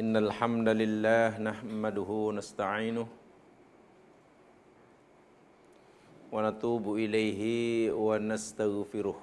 إن 0.00 0.16
الحمد 0.16 0.68
لله 0.80 1.28
نحمده 1.44 2.10
ونستعينه 2.26 3.08
ونتوب 6.32 6.84
إليه 7.04 7.42
ونستغفره. 7.92 9.18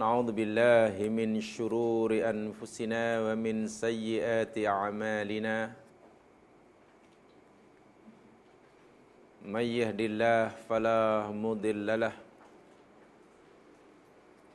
نعوذ 0.00 0.28
بالله 0.36 0.94
من 1.18 1.40
شرور 1.40 2.10
أنفسنا 2.32 3.04
ومن 3.24 3.56
سيئات 3.84 4.54
أعمالنا. 4.58 5.56
من 9.54 9.64
يهد 9.80 10.00
الله 10.00 10.44
فلا 10.68 11.32
مضل 11.32 11.88
له 12.04 12.14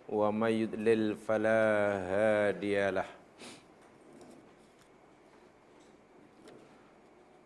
ومن 0.07 0.51
يضلل 0.51 1.19
فلا 1.19 1.61
هادي 2.11 2.79
له. 2.95 3.07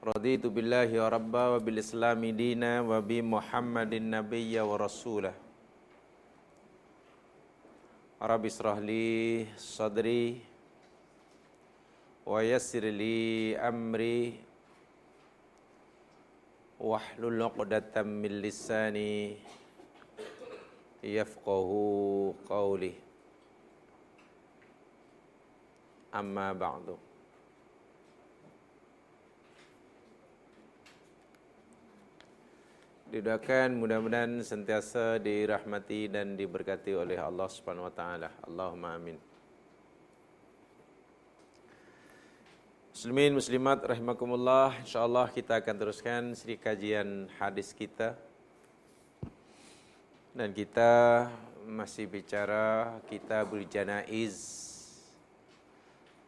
رضيت 0.01 0.45
بالله 0.45 0.93
ربا 0.93 1.57
وبالإسلام 1.57 2.21
دينا 2.37 2.81
وبمحمد 2.81 3.91
النبي 3.93 4.53
ورسوله. 4.61 5.33
رب 8.21 8.43
اشرح 8.45 8.77
لي 8.85 9.45
صدري 9.57 10.41
ويسر 12.25 12.85
لي 12.93 13.57
أمري. 13.57 14.49
واحلل 16.81 17.41
عقدة 17.41 17.93
من 18.01 18.41
لساني 18.41 19.37
yafqahu 21.01 22.37
qawli 22.45 22.93
amma 26.13 26.53
ba'du 26.53 26.97
Didoakan 33.11 33.75
mudah-mudahan 33.75 34.39
sentiasa 34.39 35.19
dirahmati 35.19 36.07
dan 36.07 36.39
diberkati 36.39 36.95
oleh 36.95 37.19
Allah 37.19 37.43
Subhanahu 37.51 37.83
wa 37.83 37.91
taala. 37.91 38.31
Allahumma 38.47 38.95
amin. 38.95 39.19
Muslimin 42.95 43.35
muslimat 43.35 43.83
rahimakumullah, 43.83 44.79
insyaallah 44.87 45.27
kita 45.27 45.59
akan 45.59 45.75
teruskan 45.75 46.21
siri 46.39 46.55
kajian 46.55 47.27
hadis 47.35 47.75
kita 47.75 48.15
dan 50.31 50.55
kita 50.55 51.27
masih 51.67 52.07
bicara 52.07 52.95
kitabul 53.11 53.67
janaiz. 53.67 54.71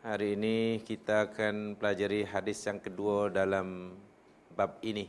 Hari 0.04 0.36
ini 0.36 0.84
kita 0.84 1.32
akan 1.32 1.80
pelajari 1.80 2.28
hadis 2.28 2.60
yang 2.68 2.84
kedua 2.84 3.32
dalam 3.32 3.96
bab 4.52 4.76
ini. 4.84 5.08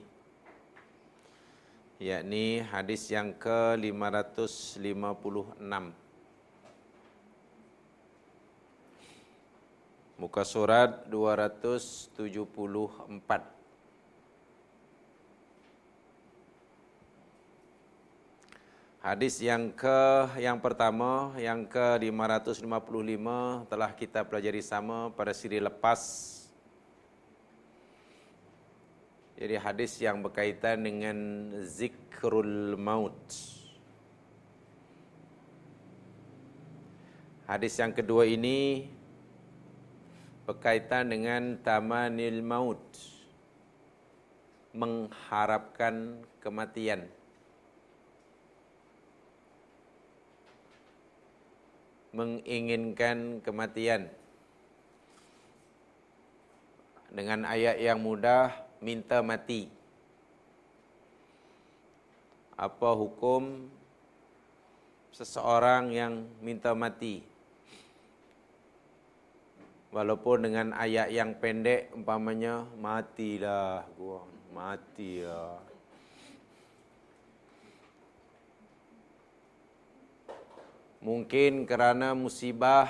Yakni 1.98 2.62
hadis 2.62 3.10
yang 3.10 3.34
ke-556. 3.34 5.58
Muka 10.14 10.46
surat 10.46 11.10
274. 11.10 13.53
Hadis 19.04 19.36
yang 19.44 19.68
ke 19.68 20.32
yang 20.40 20.56
pertama, 20.64 21.36
yang 21.36 21.68
ke 21.68 22.00
555 22.00 22.64
telah 23.68 23.92
kita 23.92 24.24
pelajari 24.24 24.64
sama 24.64 25.12
pada 25.12 25.36
siri 25.36 25.60
lepas. 25.60 26.00
Jadi 29.36 29.60
hadis 29.60 30.00
yang 30.00 30.24
berkaitan 30.24 30.80
dengan 30.88 31.16
zikrul 31.68 32.80
maut. 32.80 33.20
Hadis 37.44 37.76
yang 37.76 37.92
kedua 37.92 38.24
ini 38.24 38.88
berkaitan 40.48 41.12
dengan 41.12 41.60
tamanil 41.60 42.40
maut. 42.40 42.80
Mengharapkan 44.72 46.24
kematian. 46.40 47.04
Menginginkan 52.14 53.42
kematian. 53.42 54.06
Dengan 57.10 57.42
ayat 57.46 57.82
yang 57.82 57.98
mudah, 57.98 58.54
minta 58.78 59.18
mati. 59.22 59.66
Apa 62.54 62.94
hukum 62.94 63.66
seseorang 65.10 65.90
yang 65.90 66.26
minta 66.38 66.70
mati? 66.74 67.26
Walaupun 69.94 70.42
dengan 70.42 70.74
ayat 70.74 71.10
yang 71.10 71.38
pendek, 71.38 71.90
umpamanya, 71.94 72.66
matilah 72.78 73.86
gua, 73.94 74.26
matilah. 74.50 75.73
Mungkin 81.04 81.68
kerana 81.68 82.16
musibah 82.16 82.88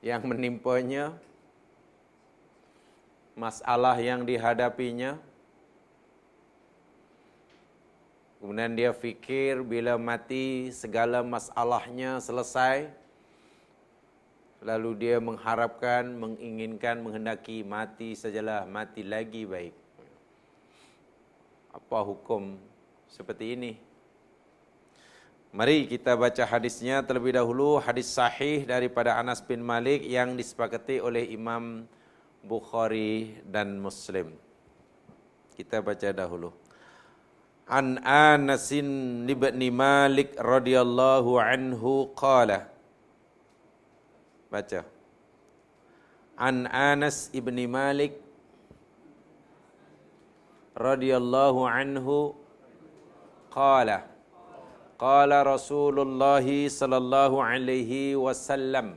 yang 0.00 0.24
menimpanya, 0.24 1.12
masalah 3.36 4.00
yang 4.00 4.24
dihadapinya, 4.24 5.20
kemudian 8.40 8.72
dia 8.72 8.96
fikir 8.96 9.60
bila 9.60 10.00
mati 10.00 10.72
segala 10.72 11.20
masalahnya 11.20 12.16
selesai, 12.24 12.88
lalu 14.64 14.96
dia 14.96 15.20
mengharapkan, 15.20 16.16
menginginkan, 16.16 16.96
menghendaki 17.04 17.60
mati 17.60 18.16
sajalah, 18.16 18.64
mati 18.64 19.04
lagi 19.04 19.44
baik. 19.44 19.76
Apa 21.76 22.00
hukum 22.00 22.56
seperti 23.04 23.52
ini? 23.52 23.85
Mari 25.54 25.86
kita 25.86 26.18
baca 26.18 26.42
hadisnya 26.42 27.06
terlebih 27.06 27.38
dahulu 27.38 27.78
hadis 27.78 28.10
sahih 28.10 28.66
daripada 28.66 29.14
Anas 29.14 29.38
bin 29.38 29.62
Malik 29.62 30.02
yang 30.02 30.34
disepakati 30.34 30.98
oleh 30.98 31.30
Imam 31.30 31.86
Bukhari 32.42 33.38
dan 33.46 33.78
Muslim. 33.78 34.34
Kita 35.54 35.78
baca 35.82 36.10
dahulu. 36.10 36.50
An 37.66 37.98
Anas 38.06 38.70
bin 38.70 39.26
Malik 39.74 40.38
radhiyallahu 40.38 41.42
anhu 41.42 42.14
qala. 42.14 42.70
Baca. 44.46 44.86
An 46.38 46.70
Anas 46.70 47.32
ibni 47.34 47.66
Malik 47.66 48.22
radhiyallahu 50.76 51.64
anhu 51.66 52.36
qala. 53.50 54.15
Qala 54.96 55.44
Rasulullah 55.44 56.40
sallallahu 56.40 57.36
alaihi 57.36 58.16
wasallam 58.16 58.96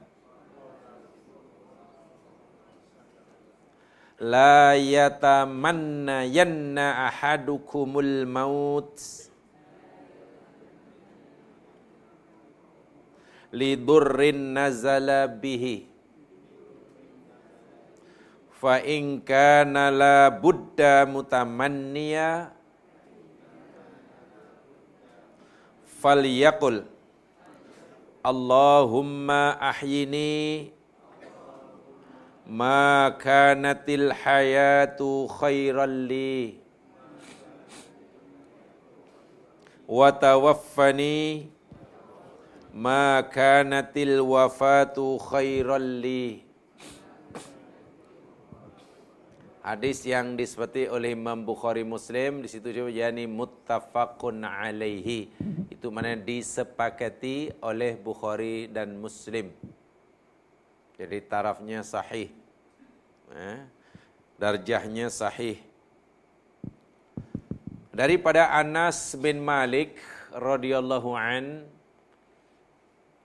La 4.19 4.79
yatamanna 4.79 6.23
yanna 6.23 7.07
ahadukumul 7.11 8.23
maut 8.27 8.95
lidurrin 13.51 14.55
nazala 14.55 15.27
bihi 15.27 15.87
fa 18.59 18.79
in 18.83 19.19
kana 19.23 19.87
la 19.91 20.31
budda 20.31 21.07
mutamanniya 21.07 22.58
falyaqul 26.01 26.83
Allahumma 28.23 29.55
ahyini 29.59 30.71
ma 32.47 33.11
kanatil 33.15 34.11
hayatu 34.11 35.27
khairan 35.39 36.07
li 36.09 36.59
wa 39.87 40.11
tawaffani 40.11 41.47
ma 42.73 43.21
kanatil 43.27 44.19
wafatu 44.23 45.19
khairan 45.29 46.01
li 46.03 46.48
Hadis 49.69 50.01
yang 50.01 50.33
disebut 50.33 50.89
oleh 50.89 51.13
Imam 51.13 51.45
Bukhari 51.45 51.85
Muslim 51.85 52.41
di 52.41 52.49
situ 52.49 52.73
juga 52.73 52.89
yani 52.89 53.29
muttafaqun 53.29 54.41
alaihi. 54.41 55.29
Itu 55.69 55.93
mana 55.93 56.17
disepakati 56.17 57.53
oleh 57.61 57.93
Bukhari 57.93 58.65
dan 58.65 58.97
Muslim. 58.97 59.53
Jadi 60.97 61.17
tarafnya 61.21 61.85
sahih. 61.85 62.33
Eh, 63.29 63.61
darjahnya 64.41 65.05
sahih. 65.13 65.61
Daripada 67.93 68.49
Anas 68.49 69.13
bin 69.21 69.37
Malik 69.37 70.01
radhiyallahu 70.33 71.13
an 71.13 71.69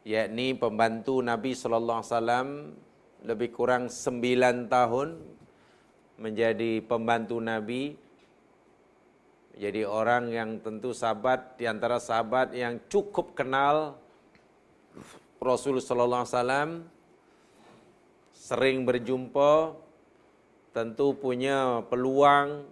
yakni 0.05 0.53
pembantu 0.53 1.25
Nabi 1.25 1.57
sallallahu 1.57 2.05
alaihi 2.05 2.13
wasallam 2.13 2.49
lebih 3.25 3.49
kurang 3.49 3.89
sembilan 3.89 4.69
tahun 4.69 5.41
menjadi 6.21 6.83
pembantu 6.85 7.39
Nabi 7.43 7.99
jadi 9.55 9.87
orang 9.87 10.35
yang 10.35 10.59
tentu 10.59 10.91
sahabat 10.91 11.55
di 11.55 11.71
antara 11.71 12.03
sahabat 12.03 12.51
yang 12.59 12.83
cukup 12.91 13.39
kenal 13.39 13.95
Rasulullah 15.39 15.85
sallallahu 15.85 16.23
alaihi 16.27 16.35
wasallam 16.35 16.71
sering 18.35 18.83
berjumpa 18.83 19.79
tentu 20.75 21.15
punya 21.15 21.87
peluang 21.87 22.67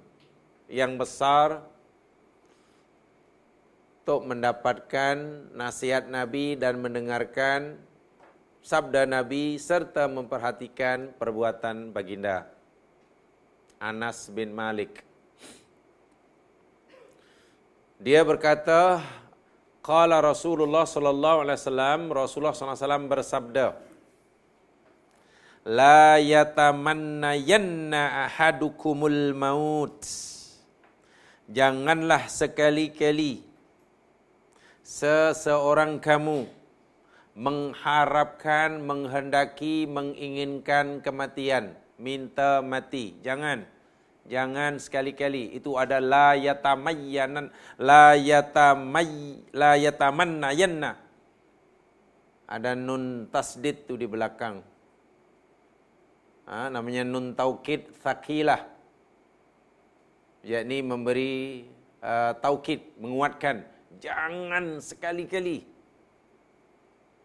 yang 0.67 0.99
besar 0.99 1.62
untuk 4.03 4.27
mendapatkan 4.27 5.15
nasihat 5.55 6.11
Nabi 6.11 6.59
dan 6.59 6.83
mendengarkan 6.83 7.79
sabda 8.59 9.06
Nabi 9.06 9.62
serta 9.62 10.11
memperhatikan 10.11 11.15
perbuatan 11.15 11.94
baginda. 11.94 12.50
Anas 13.82 14.31
bin 14.31 14.55
Malik. 14.55 15.02
Dia 17.99 18.23
berkata, 18.23 19.02
qala 19.82 20.23
Rasulullah 20.23 20.87
sallallahu 20.87 21.43
alaihi 21.43 21.58
wasallam, 21.58 22.00
Rasulullah 22.14 22.55
sallallahu 22.55 22.79
alaihi 22.79 22.87
wasallam 22.87 23.06
bersabda, 23.11 23.67
La 25.67 26.23
yatamanna 26.23 27.34
yanna 27.34 28.31
ahadukumul 28.31 29.34
maut. 29.34 30.02
Janganlah 31.50 32.31
sekali-kali 32.31 33.43
seseorang 34.82 35.99
kamu 35.99 36.46
mengharapkan, 37.34 38.79
menghendaki, 38.82 39.87
menginginkan 39.90 41.02
kematian, 41.02 41.75
minta 42.02 42.58
mati. 42.58 43.14
Jangan. 43.22 43.62
Jangan 44.26 44.82
sekali-kali. 44.82 45.54
Itu 45.54 45.78
ada 45.78 46.02
la 46.02 46.34
yatamayyanan, 46.34 47.54
la 47.78 48.19
yatamay, 48.19 49.38
la 49.54 49.78
yatamannayanna. 49.78 50.99
Ada 52.50 52.75
nun 52.75 53.31
tasdid 53.31 53.87
tu 53.87 53.94
di 53.94 54.10
belakang. 54.10 54.60
Ha, 56.50 56.69
namanya 56.69 57.06
nun 57.06 57.38
taukid 57.38 57.87
thakilah. 58.02 58.66
Yakni 60.43 60.82
memberi 60.82 61.64
uh, 62.02 62.34
taukid, 62.43 62.98
menguatkan 62.98 63.62
jangan 64.02 64.82
sekali-kali 64.82 65.71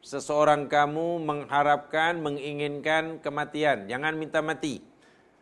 seseorang 0.02 0.70
kamu 0.72 1.22
mengharapkan, 1.22 2.20
menginginkan 2.22 3.20
kematian. 3.22 3.90
Jangan 3.90 4.14
minta 4.16 4.40
mati. 4.42 4.82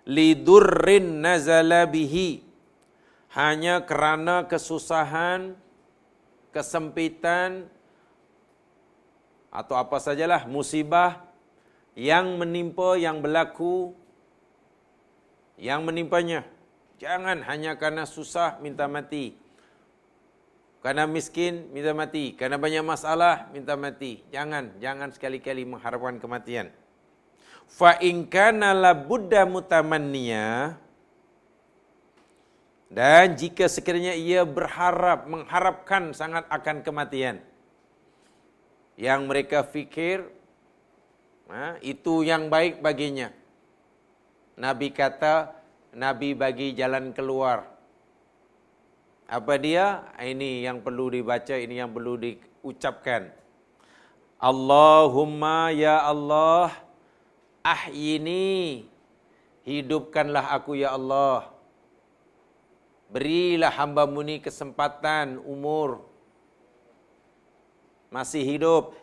Lidurrin 0.05 1.21
nazala 1.23 1.85
bihi. 1.89 2.43
Hanya 3.35 3.83
kerana 3.83 4.47
kesusahan, 4.47 5.59
kesempitan, 6.55 7.67
atau 9.55 9.75
apa 9.79 9.99
sajalah 9.99 10.43
musibah 10.47 11.23
yang 11.95 12.35
menimpa, 12.35 12.99
yang 12.99 13.23
berlaku, 13.23 13.95
yang 15.55 15.87
menimpanya. 15.87 16.43
Jangan 16.99 17.43
hanya 17.47 17.79
karena 17.79 18.03
susah 18.03 18.59
minta 18.59 18.87
mati. 18.87 19.35
Karena 20.85 21.09
miskin, 21.09 21.73
minta 21.73 21.97
mati. 21.97 22.37
Karena 22.37 22.61
banyak 22.61 22.85
masalah, 22.85 23.49
minta 23.49 23.73
mati. 23.73 24.21
Jangan, 24.29 24.77
jangan 24.77 25.09
sekali-kali 25.09 25.65
mengharapkan 25.65 26.21
kematian. 26.21 26.69
Fa 27.65 27.97
in 28.05 28.29
kana 28.29 28.69
la 28.77 28.93
budda 28.93 29.49
mutamanniya 29.49 30.77
dan 32.95 33.35
jika 33.35 33.65
sekiranya 33.65 34.13
ia 34.15 34.45
berharap 34.45 35.25
mengharapkan 35.25 36.13
sangat 36.13 36.45
akan 36.47 36.85
kematian 36.85 37.41
yang 38.95 39.27
mereka 39.27 39.65
fikir 39.65 40.23
ha, 41.51 41.75
itu 41.83 42.23
yang 42.23 42.47
baik 42.47 42.79
baginya 42.79 43.33
Nabi 44.55 44.93
kata 44.95 45.51
Nabi 45.91 46.37
bagi 46.37 46.71
jalan 46.71 47.11
keluar 47.11 47.74
apa 49.25 49.57
dia? 49.57 50.05
Ini 50.21 50.69
yang 50.69 50.85
perlu 50.85 51.09
dibaca, 51.09 51.57
ini 51.57 51.81
yang 51.81 51.89
perlu 51.89 52.17
diucapkan. 52.21 53.33
Allahumma 54.37 55.73
ya 55.73 56.05
Allah, 56.05 56.69
ahyini, 57.65 58.85
hidupkanlah 59.65 60.53
aku 60.53 60.77
ya 60.77 60.93
Allah. 60.93 61.49
Berilah 63.09 63.73
hamba 63.73 64.05
ni 64.05 64.41
kesempatan 64.41 65.41
umur 65.41 66.05
masih 68.13 68.45
hidup. 68.45 68.93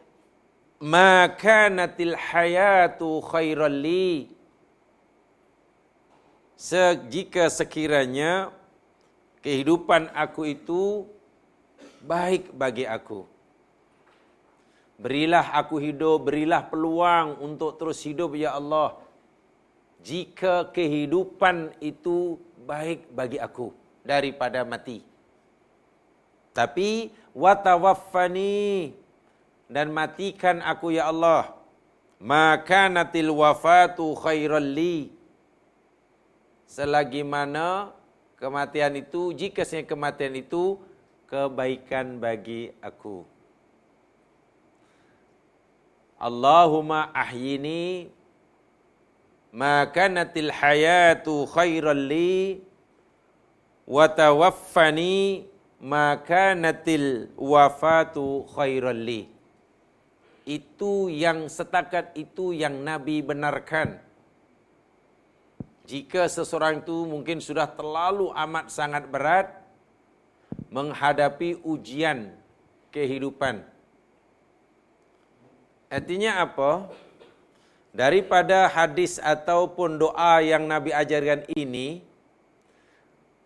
Maka 0.83 1.71
natil 1.71 2.15
hayatu 2.19 3.23
khairan 3.23 3.71
li. 3.71 4.31
Jika 7.11 7.51
sekiranya 7.51 8.55
kehidupan 9.43 10.09
aku 10.15 10.55
itu 10.55 11.05
baik 12.06 12.55
bagi 12.55 12.87
aku. 12.87 13.27
Berilah 15.03 15.59
aku 15.59 15.83
hidup, 15.83 16.31
berilah 16.31 16.62
peluang 16.71 17.43
untuk 17.43 17.75
terus 17.75 17.99
hidup 18.06 18.39
ya 18.39 18.55
Allah. 18.55 18.94
Jika 20.03 20.71
kehidupan 20.71 21.75
itu 21.83 22.39
baik 22.62 23.11
bagi 23.11 23.39
aku 23.43 23.75
daripada 24.06 24.62
mati. 24.62 25.03
Tapi 26.55 27.11
watawaffani 27.35 28.95
dan 29.66 29.90
matikan 29.90 30.62
aku 30.62 30.95
ya 30.95 31.11
Allah. 31.11 31.55
Maka 32.23 32.87
natil 32.87 33.35
wafatu 33.35 34.14
khairan 34.14 34.62
li. 34.62 35.11
Selagi 36.71 37.26
mana 37.26 37.90
kematian 38.42 38.99
itu 38.99 39.30
jika 39.30 39.62
saya 39.62 39.87
kematian 39.87 40.34
itu 40.34 40.75
kebaikan 41.30 42.18
bagi 42.18 42.75
aku. 42.82 43.22
Allahumma 46.18 47.14
ahyini 47.14 48.11
ma 49.54 49.87
kanatil 49.87 50.50
hayatu 50.50 51.46
khairan 51.54 52.11
li 52.11 52.58
wa 53.87 54.11
tawaffani 54.11 55.46
ma 55.78 56.18
kanatil 56.18 57.30
wafatu 57.38 58.50
khairan 58.50 59.06
li. 59.06 59.30
Itu 60.42 61.06
yang 61.06 61.46
setakat 61.46 62.18
itu 62.18 62.50
yang 62.50 62.82
Nabi 62.82 63.22
benarkan 63.22 64.02
jika 65.83 66.31
seseorang 66.31 66.83
itu 66.83 66.95
mungkin 67.07 67.43
sudah 67.43 67.67
terlalu 67.67 68.31
amat 68.31 68.71
sangat 68.71 69.05
berat 69.11 69.51
menghadapi 70.71 71.59
ujian 71.67 72.31
kehidupan. 72.95 73.67
Artinya 75.91 76.41
apa? 76.47 76.89
Daripada 77.93 78.73
hadis 78.73 79.21
ataupun 79.21 80.01
doa 80.01 80.41
yang 80.41 80.65
Nabi 80.65 80.97
ajarkan 80.97 81.45
ini, 81.53 82.01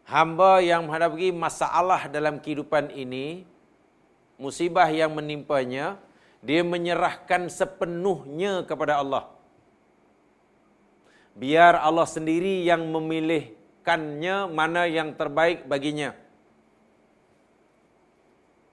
hamba 0.07 0.62
yang 0.62 0.87
menghadapi 0.87 1.35
masalah 1.35 2.07
dalam 2.07 2.38
kehidupan 2.38 2.95
ini, 2.95 3.43
musibah 4.38 4.87
yang 4.87 5.11
menimpanya, 5.11 5.99
dia 6.38 6.62
menyerahkan 6.62 7.50
sepenuhnya 7.50 8.62
kepada 8.62 9.02
Allah 9.02 9.36
biar 11.37 11.76
Allah 11.78 12.09
sendiri 12.09 12.64
yang 12.64 12.88
memilihkannya 12.88 14.49
mana 14.49 14.88
yang 14.88 15.12
terbaik 15.12 15.69
baginya. 15.69 16.16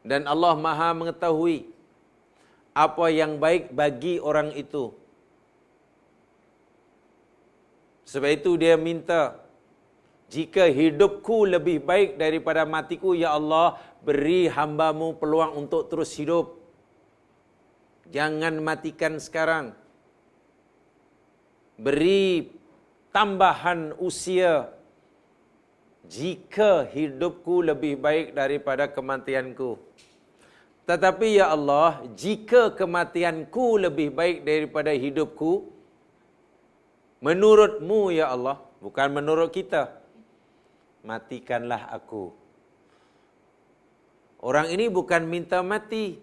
Dan 0.04 0.28
Allah 0.28 0.56
Maha 0.60 0.92
mengetahui 0.96 1.68
apa 2.76 3.06
yang 3.12 3.40
baik 3.40 3.72
bagi 3.72 4.20
orang 4.20 4.52
itu. 4.56 4.92
Sebab 8.04 8.30
itu 8.30 8.52
dia 8.60 8.76
minta 8.76 9.44
Jika 10.34 10.66
hidupku 10.66 11.46
lebih 11.46 11.86
baik 11.86 12.18
daripada 12.18 12.66
matiku, 12.66 13.14
Ya 13.14 13.38
Allah, 13.38 13.78
beri 14.02 14.50
hambamu 14.50 15.14
peluang 15.22 15.62
untuk 15.62 15.94
terus 15.94 16.10
hidup. 16.18 16.58
Jangan 18.10 18.58
matikan 18.58 19.22
sekarang. 19.22 19.78
Beri 21.84 22.48
tambahan 23.12 23.92
usia. 24.00 24.72
Jika 26.08 26.88
hidupku 26.96 27.64
lebih 27.70 28.00
baik 28.06 28.28
daripada 28.40 28.88
kematianku. 28.96 29.80
Tetapi 30.88 31.28
ya 31.40 31.48
Allah, 31.56 32.04
jika 32.24 32.76
kematianku 32.80 33.66
lebih 33.86 34.12
baik 34.20 34.38
daripada 34.48 34.92
hidupku, 34.92 35.52
menurutmu 37.24 38.12
ya 38.12 38.32
Allah, 38.36 38.60
bukan 38.84 39.08
menurut 39.16 39.52
kita, 39.56 39.96
matikanlah 41.08 41.88
aku. 41.88 42.36
Orang 44.44 44.68
ini 44.76 44.92
bukan 44.92 45.24
minta 45.24 45.64
mati. 45.64 46.20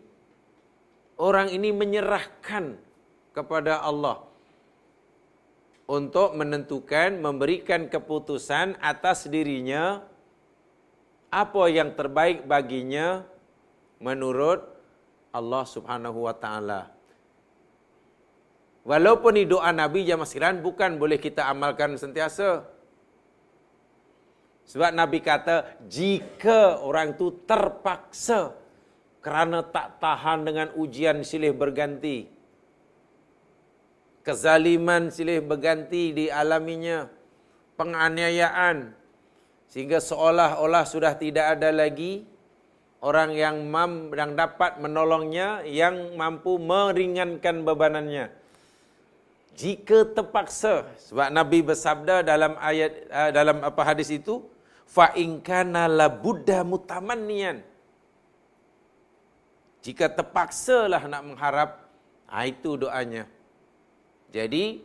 Orang 1.16 1.48
ini 1.56 1.72
menyerahkan 1.72 2.76
kepada 3.32 3.80
Allah 3.80 4.29
untuk 5.90 6.38
menentukan, 6.38 7.18
memberikan 7.18 7.90
keputusan 7.90 8.78
atas 8.78 9.26
dirinya 9.26 10.06
apa 11.34 11.66
yang 11.66 11.98
terbaik 11.98 12.46
baginya 12.46 13.26
menurut 13.98 14.62
Allah 15.34 15.66
Subhanahu 15.66 16.30
wa 16.30 16.34
taala. 16.38 16.94
Walaupun 18.86 19.34
ini 19.34 19.50
doa 19.50 19.74
Nabi 19.74 20.06
zaman 20.06 20.26
sekarang 20.30 20.62
bukan 20.62 20.94
boleh 20.94 21.18
kita 21.18 21.50
amalkan 21.50 21.98
sentiasa. 21.98 22.70
Sebab 24.70 24.94
Nabi 24.94 25.18
kata, 25.18 25.82
jika 25.90 26.78
orang 26.78 27.18
itu 27.18 27.34
terpaksa 27.50 28.54
kerana 29.18 29.66
tak 29.66 29.98
tahan 29.98 30.46
dengan 30.46 30.70
ujian 30.78 31.26
silih 31.26 31.50
berganti. 31.50 32.39
Kezaliman 34.20 35.08
silih 35.08 35.40
berganti 35.40 36.12
di 36.12 36.26
alaminya. 36.28 37.08
Penganiayaan. 37.74 38.92
Sehingga 39.70 40.02
seolah-olah 40.02 40.84
sudah 40.84 41.16
tidak 41.16 41.56
ada 41.58 41.70
lagi 41.70 42.26
orang 43.00 43.32
yang 43.32 43.56
mam, 43.64 44.12
yang 44.12 44.36
dapat 44.36 44.76
menolongnya, 44.82 45.64
yang 45.64 46.18
mampu 46.18 46.60
meringankan 46.60 47.64
bebanannya. 47.64 48.28
Jika 49.56 50.12
terpaksa, 50.16 50.90
sebab 50.98 51.28
Nabi 51.30 51.62
bersabda 51.64 52.26
dalam 52.26 52.56
ayat 52.60 52.92
uh, 53.12 53.30
dalam 53.30 53.60
apa 53.62 53.82
hadis 53.84 54.08
itu, 54.10 54.42
fa 54.90 55.14
in 55.14 55.38
kana 55.38 55.86
la 55.86 56.10
budda 56.10 56.66
mutamannian 56.66 57.62
jika 59.80 60.12
terpaksalah 60.12 61.08
nak 61.08 61.22
mengharap 61.24 61.70
ha, 62.28 62.44
itu 62.44 62.76
doanya 62.76 63.24
jadi 64.30 64.82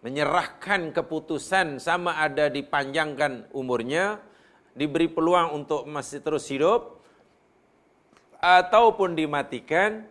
menyerahkan 0.00 0.96
keputusan 0.96 1.76
sama 1.76 2.16
ada 2.16 2.48
dipanjangkan 2.48 3.52
umurnya 3.52 4.20
diberi 4.72 5.12
peluang 5.12 5.60
untuk 5.60 5.84
masih 5.84 6.24
terus 6.24 6.48
hidup 6.48 7.04
ataupun 8.40 9.12
dimatikan 9.12 10.08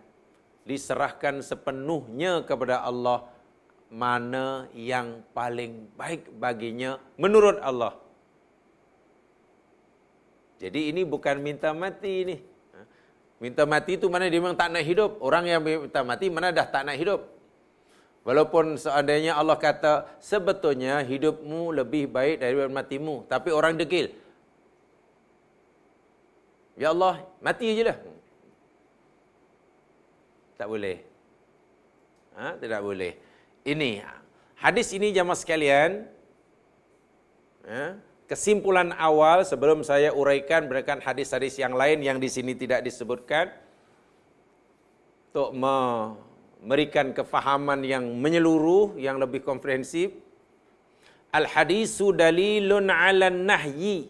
diserahkan 0.63 1.41
sepenuhnya 1.41 2.45
kepada 2.45 2.85
Allah 2.85 3.25
mana 3.89 4.69
yang 4.77 5.25
paling 5.33 5.89
baik 5.97 6.29
baginya 6.37 7.01
menurut 7.17 7.57
Allah 7.65 7.97
jadi 10.59 10.91
ini 10.91 11.07
bukan 11.07 11.39
minta 11.39 11.71
mati 11.71 12.27
ini. 12.27 12.35
Minta 13.39 13.63
mati 13.63 13.95
itu 13.95 14.11
mana 14.11 14.27
dia 14.27 14.43
memang 14.43 14.59
tak 14.59 14.75
nak 14.75 14.83
hidup. 14.83 15.23
Orang 15.23 15.47
yang 15.47 15.63
minta 15.63 16.03
mati 16.03 16.27
mana 16.27 16.51
dah 16.51 16.67
tak 16.67 16.83
nak 16.83 16.99
hidup. 16.99 17.38
Walaupun 18.27 18.75
seandainya 18.75 19.33
Allah 19.39 19.57
kata 19.57 20.19
sebetulnya 20.19 21.01
hidupmu 21.01 21.71
lebih 21.71 22.11
baik 22.11 22.43
daripada 22.43 22.69
matimu. 22.69 23.25
Tapi 23.25 23.49
orang 23.49 23.79
degil. 23.79 24.11
Ya 26.79 26.91
Allah, 26.95 27.23
mati 27.43 27.71
aja 27.71 27.91
lah. 27.91 27.97
Tak 30.59 30.67
boleh. 30.67 30.97
Ha? 32.35 32.55
Tidak 32.59 32.81
boleh. 32.83 33.11
Ini, 33.63 34.03
hadis 34.59 34.91
ini 34.95 35.11
jamaah 35.11 35.39
sekalian. 35.39 36.07
Ha? 37.67 38.09
kesimpulan 38.29 38.93
awal 38.93 39.41
sebelum 39.41 39.81
saya 39.81 40.13
uraikan 40.13 40.69
berikan 40.69 41.01
hadis-hadis 41.01 41.57
yang 41.57 41.73
lain 41.73 42.05
yang 42.05 42.21
di 42.21 42.29
sini 42.29 42.53
tidak 42.53 42.85
disebutkan 42.85 43.49
untuk 45.33 45.49
memberikan 46.59 47.15
kefahaman 47.15 47.83
yang 47.87 48.03
menyeluruh 48.19 48.99
yang 48.99 49.15
lebih 49.15 49.43
komprehensif. 49.43 50.11
Al 51.31 51.47
hadisu 51.47 52.11
dalilun 52.11 52.91
ala 52.91 53.31
nahyi. 53.31 54.09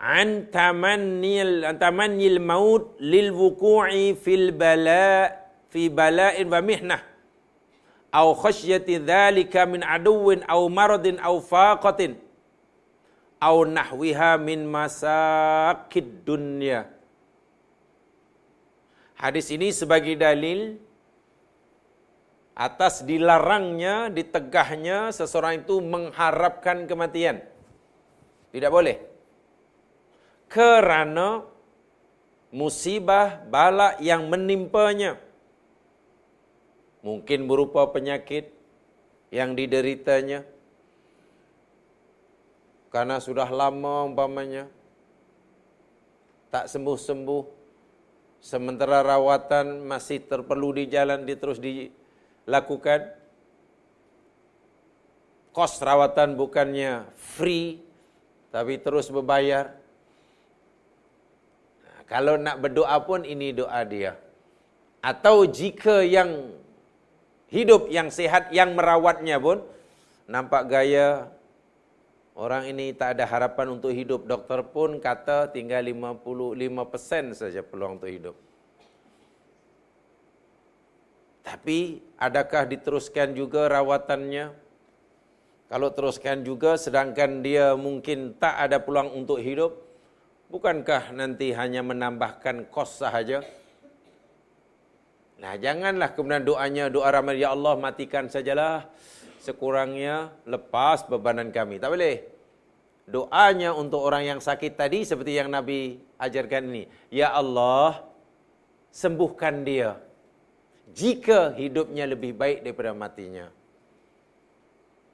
An 0.00 0.48
tamannil 0.52 1.64
an 1.64 1.76
tamannil 1.80 2.38
maut 2.40 2.96
lil 3.00 3.32
wuqu'i 3.32 4.16
fil 4.16 4.52
bala 4.52 5.32
fi 5.72 5.90
bala'in 5.90 6.48
wa 6.48 6.60
mihnah. 6.60 7.02
Au 8.14 8.30
khasyati 8.32 9.02
dzalika 9.02 9.66
min 9.66 9.82
aduwwin 9.82 10.46
au 10.46 10.70
maradin 10.70 11.18
au 11.18 11.42
faqatin. 11.42 12.14
Au 13.42 13.66
nahwiha 13.66 14.38
min 14.38 14.64
masakid 14.64 16.22
dunya. 16.22 16.93
Hadis 19.24 19.48
ini 19.48 19.72
sebagai 19.72 20.20
dalil 20.20 20.76
atas 22.52 23.00
dilarangnya, 23.08 24.12
ditegahnya 24.12 25.16
seseorang 25.16 25.64
itu 25.64 25.80
mengharapkan 25.80 26.84
kematian. 26.84 27.40
Tidak 28.52 28.68
boleh. 28.68 29.00
Kerana 30.52 31.40
musibah 32.52 33.40
bala 33.48 33.96
yang 33.96 34.28
menimpanya 34.28 35.16
mungkin 37.00 37.48
berupa 37.48 37.88
penyakit 37.90 38.52
yang 39.34 39.56
dideritanya 39.56 40.44
karena 42.92 43.18
sudah 43.18 43.48
lama 43.50 44.06
umpamanya 44.06 44.70
tak 46.54 46.70
sembuh-sembuh 46.70 47.53
sementara 48.44 49.00
rawatan 49.00 49.88
masih 49.88 50.20
terperlu 50.28 50.76
di 50.76 50.84
jalan 50.92 51.24
di 51.24 51.32
terus 51.32 51.56
dilakukan. 51.56 53.08
Kos 55.56 55.80
rawatan 55.80 56.36
bukannya 56.36 57.08
free 57.16 57.80
tapi 58.52 58.76
terus 58.84 59.08
berbayar. 59.08 59.72
Kalau 62.04 62.36
nak 62.36 62.60
berdoa 62.60 63.00
pun 63.00 63.24
ini 63.24 63.56
doa 63.56 63.80
dia. 63.88 64.20
Atau 65.00 65.48
jika 65.48 66.04
yang 66.04 66.52
hidup 67.48 67.88
yang 67.88 68.12
sehat 68.12 68.52
yang 68.52 68.76
merawatnya 68.76 69.40
pun 69.40 69.64
nampak 70.28 70.68
gaya 70.68 71.32
orang 72.34 72.70
ini 72.70 72.90
tak 72.94 73.18
ada 73.18 73.24
harapan 73.26 73.78
untuk 73.78 73.94
hidup. 73.94 74.26
Doktor 74.26 74.66
pun 74.70 74.98
kata 74.98 75.50
tinggal 75.54 75.82
55% 75.86 77.34
saja 77.34 77.62
peluang 77.62 77.98
untuk 77.98 78.10
hidup. 78.10 78.36
Tapi 81.44 82.00
adakah 82.18 82.64
diteruskan 82.66 83.36
juga 83.36 83.68
rawatannya? 83.68 84.50
Kalau 85.68 85.88
teruskan 85.92 86.44
juga 86.44 86.76
sedangkan 86.76 87.40
dia 87.40 87.72
mungkin 87.74 88.36
tak 88.36 88.68
ada 88.68 88.80
peluang 88.80 89.12
untuk 89.12 89.40
hidup, 89.40 89.76
bukankah 90.48 91.12
nanti 91.12 91.52
hanya 91.52 91.80
menambahkan 91.84 92.68
kos 92.68 93.00
sahaja? 93.00 93.44
Nah, 95.40 95.60
janganlah 95.60 96.14
kemudian 96.16 96.46
doanya 96.46 96.88
doa 96.88 97.10
ramai 97.10 97.36
ya 97.42 97.52
Allah 97.52 97.76
matikan 97.76 98.30
sajalah 98.30 98.88
sekurangnya 99.44 100.32
lepas 100.48 101.04
bebanan 101.04 101.52
kami. 101.52 101.76
Tak 101.76 101.92
boleh. 101.92 102.16
Doanya 103.04 103.76
untuk 103.76 104.00
orang 104.00 104.24
yang 104.24 104.40
sakit 104.40 104.80
tadi 104.80 105.04
seperti 105.04 105.36
yang 105.36 105.52
Nabi 105.52 106.00
ajarkan 106.16 106.72
ini. 106.72 106.88
Ya 107.12 107.36
Allah, 107.36 108.00
sembuhkan 108.88 109.60
dia. 109.68 110.00
Jika 110.96 111.52
hidupnya 111.52 112.08
lebih 112.08 112.32
baik 112.32 112.64
daripada 112.64 112.96
matinya. 112.96 113.52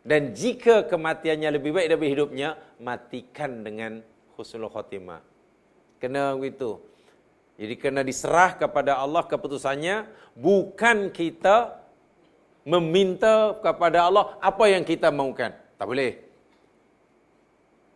Dan 0.06 0.32
jika 0.32 0.86
kematiannya 0.86 1.50
lebih 1.58 1.74
baik 1.76 1.86
daripada 1.90 2.12
hidupnya, 2.14 2.48
matikan 2.78 3.66
dengan 3.66 4.00
husnul 4.38 4.70
khotimah. 4.70 5.20
Kena 5.98 6.32
begitu. 6.38 6.80
Jadi 7.60 7.74
kena 7.76 8.00
diserah 8.00 8.56
kepada 8.56 8.96
Allah 8.96 9.26
keputusannya. 9.28 10.08
Bukan 10.32 11.12
kita 11.12 11.79
meminta 12.64 13.56
kepada 13.60 14.08
Allah 14.08 14.36
apa 14.40 14.64
yang 14.68 14.84
kita 14.84 15.08
mahukan. 15.08 15.52
Tak 15.80 15.86
boleh. 15.88 16.30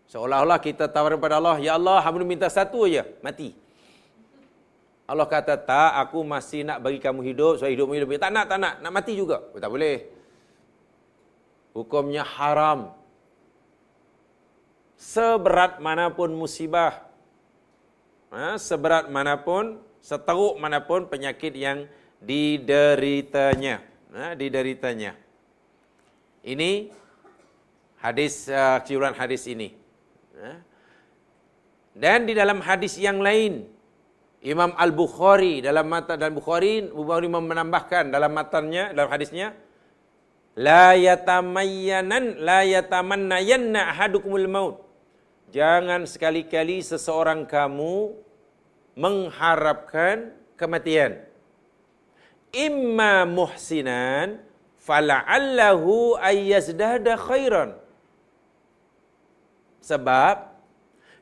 Seolah-olah 0.08 0.62
kita 0.62 0.86
tawar 0.86 1.18
kepada 1.18 1.42
Allah, 1.42 1.58
Ya 1.58 1.74
Allah, 1.74 1.98
hamba 1.98 2.22
minta 2.22 2.46
satu 2.46 2.86
aja, 2.86 3.02
mati. 3.18 3.50
Allah 5.04 5.26
kata, 5.28 5.58
tak, 5.58 5.90
aku 6.00 6.24
masih 6.24 6.64
nak 6.64 6.80
bagi 6.80 6.96
kamu 7.02 7.20
hidup, 7.34 7.60
so 7.60 7.68
hidup 7.68 7.90
hidup. 7.92 8.14
Tak 8.16 8.30
nak, 8.32 8.46
tak 8.48 8.58
nak, 8.62 8.74
nak 8.80 8.92
mati 8.94 9.12
juga. 9.18 9.42
Oh, 9.52 9.60
tak 9.60 9.68
boleh. 9.68 10.06
Hukumnya 11.76 12.22
haram. 12.24 12.94
Seberat 14.94 15.82
manapun 15.82 16.32
musibah, 16.32 17.04
ha, 18.32 18.56
seberat 18.56 19.10
manapun, 19.10 19.82
seteruk 20.00 20.56
manapun 20.56 21.04
penyakit 21.10 21.52
yang 21.52 21.84
dideritanya. 22.22 23.84
Ha, 24.14 24.38
dideritanya. 24.38 25.18
Ini 26.46 26.94
hadis, 27.98 28.46
uh, 28.46 28.78
kesimpulan 28.78 29.18
hadis 29.18 29.42
ini. 29.50 29.74
Dan 31.94 32.26
di 32.26 32.34
dalam 32.34 32.58
hadis 32.62 32.98
yang 32.98 33.18
lain, 33.22 33.66
Imam 34.44 34.74
Al-Bukhari 34.74 35.62
dalam 35.62 35.86
mata 35.86 36.18
dan 36.18 36.34
Bukhari, 36.34 36.90
Bukhari 36.90 37.26
menambahkan 37.30 38.10
dalam 38.10 38.34
matanya, 38.34 38.90
dalam 38.90 39.10
hadisnya, 39.10 39.54
la 40.58 40.94
yatamayyanan 40.94 42.42
la 42.42 42.60
yatamannayanna 42.66 43.94
ahadukumul 43.94 44.46
maut. 44.50 44.76
Jangan 45.54 46.06
sekali-kali 46.06 46.82
seseorang 46.82 47.46
kamu 47.46 48.14
mengharapkan 48.98 50.34
kematian. 50.58 51.33
Imma 52.54 53.26
muhsinan 53.26 54.38
fala'allahu 54.78 56.16
ayyazdada 56.22 57.18
khairan. 57.18 57.74
Sebab 59.82 60.54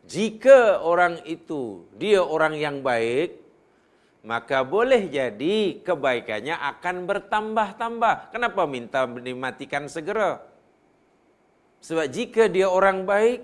jika 0.07 0.79
orang 0.85 1.25
itu 1.27 1.89
dia 1.97 2.23
orang 2.23 2.55
yang 2.55 2.85
baik, 2.85 3.43
maka 4.23 4.63
boleh 4.63 5.11
jadi 5.11 5.83
kebaikannya 5.83 6.55
akan 6.55 7.11
bertambah-tambah. 7.11 8.31
Kenapa 8.31 8.63
minta 8.71 9.09
dimatikan 9.09 9.91
segera? 9.91 10.39
Sebab 11.83 12.07
jika 12.07 12.47
dia 12.47 12.71
orang 12.71 13.03
baik, 13.03 13.43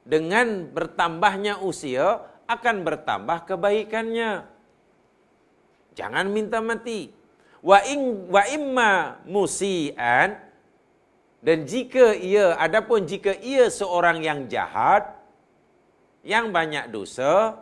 dengan 0.00 0.64
bertambahnya 0.72 1.60
usia 1.60 2.24
akan 2.48 2.82
bertambah 2.82 3.44
kebaikannya. 3.44 4.48
Jangan 6.00 6.32
minta 6.32 6.64
mati. 6.64 7.12
Wa 7.60 7.84
in 7.84 8.24
wa 8.32 8.42
imma 8.48 8.92
musian. 9.28 10.40
Dan 11.44 11.68
jika 11.68 12.16
ia 12.16 12.56
adapun 12.56 13.04
jika 13.04 13.36
ia 13.36 13.68
seorang 13.68 14.24
yang 14.24 14.48
jahat 14.48 15.08
yang 16.20 16.52
banyak 16.52 16.88
dosa 16.92 17.60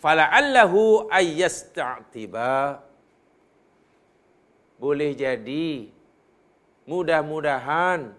fala'allahu 0.00 1.08
ayyasta'tiba. 1.12 2.80
Boleh 4.80 5.12
jadi 5.12 5.92
mudah-mudahan 6.88 8.16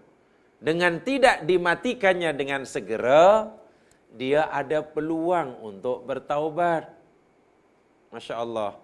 dengan 0.62 1.02
tidak 1.02 1.42
dimatikannya 1.46 2.30
dengan 2.38 2.62
segera 2.62 3.50
dia 4.14 4.46
ada 4.50 4.82
peluang 4.82 5.58
untuk 5.62 6.06
bertaubat. 6.06 6.90
Masya 8.14 8.34
Allah 8.38 8.78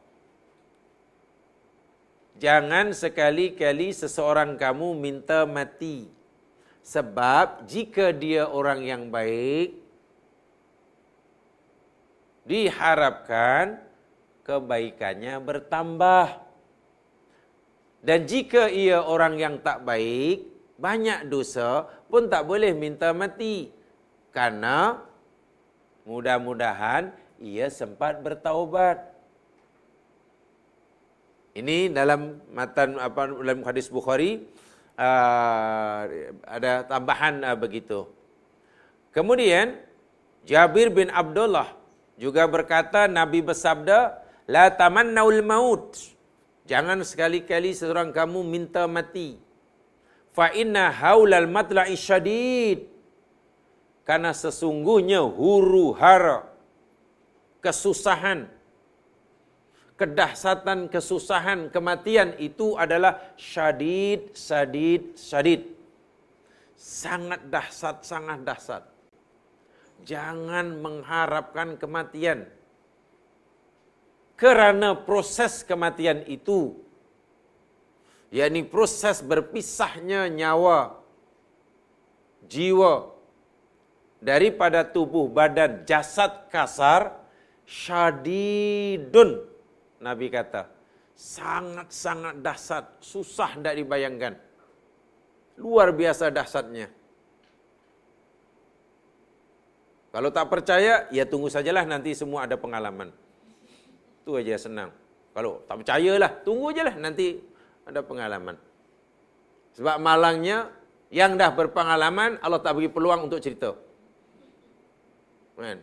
Jangan 2.39 2.95
sekali-kali 2.95 3.91
seseorang 3.91 4.55
kamu 4.55 4.95
minta 4.95 5.43
mati. 5.43 6.07
Sebab 6.87 7.67
jika 7.67 8.15
dia 8.15 8.47
orang 8.47 8.87
yang 8.87 9.11
baik, 9.11 9.75
diharapkan 12.47 13.83
kebaikannya 14.47 15.37
bertambah. 15.43 16.27
Dan 18.07 18.25
jika 18.25 18.71
ia 18.71 19.03
orang 19.03 19.37
yang 19.37 19.59
tak 19.59 19.83
baik, 19.83 20.47
banyak 20.79 21.27
dosa 21.27 21.91
pun 22.07 22.31
tak 22.31 22.47
boleh 22.47 22.71
minta 22.71 23.11
mati. 23.11 23.69
Karena 24.31 25.03
mudah-mudahan 26.07 27.11
ia 27.43 27.67
sempat 27.69 28.23
bertaubat. 28.23 29.08
Ini 31.59 31.91
dalam 31.91 32.39
matan 32.55 33.03
apa 33.03 33.27
dalam 33.27 33.67
hadis 33.67 33.91
Bukhari 33.91 34.47
uh, 34.95 36.01
ada 36.47 36.87
tambahan 36.87 37.43
uh, 37.43 37.59
begitu. 37.59 38.07
Kemudian 39.11 39.75
Jabir 40.47 40.95
bin 40.95 41.11
Abdullah 41.11 41.75
juga 42.15 42.47
berkata 42.47 43.11
Nabi 43.11 43.43
bersabda 43.43 44.23
la 44.47 44.71
tamannaul 44.71 45.43
maut. 45.43 45.99
Jangan 46.71 47.03
sekali-kali 47.03 47.75
seorang 47.75 48.15
kamu 48.15 48.47
minta 48.47 48.87
mati. 48.87 49.41
Fa 50.31 50.55
inna 50.55 50.95
haulal 50.95 51.51
matla'i 51.51 51.99
syadid. 51.99 52.87
Karena 54.07 54.31
sesungguhnya 54.31 55.27
huru 55.27 55.91
hara 55.99 56.47
kesusahan 57.61 58.47
kedahsatan, 59.99 60.87
kesusahan, 60.87 61.69
kematian 61.75 62.39
itu 62.39 62.79
adalah 62.79 63.35
syadid, 63.35 64.31
syadid, 64.33 65.19
syadid. 65.19 65.67
Sangat 66.79 67.43
dahsyat, 67.51 68.07
sangat 68.07 68.47
dahsyat. 68.47 68.87
Jangan 70.07 70.79
mengharapkan 70.79 71.75
kematian. 71.75 72.47
Kerana 74.39 74.95
proses 74.95 75.67
kematian 75.67 76.23
itu, 76.31 76.79
yakni 78.31 78.63
proses 78.63 79.19
berpisahnya 79.19 80.31
nyawa, 80.31 81.03
jiwa, 82.47 83.11
daripada 84.23 84.87
tubuh 84.87 85.27
badan 85.27 85.83
jasad 85.83 86.47
kasar, 86.55 87.19
syadidun, 87.67 89.58
Nabi 89.99 90.31
kata, 90.31 90.71
sangat-sangat 91.19 92.39
dahsyat, 92.39 92.85
susah 93.03 93.59
tidak 93.59 93.75
dibayangkan. 93.83 94.35
Luar 95.59 95.91
biasa 95.91 96.31
dahsyatnya. 96.31 96.87
Kalau 100.15 100.31
tak 100.31 100.47
percaya, 100.49 101.11
ya 101.11 101.27
tunggu 101.29 101.51
sajalah 101.51 101.85
nanti 101.85 102.15
semua 102.15 102.47
ada 102.47 102.55
pengalaman. 102.55 103.13
Itu 104.23 104.39
aja 104.39 104.57
senang. 104.57 104.95
Kalau 105.35 105.63
tak 105.67 105.85
percayalah, 105.85 106.33
tunggu 106.47 106.73
ajalah 106.73 106.95
nanti 106.97 107.43
ada 107.85 108.01
pengalaman. 108.01 108.57
Sebab 109.77 109.97
malangnya, 110.01 110.73
yang 111.09 111.41
dah 111.41 111.51
berpengalaman, 111.53 112.37
Allah 112.45 112.61
tak 112.61 112.77
beri 112.77 112.89
peluang 112.89 113.29
untuk 113.29 113.41
cerita. 113.41 113.73
Kan? 115.57 115.81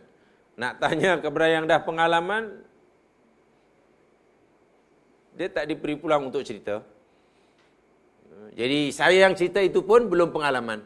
Nak 0.56 0.72
tanya 0.80 1.20
kepada 1.20 1.46
yang 1.50 1.64
dah 1.68 1.82
pengalaman, 1.82 2.64
dia 5.36 5.48
tak 5.52 5.68
diberi 5.68 5.94
pulang 6.00 6.32
untuk 6.32 6.40
cerita. 6.40 6.80
Jadi 8.56 8.88
saya 8.88 9.28
yang 9.28 9.36
cerita 9.36 9.60
itu 9.60 9.84
pun 9.84 10.08
belum 10.08 10.32
pengalaman. 10.32 10.80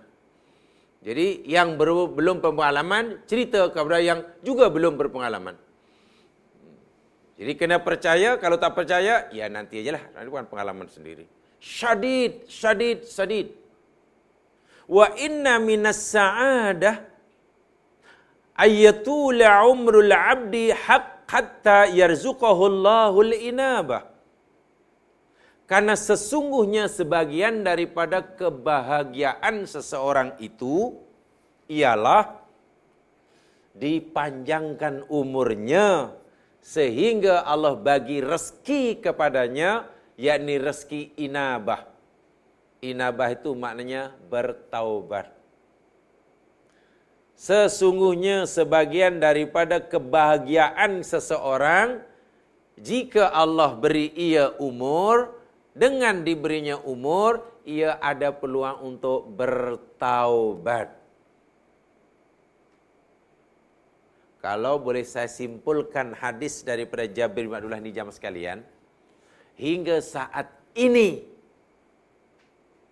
Jadi 1.01 1.47
yang 1.47 1.79
ber- 1.79 2.11
belum 2.19 2.43
pengalaman 2.43 3.23
cerita 3.31 3.71
kepada 3.71 4.03
yang 4.03 4.21
juga 4.43 4.67
belum 4.69 4.99
berpengalaman. 5.01 5.57
Jadi 7.41 7.53
kena 7.57 7.81
percaya, 7.81 8.37
kalau 8.37 8.61
tak 8.61 8.77
percaya, 8.77 9.31
ya 9.33 9.49
nanti 9.49 9.81
ajalah. 9.81 10.03
Nanti 10.13 10.29
bukan 10.29 10.47
pengalaman 10.51 10.93
sendiri. 10.93 11.25
Syadid, 11.57 12.45
syadid, 12.51 13.09
syadid. 13.09 13.57
Wa 14.85 15.15
inna 15.17 15.57
minas 15.57 16.11
sa'adah 16.13 17.01
ayyatula 18.61 19.65
umrul 19.65 20.13
abdi 20.13 20.69
haq 20.75 21.21
hatta 21.31 21.87
yarzuqahu 21.87 22.63
Allahul 22.67 23.33
inabah. 23.33 24.10
Karena 25.71 25.95
sesungguhnya 25.95 26.91
sebagian 26.91 27.63
daripada 27.63 28.19
kebahagiaan 28.19 29.71
seseorang 29.71 30.35
itu 30.43 30.99
ialah 31.71 32.43
dipanjangkan 33.79 35.07
umurnya 35.07 36.11
sehingga 36.59 37.47
Allah 37.47 37.79
bagi 37.79 38.19
rezeki 38.19 38.99
kepadanya 38.99 39.87
yakni 40.19 40.59
rezeki 40.59 41.15
inabah. 41.23 41.87
Inabah 42.83 43.31
itu 43.31 43.55
maknanya 43.55 44.11
bertaubat. 44.27 45.31
Sesungguhnya 47.39 48.43
sebagian 48.51 49.23
daripada 49.23 49.79
kebahagiaan 49.79 51.07
seseorang 51.07 52.03
jika 52.75 53.31
Allah 53.31 53.71
beri 53.79 54.11
ia 54.19 54.51
umur, 54.59 55.40
dengan 55.81 56.21
diberinya 56.21 56.77
umur, 56.85 57.41
ia 57.65 57.97
ada 58.05 58.37
peluang 58.37 58.85
untuk 58.85 59.33
bertaubat. 59.33 61.01
kalau 64.41 64.81
boleh 64.81 65.05
saya 65.05 65.29
simpulkan 65.29 66.17
hadis 66.17 66.65
daripada 66.65 67.05
Jabir 67.05 67.45
bin 67.45 67.53
Abdullah 67.53 67.81
ni 67.81 67.93
jamaah 67.93 68.17
sekalian, 68.17 68.65
hingga 69.61 70.01
saat 70.01 70.49
ini 70.73 71.29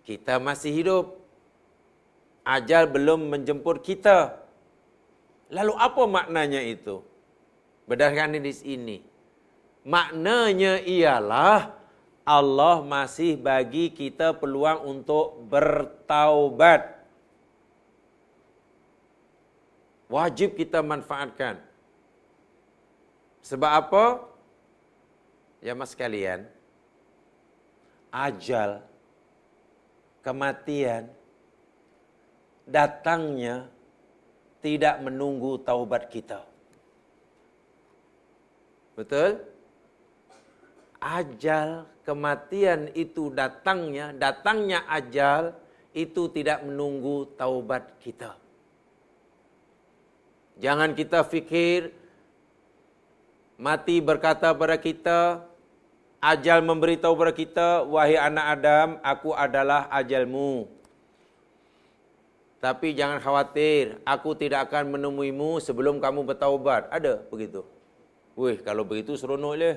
kita 0.05 0.37
masih 0.37 0.71
hidup. 0.73 1.05
Ajal 2.45 2.89
belum 2.89 3.29
menjemput 3.29 3.85
kita. 3.85 4.41
Lalu 5.53 5.73
apa 5.77 6.03
maknanya 6.09 6.61
itu? 6.65 7.05
Berdasarkan 7.85 8.41
hadis 8.41 8.65
ini. 8.65 9.05
Maknanya 9.85 10.81
ialah 10.81 11.77
Allah 12.29 12.85
masih 12.85 13.33
bagi 13.41 13.89
kita 13.89 14.37
peluang 14.37 14.85
untuk 14.85 15.41
bertaubat. 15.49 17.01
Wajib 20.05 20.53
kita 20.53 20.85
manfaatkan. 20.85 21.57
Sebab 23.41 23.71
apa? 23.81 24.05
Ya 25.57 25.73
mas 25.73 25.97
sekalian, 25.97 26.45
ajal, 28.13 28.85
kematian, 30.21 31.09
datangnya 32.69 33.65
tidak 34.61 35.01
menunggu 35.01 35.57
taubat 35.65 36.13
kita. 36.13 36.45
Betul? 38.93 39.41
Ajal, 41.01 41.89
kematian 42.09 42.89
itu 42.97 43.29
datangnya, 43.29 44.09
datangnya 44.17 44.81
ajal 44.89 45.53
itu 45.93 46.25
tidak 46.33 46.65
menunggu 46.65 47.29
taubat 47.37 47.85
kita. 48.01 48.33
Jangan 50.57 50.97
kita 50.97 51.21
fikir 51.21 51.93
mati 53.61 54.01
berkata 54.01 54.49
kepada 54.57 54.81
kita, 54.81 55.19
ajal 56.17 56.65
memberitahu 56.65 57.13
kepada 57.13 57.33
kita, 57.37 57.69
wahai 57.85 58.17
anak 58.17 58.45
Adam, 58.57 58.87
aku 59.05 59.29
adalah 59.37 59.85
ajalmu. 59.93 60.65
Tapi 62.57 62.91
jangan 62.97 63.21
khawatir, 63.21 64.01
aku 64.03 64.33
tidak 64.33 64.67
akan 64.67 64.97
menemuimu 64.97 65.61
sebelum 65.61 66.01
kamu 66.01 66.25
bertaubat. 66.25 66.89
Ada 66.89 67.21
begitu. 67.29 67.63
Wih, 68.33 68.59
kalau 68.65 68.83
begitu 68.83 69.15
seronok 69.15 69.53
le. 69.55 69.71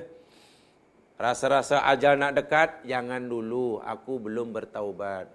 Rasa-rasa 1.23 1.87
ajal 1.87 2.19
nak 2.19 2.35
dekat, 2.35 2.83
jangan 2.83 3.23
dulu, 3.23 3.79
aku 3.79 4.19
belum 4.19 4.51
bertaubat. 4.51 5.31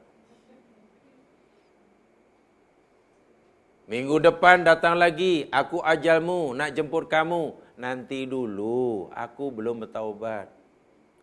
Minggu 3.88 4.20
depan 4.20 4.68
datang 4.68 5.00
lagi, 5.00 5.48
aku 5.48 5.80
ajalmu, 5.80 6.52
nak 6.52 6.76
jemput 6.76 7.08
kamu. 7.08 7.56
Nanti 7.80 8.28
dulu, 8.28 9.08
aku 9.16 9.48
belum 9.48 9.88
bertaubat. 9.88 10.52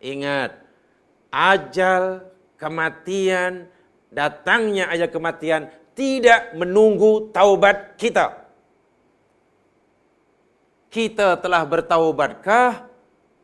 Ingat, 0.02 0.58
ajal 1.30 2.26
kematian, 2.58 3.70
datangnya 4.10 4.90
ajal 4.90 5.14
kematian 5.14 5.70
tidak 5.94 6.58
menunggu 6.58 7.30
taubat 7.30 7.94
kita. 7.94 8.50
Kita 10.90 11.38
telah 11.38 11.62
bertaubatkah 11.62 12.85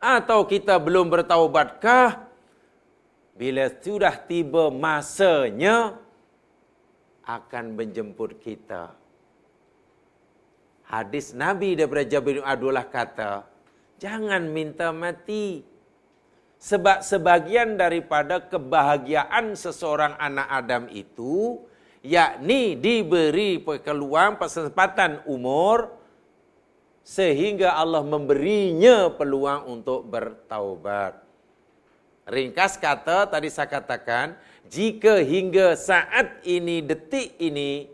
atau 0.03 0.43
kita 0.43 0.75
belum 0.83 1.07
bertaubatkah? 1.07 2.27
Bila 3.39 3.71
sudah 3.79 4.13
tiba 4.19 4.67
masanya 4.67 5.95
akan 7.23 7.79
menjemput 7.79 8.35
kita. 8.43 8.91
Hadis 10.83 11.31
Nabi 11.31 11.73
daripada 11.79 12.03
Jabir 12.03 12.43
bin 12.43 12.45
Abdullah 12.45 12.85
kata, 12.85 13.47
jangan 13.97 14.43
minta 14.51 14.91
mati. 14.91 15.63
Sebab 16.59 17.03
sebagian 17.03 17.75
daripada 17.75 18.39
kebahagiaan 18.39 19.57
seseorang 19.57 20.15
anak 20.15 20.47
Adam 20.47 20.83
itu, 20.93 21.59
yakni 22.05 22.79
diberi 22.79 23.59
peluang 23.59 24.39
kesempatan 24.39 25.25
umur, 25.27 26.02
sehingga 27.03 27.75
Allah 27.75 28.01
memberinya 28.01 29.11
peluang 29.11 29.67
untuk 29.79 30.07
bertaubat. 30.07 31.19
Ringkas 32.23 32.79
kata, 32.79 33.27
tadi 33.27 33.51
saya 33.51 33.67
katakan, 33.67 34.39
jika 34.71 35.19
hingga 35.19 35.75
saat 35.75 36.39
ini, 36.47 36.79
detik 36.79 37.35
ini, 37.35 37.91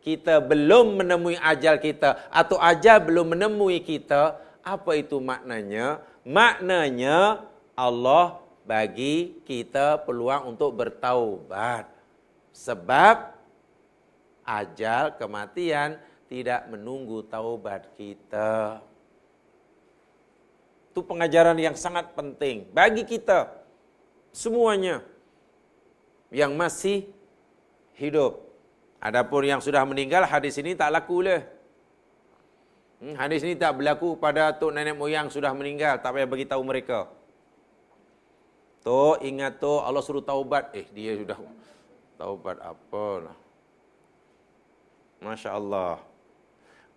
kita 0.00 0.40
belum 0.40 1.04
menemui 1.04 1.36
ajal 1.36 1.76
kita 1.76 2.32
atau 2.32 2.56
ajal 2.56 3.04
belum 3.04 3.36
menemui 3.36 3.84
kita, 3.84 4.40
apa 4.64 4.96
itu 4.96 5.20
maknanya? 5.20 6.00
Maknanya 6.24 7.44
Allah 7.76 8.40
bagi 8.64 9.38
kita 9.44 10.00
peluang 10.02 10.56
untuk 10.56 10.72
bertaubat. 10.74 11.86
Sebab 12.56 13.36
ajal 14.48 15.12
kematian 15.20 16.00
tidak 16.26 16.66
menunggu 16.70 17.22
taubat 17.26 17.90
kita. 17.94 18.82
Itu 20.90 21.04
pengajaran 21.04 21.58
yang 21.60 21.76
sangat 21.76 22.16
penting 22.16 22.66
bagi 22.72 23.04
kita 23.04 23.52
semuanya 24.32 25.04
yang 26.32 26.56
masih 26.56 27.08
hidup. 27.96 28.42
Adapun 28.96 29.44
yang 29.44 29.60
sudah 29.60 29.84
meninggal, 29.84 30.24
hadis 30.24 30.56
ini 30.58 30.72
tak 30.72 30.90
laku 30.90 31.20
lah. 31.20 31.44
Hadis 32.96 33.44
ini 33.44 33.52
tak 33.52 33.76
berlaku 33.76 34.16
pada 34.16 34.56
tok 34.56 34.72
nenek 34.72 34.96
moyang 34.96 35.28
sudah 35.28 35.52
meninggal. 35.52 36.00
Tak 36.00 36.16
payah 36.16 36.24
bagi 36.24 36.48
tahu 36.48 36.64
mereka. 36.64 37.12
Tok 38.80 39.20
ingat 39.20 39.60
tok 39.60 39.84
Allah 39.84 40.00
suruh 40.00 40.24
taubat. 40.24 40.72
Eh 40.72 40.88
dia 40.96 41.12
sudah 41.12 41.36
taubat 42.16 42.56
apa 42.64 43.06
lah. 43.20 43.36
Masya 45.20 45.50
Allah. 45.52 46.00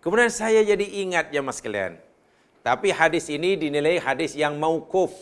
Kemudian 0.00 0.32
saya 0.32 0.64
jadi 0.64 0.86
ingat 1.04 1.28
ya 1.32 1.44
mas 1.44 1.60
kalian. 1.60 2.00
Tapi 2.60 2.92
hadis 2.92 3.28
ini 3.28 3.56
dinilai 3.56 4.00
hadis 4.00 4.36
yang 4.36 4.56
maukuf. 4.56 5.12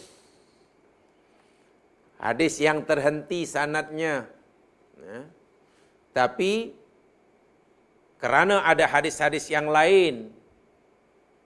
Hadis 2.18 2.58
yang 2.58 2.82
terhenti 2.82 3.46
sanatnya. 3.46 4.26
Ya. 4.98 5.18
Tapi 6.14 6.74
kerana 8.18 8.66
ada 8.66 8.90
hadis-hadis 8.90 9.46
yang 9.46 9.70
lain 9.70 10.34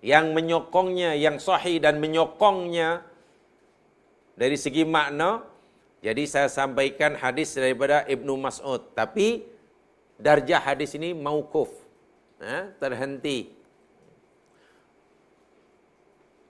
yang 0.03 0.35
menyokongnya, 0.35 1.15
yang 1.15 1.39
sahih 1.39 1.79
dan 1.79 2.03
menyokongnya 2.03 3.07
dari 4.35 4.59
segi 4.59 4.83
makna, 4.83 5.47
jadi 6.03 6.27
saya 6.27 6.49
sampaikan 6.51 7.15
hadis 7.15 7.55
daripada 7.55 8.03
Ibnu 8.11 8.35
Mas'ud. 8.35 8.83
Tapi 8.99 9.47
darjah 10.19 10.59
hadis 10.59 10.99
ini 10.99 11.15
maukuf, 11.15 11.71
ya, 12.43 12.75
terhenti. 12.83 13.55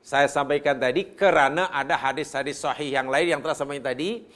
Saya 0.02 0.26
sampaikan 0.26 0.80
tadi 0.82 1.14
kerana 1.14 1.70
ada 1.70 1.94
hadis-hadis 1.94 2.58
sahih 2.58 2.90
yang 2.90 3.06
lain 3.06 3.38
yang 3.38 3.40
telah 3.44 3.54
sampaikan 3.54 3.94
tadi 3.94 4.26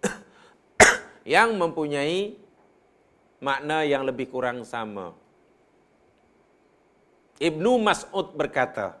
yang 1.36 1.52
mempunyai 1.60 2.40
makna 3.42 3.84
yang 3.84 4.08
lebih 4.08 4.32
kurang 4.32 4.64
sama. 4.64 5.12
Ibnu 7.40 7.80
Mas'ud 7.80 8.32
berkata, 8.36 9.00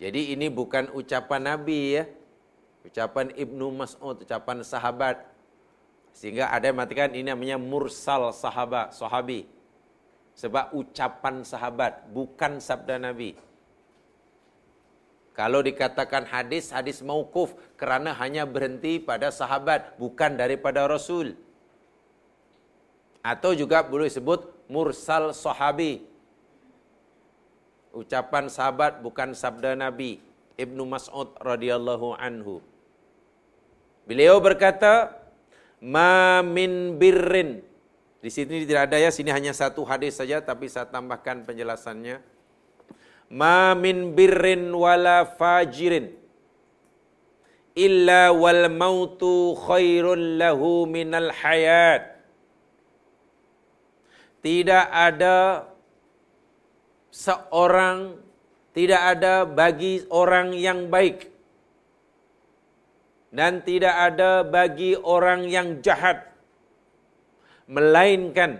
jadi 0.00 0.32
ini 0.32 0.48
bukan 0.48 0.88
ucapan 0.96 1.54
Nabi 1.54 2.00
ya. 2.00 2.04
Ucapan 2.88 3.36
Ibnu 3.36 3.68
Mas'ud, 3.76 4.16
ucapan 4.24 4.64
sahabat. 4.64 5.20
Sehingga 6.12 6.52
ada 6.52 6.68
yang 6.68 6.76
mengatakan 6.76 7.14
ini 7.16 7.30
namanya 7.32 7.56
mursal 7.56 8.34
sahabat, 8.34 8.92
sahabi. 8.92 9.48
Sebab 10.36 10.72
ucapan 10.72 11.44
sahabat, 11.44 12.08
bukan 12.12 12.60
sabda 12.60 12.96
Nabi. 12.96 13.36
Kalau 15.36 15.60
dikatakan 15.64 16.26
hadis, 16.28 16.68
hadis 16.74 17.00
maukuf 17.00 17.54
kerana 17.80 18.12
hanya 18.18 18.44
berhenti 18.44 19.00
pada 19.00 19.32
sahabat, 19.32 19.96
bukan 19.96 20.36
daripada 20.36 20.84
Rasul. 20.84 21.32
Atau 23.20 23.52
juga 23.52 23.84
boleh 23.84 24.08
sebut 24.08 24.48
mursal 24.68 25.32
sahabi. 25.36 26.04
Ucapan 27.92 28.48
sahabat 28.48 29.00
bukan 29.04 29.36
sabda 29.36 29.76
Nabi. 29.76 30.22
Ibnu 30.60 30.84
Mas'ud 30.84 31.32
radhiyallahu 31.40 32.16
anhu. 32.20 32.60
Beliau 34.04 34.40
berkata, 34.44 35.19
"Ma 35.80 36.44
min 36.44 37.00
birrin." 37.00 37.64
Di 38.20 38.28
sini 38.28 38.68
tidak 38.68 38.92
ada 38.92 39.00
ya, 39.00 39.08
sini 39.08 39.32
hanya 39.32 39.56
satu 39.56 39.80
hadis 39.88 40.20
saja 40.20 40.44
tapi 40.44 40.68
saya 40.68 40.84
tambahkan 40.84 41.48
penjelasannya. 41.48 42.20
Ma 43.32 43.72
min 43.72 44.12
birrin 44.12 44.68
wala 44.76 45.24
fajirin. 45.24 46.12
Illa 47.72 48.28
wal 48.34 48.68
mautu 48.68 49.56
khairun 49.56 50.36
lahu 50.36 50.84
minal 50.84 51.32
hayat. 51.32 52.20
Tidak 54.44 54.86
ada 54.92 55.68
seorang 57.08 58.20
tidak 58.70 59.00
ada 59.16 59.48
bagi 59.48 60.06
orang 60.12 60.54
yang 60.54 60.86
baik 60.86 61.30
dan 63.30 63.62
tidak 63.62 63.94
ada 63.94 64.42
bagi 64.42 64.98
orang 64.98 65.46
yang 65.46 65.78
jahat 65.86 66.30
melainkan 67.70 68.58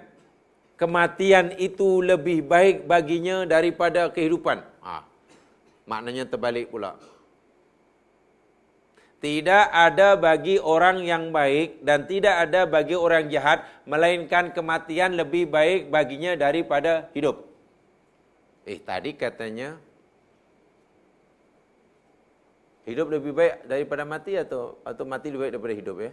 kematian 0.79 1.53
itu 1.59 2.01
lebih 2.01 2.47
baik 2.47 2.87
baginya 2.87 3.43
daripada 3.45 4.07
kehidupan. 4.15 4.63
Ha. 4.87 5.03
Maknanya 5.91 6.31
terbalik 6.31 6.71
pula. 6.71 6.95
Tidak 9.21 9.67
ada 9.69 10.17
bagi 10.17 10.57
orang 10.57 11.05
yang 11.05 11.29
baik 11.29 11.85
dan 11.85 12.09
tidak 12.09 12.49
ada 12.49 12.65
bagi 12.65 12.97
orang 12.97 13.29
jahat 13.29 13.69
melainkan 13.85 14.49
kematian 14.57 15.13
lebih 15.13 15.45
baik 15.45 15.93
baginya 15.93 16.33
daripada 16.33 17.13
hidup. 17.13 17.45
Eh 18.65 18.81
tadi 18.81 19.13
katanya 19.13 19.77
hidup 22.89 23.13
lebih 23.13 23.33
baik 23.37 23.69
daripada 23.69 24.03
mati 24.09 24.37
atau 24.37 24.81
atau 24.87 25.05
mati 25.05 25.29
lebih 25.29 25.43
baik 25.49 25.53
daripada 25.57 25.75
hidup 25.77 25.97
ya? 26.01 26.13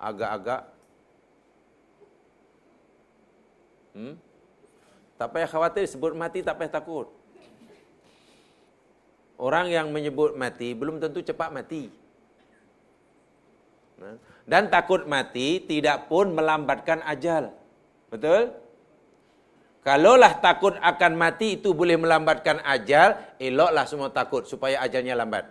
Agak-agak 0.00 0.74
Hmm? 3.94 4.18
Tak 5.14 5.30
payah 5.30 5.46
khawatir 5.46 5.86
sebut 5.86 6.12
mati 6.18 6.42
tak 6.42 6.58
payah 6.58 6.82
takut. 6.82 7.06
Orang 9.38 9.70
yang 9.70 9.94
menyebut 9.94 10.34
mati 10.34 10.74
belum 10.74 10.98
tentu 10.98 11.22
cepat 11.22 11.54
mati. 11.54 11.90
Dan 14.42 14.66
takut 14.68 15.06
mati 15.06 15.62
tidak 15.62 16.10
pun 16.10 16.34
melambatkan 16.34 16.98
ajal. 17.06 17.54
Betul? 18.10 18.50
Kalaulah 19.84 20.40
takut 20.40 20.74
akan 20.80 21.12
mati 21.12 21.60
itu 21.60 21.76
boleh 21.76 22.00
melambatkan 22.00 22.56
ajal, 22.64 23.20
eloklah 23.36 23.84
semua 23.84 24.08
takut 24.08 24.48
supaya 24.48 24.80
ajalnya 24.80 25.12
lambat. 25.12 25.44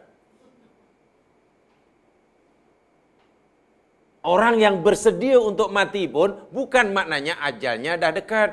Orang 4.25 4.57
yang 4.57 4.81
bersedia 4.81 5.37
untuk 5.37 5.69
mati 5.69 6.09
pun 6.09 6.33
bukan 6.49 6.95
maknanya 6.97 7.37
ajalnya 7.45 7.93
dah 7.99 8.09
dekat. 8.09 8.51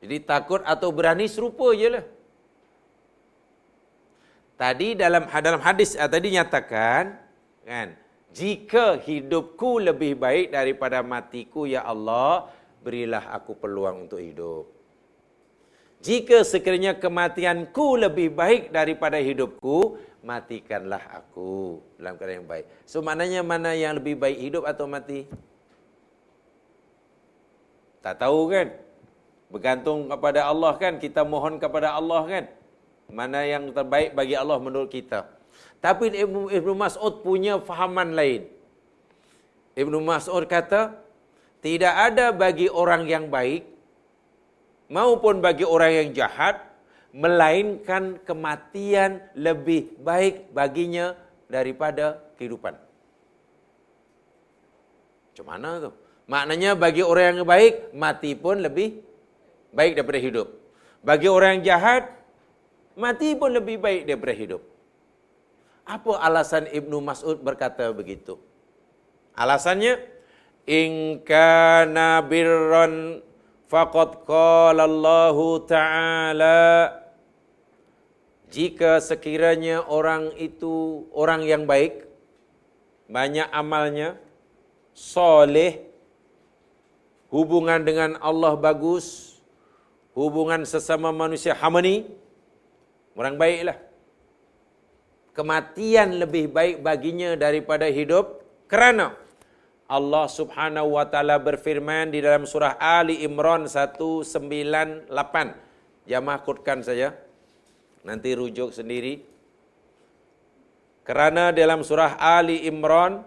Jadi 0.00 0.16
takut 0.22 0.62
atau 0.62 0.88
berani 0.94 1.26
serupa 1.26 1.74
je 1.74 1.88
lah. 1.90 2.04
Tadi 4.58 4.94
dalam 4.94 5.26
dalam 5.28 5.60
hadis 5.62 5.92
uh, 5.98 6.08
tadi 6.10 6.34
nyatakan 6.34 7.18
kan 7.66 7.94
jika 8.34 8.98
hidupku 8.98 9.82
lebih 9.82 10.18
baik 10.18 10.54
daripada 10.54 11.02
matiku 11.02 11.66
ya 11.66 11.82
Allah 11.82 12.50
berilah 12.88 13.28
aku 13.36 13.52
peluang 13.52 14.08
untuk 14.08 14.16
hidup. 14.16 14.64
Jika 16.00 16.40
sekiranya 16.40 16.96
kematianku 16.96 18.00
lebih 18.00 18.32
baik 18.32 18.72
daripada 18.72 19.20
hidupku, 19.20 20.00
matikanlah 20.24 21.02
aku 21.20 21.84
dalam 22.00 22.16
keadaan 22.16 22.38
yang 22.40 22.48
baik. 22.48 22.64
So 22.88 23.04
maknanya 23.04 23.44
mana 23.44 23.76
yang 23.76 24.00
lebih 24.00 24.16
baik 24.16 24.38
hidup 24.40 24.64
atau 24.64 24.88
mati? 24.88 25.28
Tak 28.00 28.24
tahu 28.24 28.48
kan? 28.48 28.72
Bergantung 29.52 30.08
kepada 30.08 30.48
Allah 30.48 30.72
kan? 30.80 30.96
Kita 30.96 31.28
mohon 31.28 31.60
kepada 31.60 31.92
Allah 31.92 32.22
kan? 32.24 32.44
Mana 33.12 33.44
yang 33.44 33.68
terbaik 33.74 34.16
bagi 34.16 34.32
Allah 34.38 34.56
menurut 34.56 34.88
kita. 34.88 35.28
Tapi 35.84 36.14
Ibnu 36.14 36.48
Ibnu 36.48 36.72
Mas'ud 36.78 37.20
punya 37.26 37.58
fahaman 37.58 38.14
lain. 38.14 38.46
Ibnu 39.74 39.98
Mas'ud 40.02 40.46
kata, 40.46 41.07
tidak 41.58 41.94
ada 41.94 42.30
bagi 42.30 42.70
orang 42.70 43.10
yang 43.10 43.26
baik 43.28 43.66
maupun 44.88 45.42
bagi 45.42 45.66
orang 45.66 45.92
yang 45.92 46.08
jahat 46.14 46.62
melainkan 47.12 48.20
kematian 48.22 49.24
lebih 49.34 49.96
baik 50.00 50.52
baginya 50.52 51.16
daripada 51.48 52.20
kehidupan. 52.36 52.76
Macam 55.32 55.46
mana 55.48 55.70
tu? 55.88 55.90
Maknanya 56.28 56.76
bagi 56.76 57.00
orang 57.00 57.40
yang 57.40 57.48
baik, 57.48 57.96
mati 57.96 58.36
pun 58.36 58.60
lebih 58.60 59.00
baik 59.72 59.96
daripada 59.96 60.20
hidup. 60.20 60.46
Bagi 61.00 61.28
orang 61.30 61.58
yang 61.58 61.64
jahat, 61.72 62.12
mati 62.92 63.32
pun 63.32 63.56
lebih 63.56 63.80
baik 63.80 64.04
daripada 64.04 64.34
hidup. 64.36 64.62
Apa 65.88 66.20
alasan 66.20 66.68
Ibnu 66.68 67.00
Mas'ud 67.00 67.40
berkata 67.40 67.88
begitu? 67.96 68.36
Alasannya, 69.32 70.17
In 70.68 71.24
kana 71.24 72.20
birran 72.20 73.24
faqad 73.72 74.28
qala 74.28 74.84
Ta'ala. 75.64 76.92
Jika 78.52 79.00
sekiranya 79.00 79.88
orang 79.88 80.36
itu 80.36 81.08
orang 81.16 81.48
yang 81.48 81.64
baik 81.64 82.04
banyak 83.08 83.48
amalnya 83.48 84.20
soleh 84.92 85.88
hubungan 87.32 87.80
dengan 87.84 88.20
Allah 88.20 88.52
bagus 88.56 89.40
hubungan 90.12 90.68
sesama 90.68 91.08
manusia 91.12 91.56
harmoni 91.56 92.08
orang 93.16 93.40
baiklah. 93.40 93.80
Kematian 95.32 96.20
lebih 96.20 96.52
baik 96.52 96.84
baginya 96.84 97.36
daripada 97.40 97.88
hidup 97.88 98.44
kerana 98.68 99.27
Allah 99.88 100.28
Subhanahu 100.28 101.00
wa 101.00 101.08
taala 101.08 101.40
berfirman 101.40 102.12
di 102.12 102.20
dalam 102.20 102.44
surah 102.44 102.76
Ali 102.76 103.24
Imran 103.24 103.64
198. 103.64 105.08
Jamaah 106.04 106.40
kutkan 106.44 106.84
saja. 106.84 107.16
Nanti 108.04 108.36
rujuk 108.36 108.76
sendiri. 108.76 109.24
Kerana 111.08 111.56
dalam 111.56 111.80
surah 111.80 112.20
Ali 112.20 112.68
Imran 112.68 113.24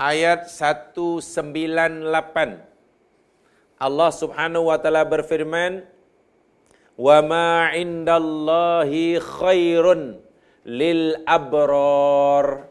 ayat 0.00 0.48
198 0.50 2.10
Allah 3.80 4.10
Subhanahu 4.10 4.72
wa 4.72 4.80
taala 4.80 5.04
berfirman 5.04 5.84
wa 6.96 7.18
ma 7.20 7.70
indallahi 7.76 9.20
khairun 9.20 10.18
lil 10.64 11.20
abrar 11.28 12.69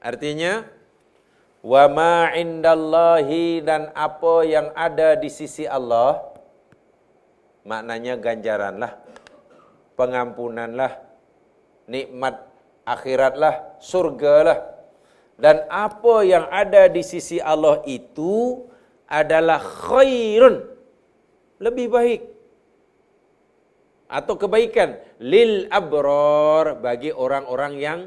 Artinya 0.00 0.64
wa 1.60 1.84
ma 1.92 2.32
indallahi 2.32 3.60
dan 3.60 3.92
apa 3.92 4.48
yang 4.48 4.72
ada 4.72 5.12
di 5.20 5.28
sisi 5.28 5.68
Allah 5.68 6.24
maknanya 7.68 8.16
ganjaranlah 8.16 8.96
pengampunanlah 10.00 11.04
nikmat 11.84 12.40
akhiratlah 12.88 13.76
surgalah. 13.76 14.80
Dan 15.40 15.64
apa 15.72 16.20
yang 16.24 16.44
ada 16.52 16.88
di 16.92 17.00
sisi 17.00 17.40
Allah 17.40 17.80
itu 17.88 18.60
adalah 19.08 19.56
khairun 19.56 20.68
lebih 21.60 21.88
baik 21.88 22.22
atau 24.08 24.36
kebaikan. 24.36 25.00
Lil 25.20 25.68
abror 25.72 26.76
bagi 26.80 27.12
orang-orang 27.12 27.72
yang 27.76 28.00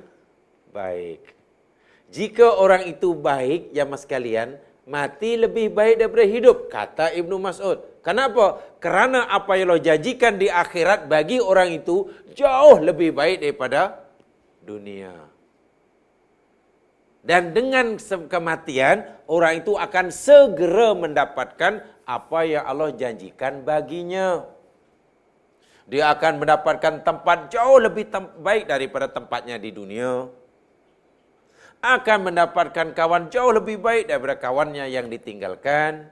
baik 0.73 1.42
jika 2.13 2.45
orang 2.45 2.85
itu 2.85 3.17
baik, 3.17 3.73
ya 3.73 3.89
mas 3.89 4.05
kalian, 4.05 4.61
mati 4.85 5.33
lebih 5.33 5.73
baik 5.73 5.97
daripada 5.97 6.25
hidup. 6.29 6.57
Kata 6.69 7.09
Ibnu 7.09 7.41
Mas'ud. 7.41 7.81
Kenapa? 8.05 8.61
Kerana 8.77 9.25
apa 9.25 9.57
yang 9.57 9.73
Allah 9.73 9.81
janjikan 9.81 10.37
di 10.37 10.45
akhirat 10.45 11.09
bagi 11.09 11.41
orang 11.41 11.73
itu 11.73 12.13
jauh 12.37 12.77
lebih 12.77 13.17
baik 13.17 13.41
daripada 13.41 14.05
dunia. 14.61 15.09
Dan 17.25 17.49
dengan 17.49 17.97
kematian, 18.29 19.09
orang 19.25 19.65
itu 19.65 19.73
akan 19.73 20.13
segera 20.13 20.93
mendapatkan 20.93 21.81
apa 22.05 22.39
yang 22.45 22.61
Allah 22.61 22.93
janjikan 22.93 23.65
baginya. 23.65 24.45
Dia 25.89 26.13
akan 26.13 26.45
mendapatkan 26.45 27.01
tempat 27.01 27.49
jauh 27.49 27.81
lebih 27.81 28.05
baik 28.37 28.69
daripada 28.69 29.09
tempatnya 29.09 29.57
di 29.57 29.73
dunia 29.73 30.42
akan 31.83 32.31
mendapatkan 32.31 32.95
kawan 32.95 33.27
jauh 33.27 33.51
lebih 33.51 33.83
baik 33.83 34.07
daripada 34.07 34.39
kawannya 34.39 34.87
yang 34.87 35.11
ditinggalkan. 35.11 36.07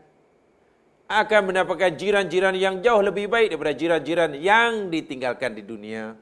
Akan 1.07 1.47
mendapatkan 1.47 1.95
jiran-jiran 1.95 2.55
yang 2.59 2.83
jauh 2.83 2.99
lebih 2.99 3.31
baik 3.31 3.55
daripada 3.55 3.75
jiran-jiran 3.75 4.31
yang 4.35 4.91
ditinggalkan 4.91 5.55
di 5.55 5.63
dunia. 5.63 6.15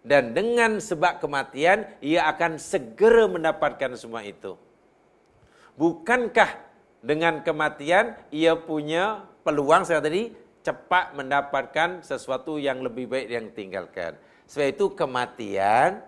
Dan 0.00 0.32
dengan 0.32 0.80
sebab 0.80 1.20
kematian, 1.20 1.84
ia 2.00 2.24
akan 2.32 2.56
segera 2.56 3.28
mendapatkan 3.28 3.92
semua 4.00 4.24
itu. 4.24 4.56
Bukankah 5.76 6.48
dengan 7.04 7.44
kematian, 7.44 8.16
ia 8.32 8.56
punya 8.56 9.28
peluang, 9.44 9.84
saya 9.84 10.00
tadi, 10.00 10.32
cepat 10.64 11.16
mendapatkan 11.16 12.00
sesuatu 12.00 12.56
yang 12.56 12.80
lebih 12.80 13.08
baik 13.08 13.28
yang 13.28 13.44
ditinggalkan. 13.52 14.16
Sebab 14.48 14.68
itu 14.68 14.84
kematian 14.96 16.07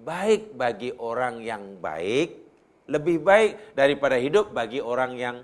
baik 0.00 0.56
bagi 0.56 0.92
orang 0.96 1.40
yang 1.40 1.80
baik 1.80 2.46
lebih 2.86 3.18
baik 3.22 3.74
daripada 3.74 4.16
hidup 4.16 4.54
bagi 4.54 4.78
orang 4.78 5.18
yang 5.18 5.36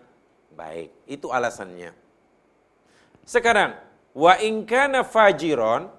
baik. 0.55 0.95
Itu 1.11 1.35
alasannya. 1.35 1.91
Sekarang, 3.27 3.79
wa 4.15 4.35
in 4.39 4.63
kana 4.67 5.03
fajiron 5.03 5.91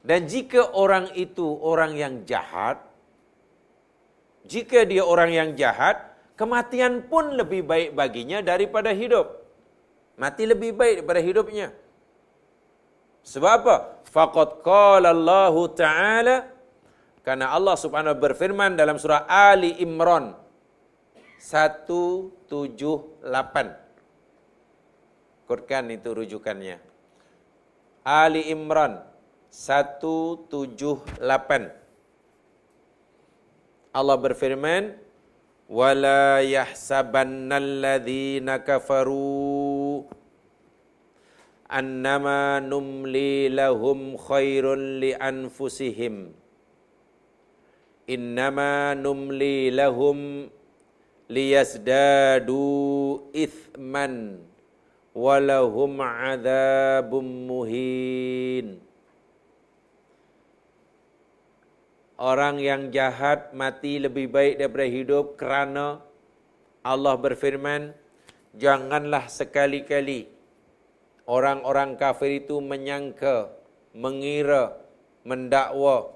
dan 0.00 0.20
jika 0.24 0.72
orang 0.72 1.12
itu 1.18 1.44
orang 1.44 1.92
yang 1.96 2.14
jahat, 2.24 2.80
jika 4.46 4.86
dia 4.86 5.02
orang 5.02 5.30
yang 5.34 5.50
jahat, 5.58 6.14
kematian 6.38 7.04
pun 7.10 7.34
lebih 7.34 7.66
baik 7.66 7.90
baginya 7.98 8.38
daripada 8.40 8.94
hidup. 8.94 9.42
Mati 10.16 10.48
lebih 10.48 10.72
baik 10.72 11.04
daripada 11.04 11.20
hidupnya. 11.20 11.68
Sebab 13.26 13.52
apa? 13.60 13.76
Faqad 14.06 14.62
qala 14.64 15.10
Allah 15.12 15.54
Ta'ala 15.74 16.36
karena 17.26 17.50
Allah 17.50 17.74
Subhanahu 17.74 18.22
berfirman 18.22 18.78
dalam 18.78 19.02
surah 19.02 19.26
Ali 19.26 19.74
Imran 19.82 20.38
178. 21.42 23.18
Quran 25.50 25.84
itu 25.90 26.08
rujukannya. 26.14 26.78
Ali 28.06 28.46
Imran 28.54 29.02
178. 29.50 31.74
Allah 33.90 34.16
berfirman, 34.22 34.94
"Wala 35.66 36.46
yahsabannal 36.46 37.82
ladzina 37.82 38.62
kafaru 38.62 40.06
annama 41.66 42.62
numli 42.62 43.50
lahum 43.50 44.14
khairun 44.14 45.02
li 45.02 45.10
anfusihim." 45.10 46.45
Innama 48.06 48.94
numli 48.94 49.74
lahum 49.74 50.46
liyazdadu 51.26 52.62
ithman 53.34 54.38
walahum 55.10 55.98
adzabum 55.98 57.26
muhin. 57.50 58.78
Orang 62.16 62.62
yang 62.62 62.88
jahat 62.94 63.52
mati 63.52 64.00
lebih 64.00 64.32
baik 64.32 64.56
daripada 64.56 64.86
hidup 64.88 65.26
kerana 65.36 66.00
Allah 66.80 67.18
berfirman 67.20 67.92
janganlah 68.56 69.28
sekali-kali 69.28 70.30
orang-orang 71.28 71.98
kafir 72.00 72.40
itu 72.40 72.56
menyangka 72.62 73.52
mengira 73.92 74.80
mendakwa 75.28 76.15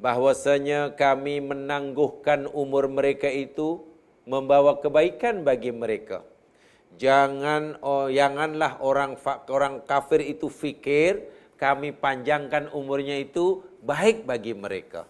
bahwasanya 0.00 0.96
kami 0.96 1.44
menangguhkan 1.44 2.48
umur 2.48 2.88
mereka 2.88 3.28
itu 3.28 3.84
membawa 4.24 4.80
kebaikan 4.80 5.44
bagi 5.44 5.70
mereka. 5.70 6.24
Jangan 6.96 7.78
oh, 7.84 8.08
janganlah 8.08 8.80
orang 8.82 9.14
orang 9.48 9.84
kafir 9.84 10.24
itu 10.24 10.48
fikir 10.48 11.28
kami 11.60 11.92
panjangkan 11.92 12.72
umurnya 12.72 13.20
itu 13.20 13.60
baik 13.84 14.24
bagi 14.24 14.56
mereka. 14.56 15.04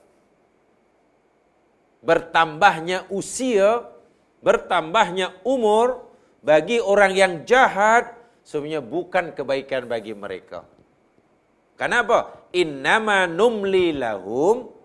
Bertambahnya 2.03 3.07
usia, 3.15 3.87
bertambahnya 4.43 5.39
umur 5.47 6.11
bagi 6.43 6.83
orang 6.83 7.13
yang 7.15 7.33
jahat 7.47 8.17
sebenarnya 8.43 8.83
bukan 8.83 9.37
kebaikan 9.37 9.87
bagi 9.87 10.17
mereka. 10.17 10.67
Kenapa? 11.79 12.49
Innama 12.53 13.25
numli 13.31 13.95
lahum 13.95 14.80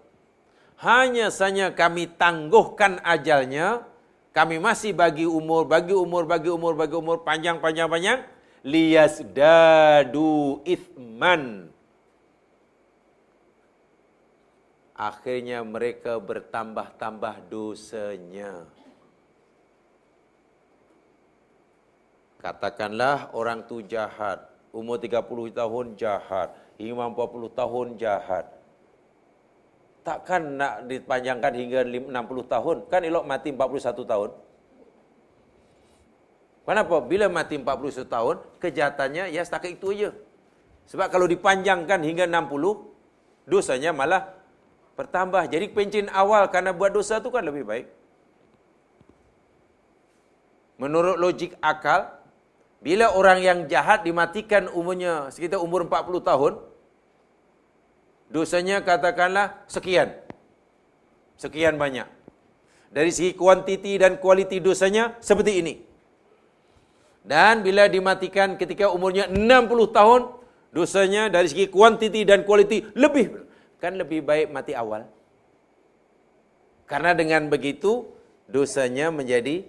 hanya 0.79 1.31
saja 1.31 1.71
kami 1.71 2.11
tangguhkan 2.19 2.99
ajalnya, 2.99 3.87
kami 4.35 4.59
masih 4.59 4.91
bagi 4.91 5.23
umur, 5.23 5.63
bagi 5.63 5.95
umur, 5.95 6.27
bagi 6.27 6.51
umur, 6.51 6.75
bagi 6.75 6.95
umur 6.99 7.23
panjang, 7.23 7.63
panjang, 7.63 7.87
panjang, 7.87 8.19
lias 8.59 9.23
dadu 9.31 10.59
ithman. 10.67 11.71
Akhirnya 14.95 15.63
mereka 15.63 16.19
bertambah-tambah 16.19 17.47
dosanya. 17.51 18.63
Katakanlah 22.39 23.31
orang 23.31 23.63
tu 23.63 23.79
jahat, 23.83 24.43
umur 24.75 24.99
30 24.99 25.51
tahun 25.51 25.85
jahat, 25.99 26.51
50 26.79 27.51
tahun 27.51 27.87
jahat 27.99 28.54
takkan 30.05 30.61
nak 30.61 30.85
dipanjangkan 30.85 31.51
hingga 31.57 31.81
60 31.81 32.53
tahun. 32.53 32.77
Kan 32.93 33.01
elok 33.01 33.25
mati 33.25 33.49
41 33.49 34.05
tahun. 34.05 34.29
Kenapa? 36.65 36.95
Bila 37.01 37.25
mati 37.29 37.57
41 37.57 38.05
tahun, 38.05 38.35
kejahatannya 38.61 39.33
ya 39.33 39.41
setakat 39.41 39.81
itu 39.81 39.89
aja. 39.97 40.09
Sebab 40.85 41.09
kalau 41.09 41.25
dipanjangkan 41.25 41.99
hingga 42.05 42.25
60, 42.29 43.49
dosanya 43.49 43.91
malah 43.93 44.29
bertambah. 44.93 45.49
Jadi 45.49 45.65
pencin 45.73 46.05
awal 46.13 46.49
karena 46.53 46.69
buat 46.73 46.93
dosa 46.93 47.17
itu 47.17 47.29
kan 47.33 47.41
lebih 47.41 47.65
baik. 47.65 47.85
Menurut 50.77 51.17
logik 51.17 51.57
akal, 51.61 52.13
bila 52.85 53.09
orang 53.13 53.41
yang 53.41 53.59
jahat 53.65 54.05
dimatikan 54.05 54.69
umurnya 54.69 55.33
sekitar 55.33 55.57
umur 55.57 55.89
40 55.89 56.21
tahun, 56.21 56.53
dosanya 58.29 58.81
katakanlah 58.81 59.65
sekian. 59.69 60.13
Sekian 61.35 61.75
banyak. 61.75 62.07
Dari 62.95 63.11
segi 63.11 63.35
kuantiti 63.35 63.99
dan 63.99 64.15
kualiti 64.23 64.63
dosanya 64.63 65.19
seperti 65.19 65.59
ini. 65.59 65.73
Dan 67.25 67.65
bila 67.65 67.89
dimatikan 67.89 68.55
ketika 68.55 68.87
umurnya 68.93 69.27
60 69.27 69.89
tahun, 69.91 70.21
dosanya 70.71 71.27
dari 71.27 71.49
segi 71.49 71.67
kuantiti 71.67 72.23
dan 72.23 72.47
kualiti 72.47 72.85
lebih. 72.95 73.43
Kan 73.81 73.99
lebih 73.99 74.23
baik 74.23 74.47
mati 74.53 74.71
awal. 74.71 75.09
Karena 76.85 77.17
dengan 77.17 77.49
begitu, 77.49 78.05
dosanya 78.45 79.09
menjadi 79.09 79.65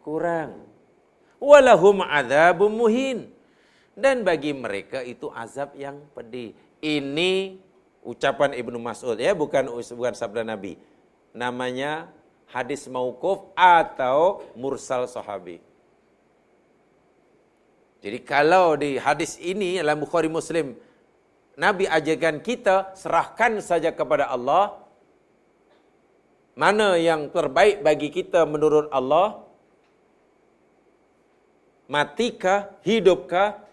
kurang. 0.00 0.62
Walahum 1.42 2.00
azabum 2.06 2.70
muhin. 2.72 3.28
Dan 3.94 4.26
bagi 4.26 4.50
mereka 4.54 5.02
itu 5.02 5.30
azab 5.30 5.74
yang 5.78 6.02
pedih 6.16 6.54
ini 6.84 7.56
ucapan 8.04 8.52
Ibnu 8.52 8.76
Mas'ud 8.76 9.16
ya, 9.16 9.32
bukan 9.32 9.72
bukan 9.72 10.12
sabda 10.12 10.44
Nabi. 10.44 10.76
Namanya 11.32 12.12
hadis 12.52 12.84
mauquf 12.86 13.48
atau 13.56 14.44
mursal 14.52 15.08
sahabi. 15.08 15.64
Jadi 18.04 18.20
kalau 18.20 18.76
di 18.76 19.00
hadis 19.00 19.40
ini 19.40 19.80
dalam 19.80 20.04
Bukhari 20.04 20.28
Muslim 20.28 20.76
Nabi 21.56 21.88
ajarkan 21.88 22.44
kita 22.44 22.92
serahkan 22.92 23.64
saja 23.64 23.88
kepada 23.96 24.28
Allah 24.28 24.76
mana 26.52 27.00
yang 27.00 27.32
terbaik 27.32 27.80
bagi 27.80 28.12
kita 28.12 28.44
menurut 28.44 28.92
Allah 28.92 29.40
matikah 31.88 32.76
hidupkah 32.84 33.63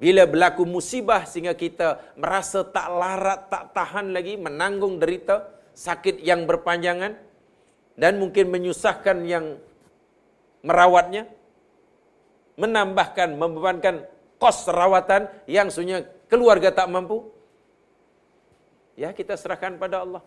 bila 0.00 0.24
berlaku 0.24 0.64
musibah 0.64 1.28
sehingga 1.28 1.52
kita 1.52 2.16
merasa 2.16 2.64
tak 2.64 2.88
larat, 2.88 3.52
tak 3.52 3.76
tahan 3.76 4.16
lagi 4.16 4.40
menanggung 4.40 4.96
derita, 4.96 5.44
sakit 5.76 6.24
yang 6.24 6.48
berpanjangan 6.48 7.20
dan 8.00 8.16
mungkin 8.16 8.48
menyusahkan 8.48 9.28
yang 9.28 9.60
merawatnya, 10.64 11.28
menambahkan, 12.56 13.36
membebankan 13.36 14.08
kos 14.40 14.64
rawatan 14.72 15.28
yang 15.44 15.68
sebenarnya 15.68 16.08
keluarga 16.32 16.72
tak 16.72 16.88
mampu. 16.88 17.28
Ya, 18.96 19.12
kita 19.12 19.36
serahkan 19.36 19.76
pada 19.76 20.00
Allah. 20.00 20.24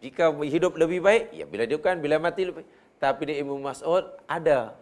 Jika 0.00 0.32
hidup 0.32 0.80
lebih 0.80 1.04
baik, 1.04 1.36
ya 1.36 1.44
bila 1.44 1.68
dia 1.68 1.76
kan, 1.76 2.00
bila 2.00 2.16
mati 2.16 2.48
lebih. 2.48 2.64
Tapi 2.96 3.22
di 3.28 3.34
Imam 3.36 3.60
Mas'ud 3.60 4.16
ada 4.24 4.72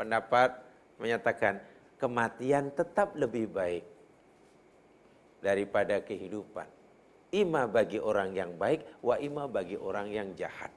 pendapat 0.00 0.56
menyatakan, 0.96 1.60
kematian 2.02 2.74
tetap 2.74 3.14
lebih 3.14 3.46
baik 3.46 3.86
daripada 5.38 6.02
kehidupan. 6.02 6.66
Ima 7.30 7.70
bagi 7.70 8.02
orang 8.02 8.34
yang 8.34 8.58
baik, 8.58 8.82
wa 8.98 9.14
ima 9.22 9.46
bagi 9.46 9.78
orang 9.78 10.10
yang 10.10 10.34
jahat. 10.34 10.74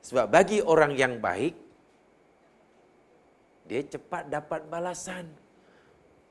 Sebab 0.00 0.32
bagi 0.32 0.64
orang 0.64 0.96
yang 0.96 1.20
baik, 1.20 1.52
dia 3.68 3.84
cepat 3.84 4.32
dapat 4.32 4.64
balasan. 4.66 5.28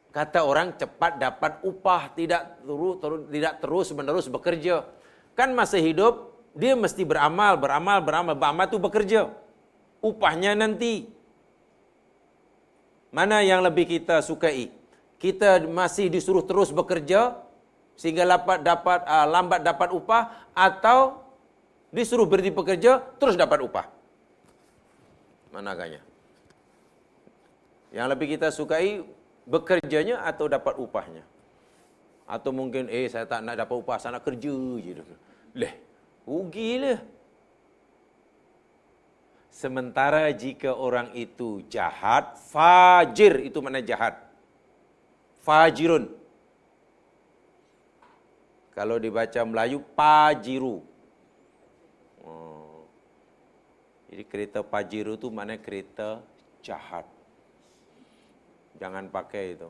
Kata 0.09 0.41
orang 0.41 0.73
cepat 0.73 1.21
dapat 1.21 1.61
upah, 1.61 2.09
tidak 2.17 2.65
terus, 2.65 2.95
terus 2.97 3.21
tidak 3.29 3.53
terus 3.61 3.87
menerus 3.93 4.25
bekerja. 4.25 4.89
Kan 5.37 5.53
masa 5.53 5.77
hidup 5.77 6.33
dia 6.57 6.73
mesti 6.73 7.05
beramal, 7.05 7.55
beramal, 7.61 8.01
beramal, 8.01 8.33
beramal 8.33 8.65
tu 8.65 8.81
bekerja. 8.81 9.29
Upahnya 10.01 10.57
nanti. 10.57 11.18
Mana 13.09 13.41
yang 13.41 13.65
lebih 13.65 13.89
kita 13.89 14.21
sukai? 14.21 14.69
Kita 15.19 15.65
masih 15.67 16.07
disuruh 16.07 16.45
terus 16.45 16.69
bekerja 16.71 17.35
sehingga 17.99 18.23
lambat 18.23 18.63
dapat 18.63 18.99
uh, 19.03 19.27
lambat 19.27 19.59
dapat 19.65 19.89
upah 19.91 20.47
atau 20.55 21.29
Disuruh 21.89 22.29
berhenti 22.29 22.53
bekerja, 22.53 23.01
terus 23.17 23.33
dapat 23.33 23.65
upah. 23.65 23.89
Mana 25.49 25.73
agaknya? 25.73 26.05
Yang 27.89 28.07
lebih 28.13 28.27
kita 28.37 28.53
sukai 28.53 29.01
bekerjanya 29.49 30.21
atau 30.21 30.45
dapat 30.45 30.77
upahnya? 30.77 31.25
Atau 32.29 32.53
mungkin, 32.53 32.85
eh 32.93 33.09
saya 33.09 33.25
tak 33.25 33.41
nak 33.41 33.57
dapat 33.57 33.73
upah, 33.81 33.97
saya 33.97 34.21
nak 34.21 34.23
kerja 34.29 34.53
je. 34.85 35.01
Leh, 35.57 35.73
rugilah. 36.29 37.01
Sementara 39.49 40.29
jika 40.29 40.71
orang 40.77 41.09
itu 41.17 41.65
jahat, 41.67 42.37
fajir 42.37 43.49
itu 43.49 43.57
mana 43.59 43.81
jahat. 43.81 44.15
Fajirun. 45.41 46.13
Kalau 48.71 48.95
dibaca 48.95 49.41
Melayu, 49.43 49.83
pajiru. 49.97 50.85
Oh. 52.23 52.87
Jadi 54.07 54.23
kereta 54.23 54.63
pajiru 54.63 55.19
itu 55.19 55.27
mana 55.27 55.59
kereta 55.59 56.23
jahat. 56.63 57.03
Jangan 58.79 59.11
pakai 59.11 59.59
itu. 59.59 59.69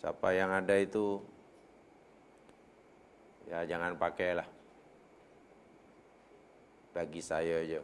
Siapa 0.00 0.32
yang 0.32 0.54
ada 0.54 0.78
itu, 0.80 1.20
ya 3.50 3.66
jangan 3.68 3.98
pakailah 4.00 4.55
bagi 6.96 7.20
saya 7.20 7.60
je. 7.68 7.80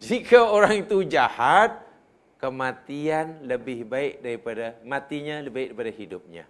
Jika 0.00 0.40
orang 0.48 0.86
itu 0.86 1.04
jahat, 1.04 1.84
kematian 2.40 3.44
lebih 3.44 3.84
baik 3.84 4.24
daripada 4.24 4.66
matinya 4.80 5.36
lebih 5.44 5.52
baik 5.52 5.68
daripada 5.72 5.92
hidupnya. 5.92 6.44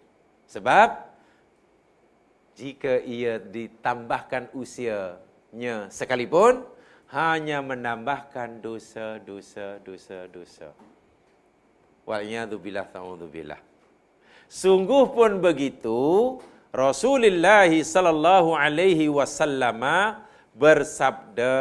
Sebab 0.47 0.89
jika 2.55 3.03
ia 3.03 3.43
ditambahkan 3.43 4.55
usianya 4.55 5.91
sekalipun 5.91 6.63
hanya 7.11 7.63
menambahkan 7.63 8.63
dosa 8.63 9.19
dosa 9.23 9.79
dosa 9.83 10.27
dosa. 10.31 10.69
Wa'iyadu 12.07 12.63
billah 12.63 12.87
ta'udhu 12.87 13.27
billah. 13.27 13.59
Sungguh 14.47 15.11
pun 15.11 15.43
begitu, 15.43 16.39
Rasulullah 16.77 17.73
sallallahu 17.73 18.53
alaihi 18.53 19.09
wasallam 19.09 19.81
bersabda 20.53 21.57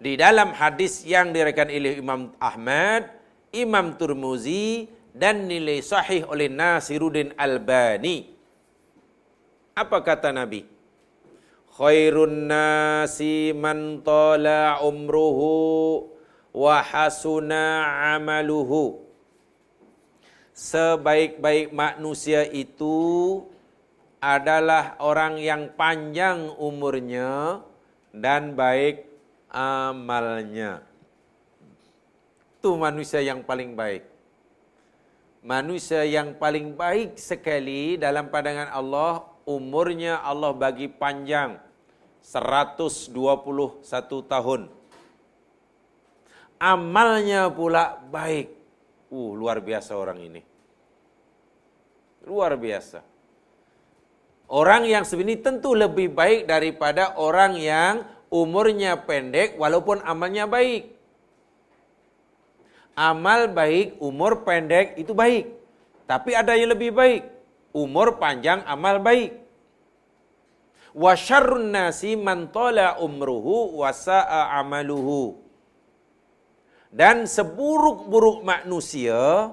di 0.00 0.16
dalam 0.16 0.56
hadis 0.56 1.04
yang 1.04 1.36
diriwayatkan 1.36 1.68
oleh 1.68 2.00
Imam 2.00 2.32
Ahmad, 2.40 3.12
Imam 3.52 3.92
Turmuzi 4.00 4.88
dan 5.12 5.44
nilai 5.44 5.84
sahih 5.84 6.24
oleh 6.32 6.48
Nasiruddin 6.48 7.36
Albani. 7.36 8.32
Apa 9.76 10.00
kata 10.00 10.32
Nabi? 10.32 10.64
Khairun 11.76 12.48
nasi 12.48 13.52
man 13.52 14.00
tala 14.00 14.80
umruhu 14.80 16.08
wa 16.56 16.80
hasuna 16.80 17.84
amaluhu. 18.16 19.04
Sebaik-baik 20.56 21.70
manusia 21.70 22.48
itu 22.48 23.46
adalah 24.18 24.98
orang 24.98 25.38
yang 25.38 25.70
panjang 25.78 26.50
umurnya 26.58 27.62
dan 28.10 28.58
baik 28.58 29.06
amalnya. 29.50 30.82
Itu 32.58 32.74
manusia 32.74 33.22
yang 33.22 33.46
paling 33.46 33.78
baik. 33.78 34.02
Manusia 35.46 36.02
yang 36.02 36.34
paling 36.34 36.74
baik 36.74 37.14
sekali 37.14 37.94
dalam 37.94 38.26
pandangan 38.28 38.74
Allah, 38.74 39.22
umurnya 39.46 40.18
Allah 40.20 40.50
bagi 40.50 40.90
panjang 40.90 41.62
121 42.20 43.14
tahun. 44.26 44.62
Amalnya 46.58 47.46
pula 47.48 48.02
baik. 48.10 48.58
Uh, 49.08 49.32
luar 49.32 49.62
biasa 49.64 49.96
orang 49.96 50.20
ini. 50.20 50.42
Luar 52.28 52.58
biasa. 52.58 53.00
Orang 54.48 54.88
yang 54.88 55.04
sebenarnya 55.04 55.44
tentu 55.44 55.76
lebih 55.76 56.08
baik 56.16 56.48
daripada 56.48 57.12
orang 57.20 57.60
yang 57.60 58.08
umurnya 58.32 58.96
pendek 59.04 59.60
walaupun 59.60 60.00
amalnya 60.00 60.48
baik. 60.48 60.96
Amal 62.96 63.52
baik, 63.52 64.00
umur 64.00 64.42
pendek 64.48 64.96
itu 64.96 65.12
baik. 65.12 65.52
Tapi 66.08 66.32
ada 66.32 66.56
yang 66.56 66.72
lebih 66.72 66.96
baik. 66.96 67.28
Umur 67.76 68.16
panjang, 68.16 68.64
amal 68.64 68.98
baik. 69.04 69.36
Wa 70.96 71.12
syarrun 71.12 71.68
nasi 71.68 72.16
man 72.16 72.48
tala 72.48 72.96
umruhu 72.98 73.84
wa 73.84 73.92
sa'a 73.92 74.56
amaluhu. 74.58 75.36
Dan 76.88 77.28
seburuk-buruk 77.28 78.40
manusia 78.40 79.52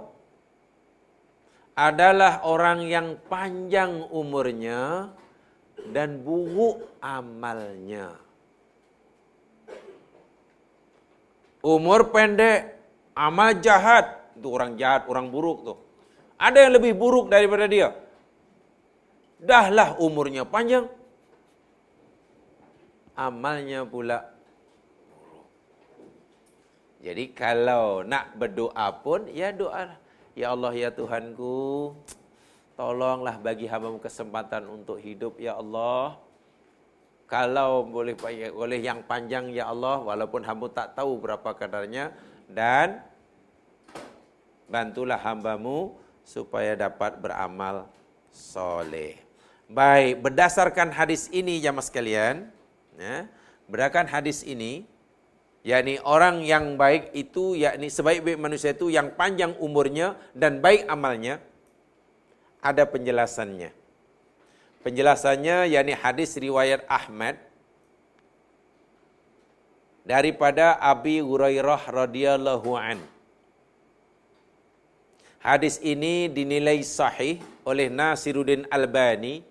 adalah 1.76 2.48
orang 2.48 2.88
yang 2.88 3.20
panjang 3.28 4.08
umurnya 4.08 5.12
dan 5.92 6.24
buruk 6.24 6.88
amalnya. 7.04 8.16
Umur 11.60 12.16
pendek, 12.16 12.80
amal 13.12 13.60
jahat, 13.60 14.24
itu 14.40 14.48
orang 14.48 14.80
jahat, 14.80 15.04
orang 15.12 15.28
buruk 15.28 15.68
tuh. 15.68 15.78
Ada 16.40 16.70
yang 16.70 16.74
lebih 16.80 16.96
buruk 16.96 17.28
daripada 17.28 17.68
dia. 17.68 17.92
Dahlah 19.36 20.00
umurnya 20.00 20.48
panjang, 20.48 20.88
amalnya 23.20 23.84
pula 23.84 24.32
buruk. 25.12 25.50
Jadi 27.04 27.36
kalau 27.36 28.08
nak 28.08 28.32
berdoa 28.40 28.88
pun, 29.04 29.28
ya 29.28 29.52
doa 29.52 30.05
Ya 30.36 30.52
Allah 30.52 30.76
ya 30.76 30.92
Tuhanku, 30.92 31.96
tolonglah 32.76 33.40
bagi 33.40 33.72
hamba 33.72 33.96
kesempatan 34.04 34.68
untuk 34.68 35.00
hidup 35.00 35.40
ya 35.40 35.56
Allah. 35.56 36.20
Kalau 37.26 37.88
boleh 37.88 38.14
boleh 38.52 38.80
yang 38.84 39.00
panjang 39.08 39.50
ya 39.56 39.72
Allah, 39.72 40.04
walaupun 40.04 40.44
hamba 40.44 40.68
tak 40.70 41.00
tahu 41.00 41.24
berapa 41.24 41.56
kadarnya 41.56 42.12
dan 42.52 43.00
bantulah 44.68 45.18
hambamu 45.18 45.96
supaya 46.28 46.76
dapat 46.76 47.16
beramal 47.16 47.88
soleh. 48.28 49.16
Baik, 49.72 50.22
berdasarkan 50.22 50.92
hadis 50.94 51.32
ini 51.32 51.58
jamaah 51.64 51.82
sekalian, 51.82 52.52
ya, 53.00 53.26
berdasarkan 53.72 54.06
hadis 54.12 54.46
ini, 54.46 54.86
yakni 55.66 55.98
orang 56.06 56.46
yang 56.46 56.78
baik 56.78 57.10
itu 57.18 57.58
yakni 57.58 57.90
sebaik-baik 57.90 58.38
manusia 58.38 58.78
itu 58.78 58.94
yang 58.94 59.10
panjang 59.18 59.58
umurnya 59.58 60.14
dan 60.38 60.62
baik 60.62 60.86
amalnya 60.86 61.42
ada 62.62 62.86
penjelasannya. 62.86 63.74
Penjelasannya 64.86 65.66
yakni 65.74 65.98
hadis 65.98 66.38
riwayat 66.38 66.86
Ahmad 66.86 67.42
daripada 70.06 70.78
Abi 70.78 71.18
Hurairah 71.26 71.82
radhiyallahu 71.90 72.70
an. 72.78 73.02
Hadis 75.42 75.82
ini 75.82 76.30
dinilai 76.30 76.86
sahih 76.86 77.42
oleh 77.66 77.90
Nasiruddin 77.90 78.70
Albani 78.70 79.42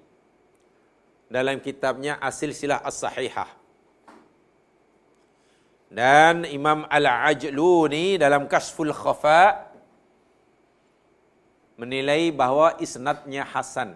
dalam 1.26 1.58
kitabnya 1.58 2.18
Asil 2.22 2.54
Silah 2.54 2.82
As-Sahihah 2.82 3.63
dan 5.94 6.42
Imam 6.50 6.90
Al-Ajluni 6.90 8.18
dalam 8.18 8.50
Kasful 8.50 8.90
Khafa 8.90 9.70
menilai 11.78 12.34
bahawa 12.34 12.74
isnadnya 12.82 13.46
hasan. 13.46 13.94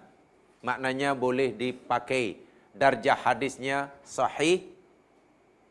Maknanya 0.62 1.18
boleh 1.18 1.51
dipakai. 1.51 2.46
Darjah 2.78 3.18
hadisnya 3.18 3.90
sahih. 4.07 4.62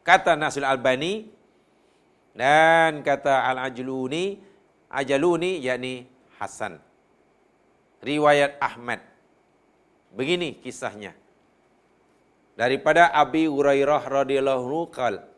Kata 0.04 0.36
Nasil 0.36 0.68
Albani 0.68 1.32
dan 2.36 3.00
kata 3.08 3.48
Al-Ajluni, 3.48 4.44
Ajaluni 4.92 5.64
yakni 5.64 6.04
hasan. 6.36 6.76
Riwayat 8.04 8.60
Ahmad. 8.60 9.00
Begini 10.12 10.60
kisahnya. 10.60 11.16
Daripada 12.60 13.16
Abi 13.16 13.48
Hurairah 13.48 14.04
radhiyallahu 14.04 14.92
anhu 14.92 15.37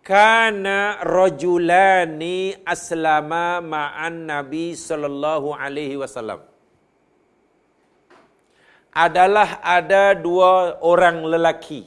kana 0.00 1.00
rajulani 1.04 2.56
aslama 2.74 3.60
ma'an 3.60 4.26
nabi 4.32 4.72
sallallahu 4.74 5.54
alaihi 5.54 6.00
wasallam 6.02 6.40
adalah 8.90 9.62
ada 9.62 10.18
dua 10.18 10.82
orang 10.82 11.22
lelaki 11.32 11.86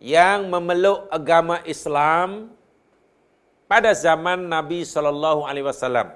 yang 0.00 0.48
memeluk 0.48 1.10
agama 1.12 1.60
Islam 1.66 2.54
pada 3.68 3.90
zaman 3.92 4.48
Nabi 4.48 4.80
sallallahu 4.86 5.44
alaihi 5.44 5.66
wasallam 5.66 6.08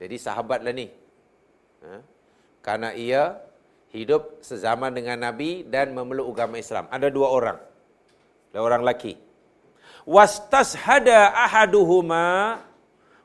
Jadi 0.00 0.16
sahabat 0.16 0.64
lah 0.64 0.72
ni. 0.72 0.88
Ha? 1.84 2.00
Karena 2.64 2.96
ia 2.96 3.36
hidup 3.90 4.38
sezaman 4.40 4.94
dengan 4.94 5.18
Nabi 5.18 5.66
dan 5.66 5.90
memeluk 5.90 6.30
agama 6.30 6.62
Islam. 6.62 6.86
Ada 6.90 7.10
dua 7.10 7.28
orang. 7.30 7.58
Dua 8.54 8.62
orang 8.62 8.82
laki. 8.86 9.18
Wastashhada 10.06 11.34
ahaduhuma 11.34 12.62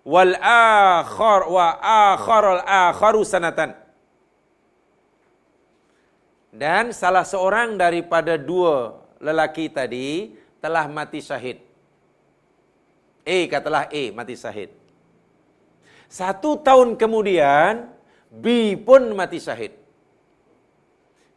wal 0.06 0.34
akhar 0.42 1.50
wa 1.50 1.68
akharul 2.14 2.62
akharu 2.66 3.22
sanatan. 3.22 3.78
Dan 6.56 6.96
salah 6.96 7.28
seorang 7.28 7.76
daripada 7.76 8.40
dua 8.40 9.02
lelaki 9.20 9.70
tadi 9.70 10.34
telah 10.64 10.90
mati 10.90 11.20
syahid. 11.22 11.62
A 13.26 13.38
katalah 13.50 13.86
A 13.92 14.04
mati 14.14 14.34
syahid. 14.34 14.72
Satu 16.06 16.56
tahun 16.62 16.96
kemudian, 16.96 17.92
B 18.30 18.78
pun 18.80 19.12
mati 19.18 19.42
syahid. 19.42 19.85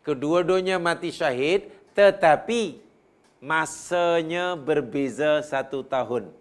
Kedua-duanya 0.07 0.81
mati 0.81 1.13
syahid, 1.13 1.69
tetapi 1.93 2.81
masanya 3.39 4.57
berbeza 4.59 5.45
satu 5.45 5.85
tahun. 5.85 6.33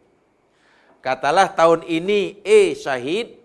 Katalah 1.03 1.51
tahun 1.51 1.85
ini 1.85 2.41
A 2.41 2.73
syahid, 2.73 3.37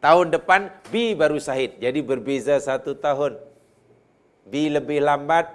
tahun 0.00 0.32
depan 0.32 0.72
B 0.88 1.12
baru 1.12 1.36
syahid. 1.36 1.76
Jadi 1.80 2.00
berbeza 2.00 2.56
satu 2.60 2.96
tahun. 2.96 3.36
B 4.44 4.68
lebih 4.72 5.00
lambat, 5.00 5.50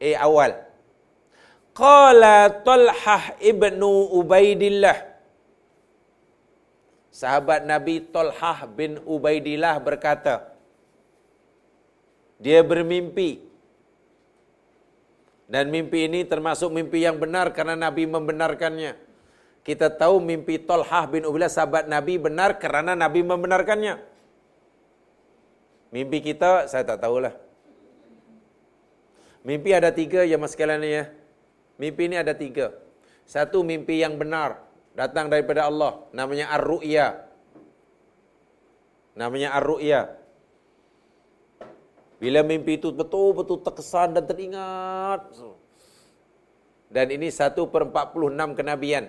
A 0.00 0.10
awal. 0.22 0.54
Qala 1.74 2.50
Talhah 2.66 3.38
ibnu 3.38 4.10
Ubaidillah 4.10 5.10
sahabat 7.20 7.66
Nabi 7.68 8.00
Tolhah 8.00 8.64
bin 8.70 8.96
Ubaidillah 9.04 9.76
berkata, 9.82 10.49
dia 12.40 12.64
bermimpi. 12.64 13.46
Dan 15.50 15.68
mimpi 15.68 16.06
ini 16.06 16.24
termasuk 16.24 16.70
mimpi 16.70 17.02
yang 17.02 17.18
benar 17.18 17.50
karena 17.52 17.74
Nabi 17.76 18.06
membenarkannya. 18.06 18.96
Kita 19.66 19.92
tahu 19.92 20.22
mimpi 20.22 20.56
Tolhah 20.62 21.04
bin 21.10 21.26
Ubaidillah 21.26 21.52
sahabat 21.52 21.84
Nabi 21.90 22.16
benar 22.16 22.56
karena 22.56 22.96
Nabi 22.96 23.20
membenarkannya. 23.20 24.00
Mimpi 25.90 26.22
kita, 26.22 26.70
saya 26.70 26.86
tak 26.86 27.02
tahulah. 27.02 27.34
Mimpi 29.42 29.74
ada 29.74 29.90
tiga 29.90 30.22
ya 30.22 30.38
mas 30.38 30.54
sekalian 30.54 30.86
ya. 30.86 31.04
Mimpi 31.82 32.06
ini 32.06 32.16
ada 32.16 32.30
tiga. 32.30 32.70
Satu 33.26 33.66
mimpi 33.66 33.98
yang 33.98 34.14
benar 34.14 34.70
datang 34.94 35.30
daripada 35.30 35.70
Allah 35.70 36.02
namanya 36.10 36.50
ar-ru'ya 36.50 37.24
namanya 39.14 39.54
ar-ru'ya 39.54 40.19
bila 42.20 42.44
mimpi 42.44 42.76
itu 42.76 42.92
betul-betul 42.92 43.64
terkesan 43.64 44.12
dan 44.12 44.28
teringat. 44.28 45.32
Dan 46.92 47.06
ini 47.16 47.32
satu 47.32 47.64
per 47.72 47.88
46 47.88 48.58
kenabian. 48.60 49.08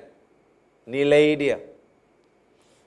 Nilai 0.88 1.26
dia. 1.36 1.58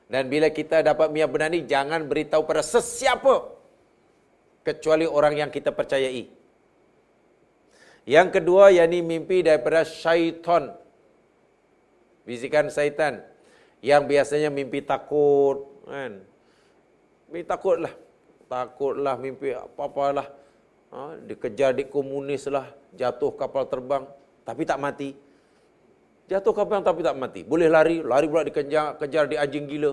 Dan 0.09 0.33
bila 0.33 0.49
kita 0.49 0.81
dapat 0.81 1.13
mimpi 1.13 1.29
benar 1.29 1.53
ini 1.53 1.69
jangan 1.69 2.09
beritahu 2.09 2.49
pada 2.49 2.65
sesiapa. 2.65 3.53
Kecuali 4.65 5.05
orang 5.05 5.37
yang 5.37 5.51
kita 5.53 5.77
percayai. 5.77 6.25
Yang 8.09 8.29
kedua 8.41 8.73
yakni 8.73 9.05
mimpi 9.05 9.45
daripada 9.45 9.85
syaitan. 9.85 10.73
Bisikan 12.25 12.73
syaitan. 12.73 13.21
Yang 13.85 14.03
biasanya 14.09 14.49
mimpi 14.49 14.81
takut 14.81 15.85
kan? 15.85 16.25
Mimpi 17.29 17.45
takutlah 17.45 17.93
takutlah 18.47 19.17
mimpi 19.19 19.53
apa-apalah. 19.55 20.29
Ha, 20.95 21.19
dikejar 21.27 21.75
di 21.75 21.91
komunis 21.91 22.47
lah 22.47 22.71
jatuh 22.95 23.35
kapal 23.35 23.67
terbang 23.67 24.07
tapi 24.47 24.63
tak 24.63 24.79
mati. 24.79 25.11
Jatuh 26.31 26.55
kapal 26.55 26.81
tapi 26.87 27.03
tak 27.03 27.19
mati. 27.19 27.41
Boleh 27.43 27.67
lari 27.67 28.01
lari 28.01 28.27
pula 28.31 28.47
dikejar 28.47 28.97
kejar 29.01 29.27
di 29.27 29.37
anjing 29.37 29.67
gila. 29.67 29.93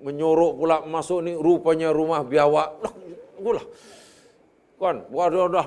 Menyorok 0.00 0.52
pula 0.56 0.76
masuk 0.88 1.20
ni 1.20 1.36
rupanya 1.36 1.92
rumah 1.92 2.24
biawak. 2.24 2.68
Lah 3.40 3.66
kan 4.80 5.04
waduh 5.12 5.48
dah 5.52 5.66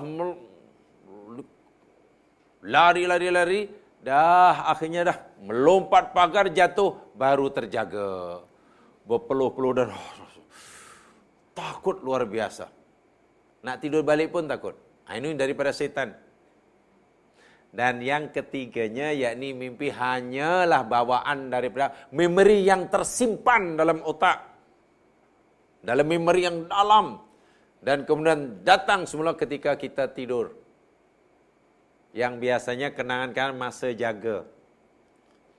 lari 2.66 3.06
lari 3.06 3.30
lari 3.30 3.62
Dah 4.04 4.68
akhirnya 4.68 5.08
dah 5.08 5.18
melompat 5.40 6.12
pagar 6.12 6.52
jatuh 6.52 7.00
baru 7.16 7.48
terjaga. 7.48 8.44
Berpeluh-peluh 9.08 9.72
dan 9.80 9.96
takut 11.58 12.02
luar 12.02 12.26
biasa. 12.28 12.70
Nak 13.64 13.78
tidur 13.80 14.04
balik 14.04 14.34
pun 14.34 14.46
takut. 14.46 14.76
Ah, 15.08 15.16
ini 15.16 15.34
daripada 15.38 15.72
setan. 15.72 16.14
Dan 17.74 18.06
yang 18.06 18.30
ketiganya 18.30 19.10
yakni 19.10 19.50
mimpi 19.58 19.90
hanyalah 19.90 20.86
bawaan 20.86 21.50
daripada 21.50 22.06
memori 22.14 22.62
yang 22.62 22.86
tersimpan 22.86 23.74
dalam 23.74 24.06
otak. 24.06 24.46
Dalam 25.82 26.06
memori 26.06 26.46
yang 26.46 26.70
dalam. 26.70 27.18
Dan 27.82 28.06
kemudian 28.06 28.62
datang 28.62 29.10
semula 29.10 29.34
ketika 29.34 29.74
kita 29.76 30.08
tidur 30.14 30.54
yang 32.14 32.38
biasanya 32.38 32.94
kenangan 32.94 33.58
masa 33.58 33.90
jaga. 33.92 34.46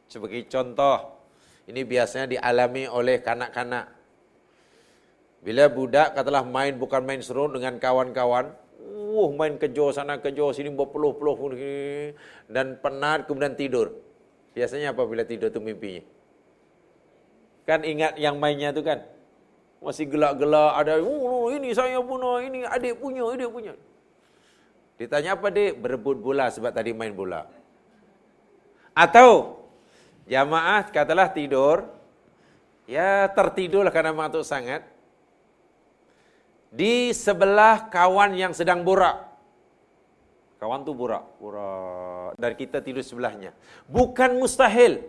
Sebagai 0.07 0.47
contoh, 0.47 1.18
ini 1.66 1.82
biasanya 1.82 2.30
dialami 2.30 2.86
oleh 2.86 3.18
kanak-kanak. 3.20 3.90
Bila 5.45 5.68
budak 5.68 6.16
katalah 6.16 6.40
main 6.40 6.72
bukan 6.80 7.05
main 7.05 7.20
serut 7.20 7.53
dengan 7.53 7.76
kawan-kawan, 7.76 8.57
uh, 8.80 9.28
main 9.36 9.61
kejo 9.61 9.92
sana 9.92 10.16
kejo 10.16 10.57
sini 10.57 10.72
berpeluh-peluh 10.72 11.36
dan 12.49 12.80
penat 12.80 13.28
kemudian 13.28 13.53
tidur. 13.53 13.92
Biasanya 14.57 14.97
apa 14.97 15.05
bila 15.05 15.20
tidur 15.28 15.53
tu 15.53 15.61
mimpinya? 15.61 16.01
Kan 17.68 17.84
ingat 17.84 18.16
yang 18.16 18.40
mainnya 18.40 18.72
tu 18.72 18.80
kan? 18.80 19.05
Masih 19.84 20.09
gelak-gelak 20.09 20.80
ada, 20.80 20.97
oh, 21.05 21.53
ini 21.53 21.76
saya 21.76 22.01
punya, 22.01 22.40
ini 22.40 22.64
adik 22.64 22.97
punya, 22.97 23.28
adik 23.28 23.53
punya. 23.53 23.76
Ditanya 24.97 25.36
apa 25.36 25.53
dia? 25.53 25.76
Berebut 25.76 26.24
bola 26.24 26.49
sebab 26.49 26.72
tadi 26.72 26.97
main 26.97 27.12
bola. 27.12 27.45
Atau 28.97 29.61
jamaah 30.24 30.88
katalah 30.88 31.28
tidur, 31.28 31.84
ya 32.88 33.28
tertidurlah 33.28 33.92
karena 33.92 34.16
mengantuk 34.16 34.40
sangat. 34.40 34.93
Di 36.75 37.14
sebelah 37.14 37.87
kawan 37.87 38.35
yang 38.35 38.51
sedang 38.51 38.83
borak. 38.83 39.31
Kawan 40.59 40.83
tu 40.83 40.91
borak, 40.91 41.22
borak. 41.39 42.35
Dan 42.35 42.51
kita 42.59 42.83
tidur 42.83 43.07
sebelahnya. 43.07 43.55
Bukan 43.87 44.35
mustahil 44.43 45.07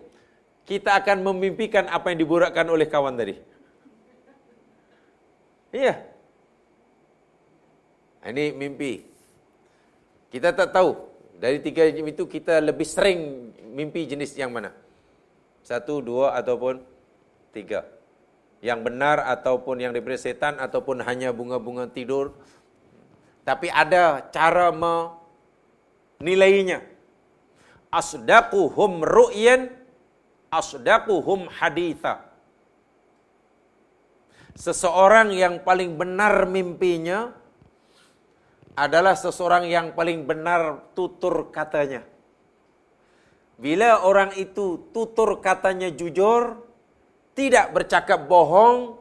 kita 0.70 0.93
akan 0.93 1.26
memimpikan 1.26 1.89
apa 1.89 2.13
yang 2.13 2.22
diborakkan 2.22 2.70
oleh 2.70 2.86
kawan 2.86 3.18
tadi. 3.18 3.34
Iya. 5.74 6.05
Ini 8.26 8.53
mimpi. 8.53 9.01
Kita 10.30 10.53
tak 10.53 10.70
tahu. 10.70 10.93
Dari 11.41 11.61
tiga 11.66 11.89
itu 11.89 12.30
kita 12.30 12.61
lebih 12.61 12.86
sering 12.86 13.49
mimpi 13.74 14.05
jenis 14.05 14.38
yang 14.38 14.53
mana? 14.53 14.70
Satu, 15.66 15.97
dua 15.97 16.38
ataupun 16.38 16.78
tiga. 17.49 17.94
Yang 18.66 18.80
benar 18.89 19.22
ataupun 19.22 19.78
yang 19.78 19.93
diberi 19.93 20.18
setan 20.18 20.57
ataupun 20.57 21.05
hanya 21.05 21.30
bunga-bunga 21.30 21.86
tidur. 21.86 22.34
Tapi 23.45 23.70
ada 23.70 24.26
cara 24.34 24.74
menilainya. 26.18 26.82
Asdaquhum 27.93 29.05
ru'yan 29.05 29.70
asdaquhum 30.49 31.45
haditha. 31.53 32.26
Seseorang 34.57 35.30
yang 35.30 35.61
paling 35.61 35.93
benar 35.93 36.49
mimpinya 36.49 37.38
adalah 38.74 39.13
seseorang 39.13 39.70
yang 39.70 39.93
paling 39.93 40.26
benar 40.26 40.89
tutur 40.97 41.53
katanya. 41.53 42.01
Bila 43.61 44.03
orang 44.03 44.34
itu 44.36 44.89
tutur 44.91 45.39
katanya 45.39 45.88
jujur, 45.93 46.64
tidak 47.36 47.75
bercakap 47.75 48.25
bohong, 48.25 48.97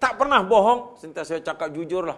tak 0.00 0.16
pernah 0.16 0.40
bohong, 0.40 0.96
sentiasa 0.96 1.38
cakap 1.44 1.70
jujurlah. 1.70 2.16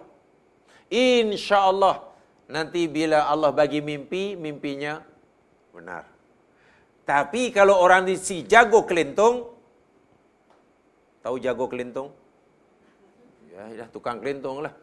Insya 0.89 1.67
Allah 1.67 2.07
nanti 2.47 2.87
bila 2.87 3.27
Allah 3.27 3.51
bagi 3.51 3.83
mimpi, 3.83 4.39
mimpinya 4.39 5.03
benar. 5.75 6.07
Tapi 7.07 7.51
kalau 7.51 7.79
orang 7.79 8.07
ini 8.07 8.19
si 8.19 8.47
jago 8.47 8.87
kelintung, 8.87 9.51
tahu 11.23 11.37
jago 11.43 11.67
kelintung? 11.67 12.15
Ya, 13.51 13.83
ya 13.83 13.85
tukang 13.91 14.23
kelintung 14.23 14.63
lah 14.63 14.75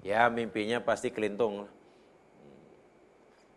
ya 0.00 0.28
mimpinya 0.32 0.80
pasti 0.80 1.12
kelintung. 1.12 1.68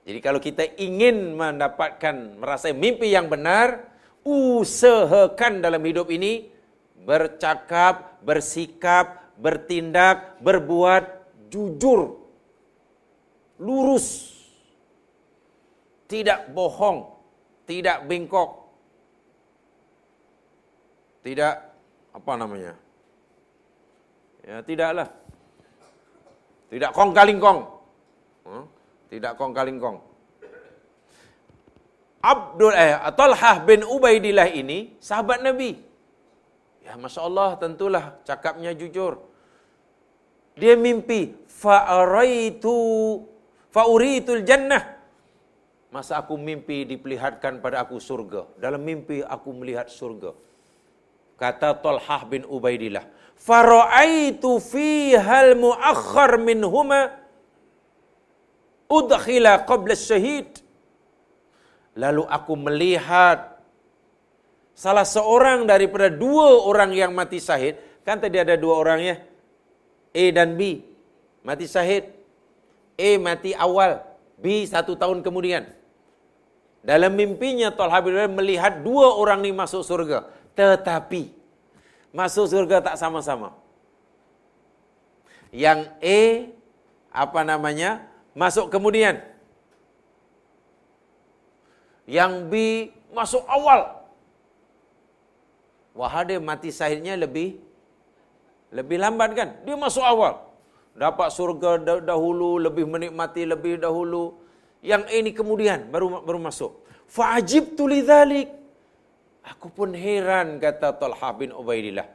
Jadi 0.03 0.19
kalau 0.19 0.39
kita 0.43 0.67
ingin 0.75 1.31
mendapatkan 1.39 2.35
merasa 2.35 2.75
mimpi 2.75 3.15
yang 3.15 3.31
benar, 3.31 3.87
usahakan 4.23 5.59
dalam 5.59 5.83
hidup 5.83 6.07
ini 6.11 6.47
bercakap, 7.03 8.23
bersikap, 8.23 9.35
bertindak, 9.37 10.39
berbuat 10.39 11.03
jujur, 11.51 12.23
lurus, 13.59 14.31
tidak 16.07 16.47
bohong, 16.55 17.11
tidak 17.67 18.07
bengkok, 18.07 18.63
tidak 21.23 21.75
apa 22.15 22.33
namanya? 22.39 22.73
Ya, 24.43 24.59
tidaklah. 24.59 25.07
Tidak 26.67 26.91
kong 26.91 27.15
kaling 27.15 27.39
kong. 27.39 27.59
Hmm? 28.43 28.65
Tidak 29.07 29.33
kong 29.39 29.53
kaling 29.55 29.79
kong. 29.79 29.97
Abdul 32.23 32.71
eh 32.71 32.95
Talhah 33.19 33.67
bin 33.67 33.83
Ubaidillah 33.83 34.47
ini 34.55 34.95
sahabat 35.03 35.43
Nabi. 35.43 35.75
Ya 36.79 36.95
Masya 36.95 37.19
Allah 37.27 37.59
tentulah 37.59 38.15
cakapnya 38.23 38.71
jujur. 38.71 39.19
Dia 40.55 40.79
mimpi. 40.79 41.35
Fa'araitu 41.51 42.75
fa'uritul 43.75 44.47
jannah. 44.47 45.03
Masa 45.91 46.23
aku 46.23 46.39
mimpi 46.39 46.87
diperlihatkan 46.87 47.59
pada 47.59 47.83
aku 47.83 47.99
surga. 47.99 48.47
Dalam 48.55 48.79
mimpi 48.79 49.19
aku 49.19 49.51
melihat 49.51 49.91
surga. 49.91 50.31
Kata 51.35 51.75
Talhah 51.75 52.23
bin 52.23 52.47
Ubaidillah. 52.47 53.03
Fara'aitu 53.35 54.63
fihal 54.63 55.59
mu'akhar 55.59 56.39
minhuma 56.39 57.19
udkhila 58.87 59.67
qabla 59.67 59.91
syahid. 59.91 60.62
Lalu 61.93 62.25
aku 62.25 62.53
melihat 62.57 63.61
salah 64.73 65.05
seorang 65.05 65.69
daripada 65.69 66.09
dua 66.09 66.65
orang 66.65 66.89
yang 66.93 67.13
mati 67.13 67.37
syahid. 67.37 67.77
Kan 68.01 68.17
tadi 68.17 68.41
ada 68.41 68.57
dua 68.57 68.81
orang 68.81 68.99
ya. 68.99 69.15
A 70.13 70.25
dan 70.33 70.57
B. 70.57 70.81
Mati 71.45 71.69
syahid. 71.69 72.09
A 72.97 73.09
mati 73.21 73.53
awal. 73.53 74.01
B 74.41 74.65
satu 74.65 74.97
tahun 74.97 75.21
kemudian. 75.21 75.69
Dalam 76.83 77.15
mimpinya 77.15 77.71
Talha 77.71 78.03
bin 78.03 78.17
melihat 78.35 78.83
dua 78.83 79.15
orang 79.15 79.39
ni 79.39 79.55
masuk 79.55 79.85
surga. 79.87 80.27
Tetapi 80.57 81.31
masuk 82.11 82.49
surga 82.49 82.83
tak 82.83 82.95
sama-sama. 82.99 83.55
Yang 85.53 85.93
A 86.01 86.21
apa 87.13 87.45
namanya? 87.45 88.03
Masuk 88.33 88.73
kemudian. 88.73 89.21
Yang 92.05 92.33
B 92.51 92.53
masuk 93.15 93.43
awal. 93.47 94.03
Wah, 95.93 96.15
dia 96.25 96.41
mati 96.41 96.73
sahidnya 96.73 97.13
lebih 97.13 97.61
lebih 98.73 98.97
lambat 99.03 99.29
kan? 99.37 99.49
Dia 99.65 99.77
masuk 99.77 100.01
awal. 100.01 100.33
Dapat 100.97 101.29
surga 101.33 101.71
dahulu, 102.01 102.57
lebih 102.57 102.85
menikmati 102.89 103.45
lebih 103.45 103.77
dahulu. 103.85 104.23
Yang 104.81 105.03
ini 105.17 105.31
kemudian 105.31 105.89
baru 105.93 106.25
baru 106.27 106.39
masuk. 106.41 106.81
Fa'ajib 107.15 107.77
lidzalik. 107.93 108.49
Aku 109.43 109.67
pun 109.77 109.91
heran 109.93 110.57
kata 110.57 110.95
Talha 110.97 111.29
bin 111.35 111.51
Ubaidillah. 111.53 112.07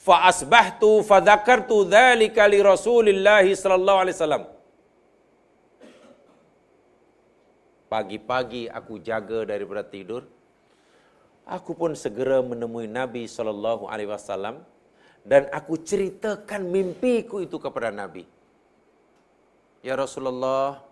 Fa 0.00 0.26
asbahtu 0.30 1.04
fa 1.08 1.20
dzakartu 1.22 1.86
dzalika 1.94 2.44
li 2.50 2.58
Rasulillah 2.60 3.46
sallallahu 3.46 3.98
alaihi 4.02 4.16
wasallam. 4.16 4.44
Pagi-pagi 7.94 8.66
aku 8.66 8.98
jaga 8.98 9.46
daripada 9.46 9.86
tidur. 9.86 10.26
Aku 11.46 11.78
pun 11.78 11.94
segera 11.94 12.42
menemui 12.42 12.90
Nabi 12.90 13.30
sallallahu 13.30 13.86
alaihi 13.86 14.10
wasallam 14.10 14.66
dan 15.22 15.46
aku 15.54 15.78
ceritakan 15.78 16.66
mimpiku 16.74 17.38
itu 17.38 17.54
kepada 17.62 17.94
Nabi. 17.94 18.26
Ya 19.86 19.94
Rasulullah, 19.94 20.82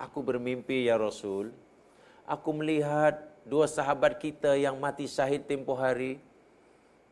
aku 0.00 0.24
bermimpi 0.24 0.88
ya 0.88 0.96
Rasul. 0.96 1.52
Aku 2.24 2.56
melihat 2.56 3.20
dua 3.44 3.68
sahabat 3.68 4.16
kita 4.16 4.56
yang 4.56 4.80
mati 4.80 5.04
syahid 5.04 5.44
tempoh 5.44 5.76
hari. 5.76 6.24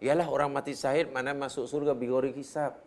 Ialah 0.00 0.24
orang 0.24 0.48
mati 0.48 0.72
syahid 0.72 1.12
mana 1.12 1.36
masuk 1.36 1.68
surga 1.68 1.92
bigori 1.92 2.32
hisab. 2.32 2.80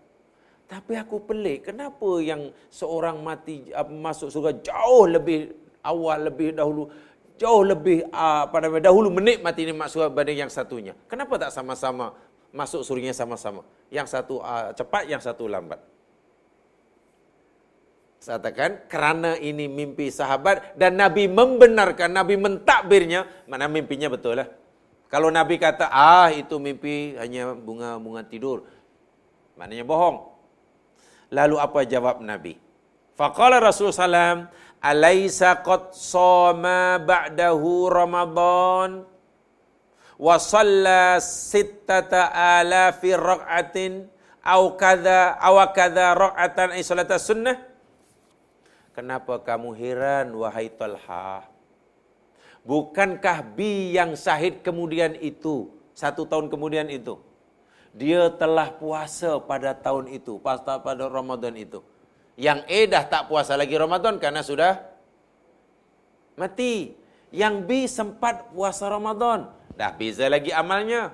Tapi 0.74 0.98
aku 0.98 1.22
pelik, 1.22 1.70
kenapa 1.70 2.18
yang 2.18 2.50
seorang 2.74 3.22
mati 3.22 3.70
masuk 3.78 4.34
surga 4.34 4.58
jauh 4.66 5.06
lebih 5.06 5.54
awal, 5.86 6.26
lebih 6.26 6.58
dahulu, 6.58 6.90
jauh 7.38 7.62
lebih 7.62 8.10
apa 8.10 8.58
namanya 8.58 8.90
dahulu 8.90 9.14
menikmati 9.14 9.70
nikmat 9.70 9.94
surga 9.94 10.10
berbanding 10.10 10.42
yang 10.42 10.50
satunya. 10.50 10.98
Kenapa 11.06 11.38
tak 11.38 11.54
sama-sama 11.54 12.18
masuk 12.50 12.82
surga 12.82 13.14
sama-sama? 13.14 13.62
Yang 13.94 14.18
satu 14.18 14.42
cepat, 14.74 15.06
yang 15.06 15.22
satu 15.22 15.46
lambat. 15.46 15.78
Saya 18.18 18.42
katakan 18.42 18.90
kerana 18.90 19.38
ini 19.38 19.70
mimpi 19.70 20.10
sahabat 20.10 20.74
dan 20.74 20.98
Nabi 20.98 21.30
membenarkan, 21.30 22.18
Nabi 22.18 22.34
mentakbirnya, 22.34 23.46
mana 23.46 23.70
mimpinya 23.70 24.10
betul 24.10 24.42
lah. 24.42 24.50
Kalau 25.06 25.30
Nabi 25.30 25.62
kata, 25.62 25.94
ah 25.94 26.34
itu 26.34 26.58
mimpi 26.58 27.14
hanya 27.22 27.54
bunga-bunga 27.54 28.26
tidur. 28.26 28.66
Maknanya 29.54 29.86
bohong. 29.86 30.33
Lalu 31.34 31.58
apa 31.58 31.82
jawab 31.90 32.22
Nabi? 32.22 32.62
Faqala 33.18 33.58
Rasulullah 33.58 33.98
SAW, 34.06 34.40
Alaysa 34.84 35.64
qad 35.64 35.96
soma 35.96 37.00
ba'dahu 37.00 37.88
Ramadan 37.88 39.08
wa 40.20 40.36
salla 40.38 41.18
sittata 41.24 42.30
alafi 42.30 43.16
raq'atin 43.16 44.06
au 44.44 44.76
kadha 44.76 45.40
aw 45.40 45.56
kadha 45.72 46.12
raq'atan 46.14 46.76
ay 46.76 46.84
salata 46.84 47.16
sunnah 47.16 47.56
Kenapa 48.94 49.42
kamu 49.42 49.74
heran 49.74 50.30
wahai 50.38 50.70
Talha? 50.70 51.50
Bukankah 52.62 53.42
bi 53.58 53.98
yang 53.98 54.14
syahid 54.14 54.62
kemudian 54.62 55.18
itu, 55.18 55.74
satu 55.98 56.30
tahun 56.30 56.46
kemudian 56.46 56.86
itu, 56.94 57.18
dia 57.94 58.34
telah 58.34 58.74
puasa 58.74 59.38
pada 59.38 59.78
tahun 59.78 60.10
itu, 60.10 60.42
pada 60.42 60.82
pada 60.82 61.06
Ramadan 61.06 61.54
itu. 61.54 61.86
Yang 62.34 62.60
A 62.66 62.80
dah 62.90 63.04
tak 63.06 63.24
puasa 63.30 63.54
lagi 63.54 63.78
Ramadan 63.78 64.18
karena 64.18 64.42
sudah 64.42 64.82
mati. 66.34 66.98
Yang 67.30 67.56
B 67.66 67.70
sempat 67.90 68.50
puasa 68.54 68.90
Ramadan, 68.90 69.50
dah 69.78 69.94
beza 69.94 70.26
lagi 70.30 70.50
amalnya. 70.50 71.14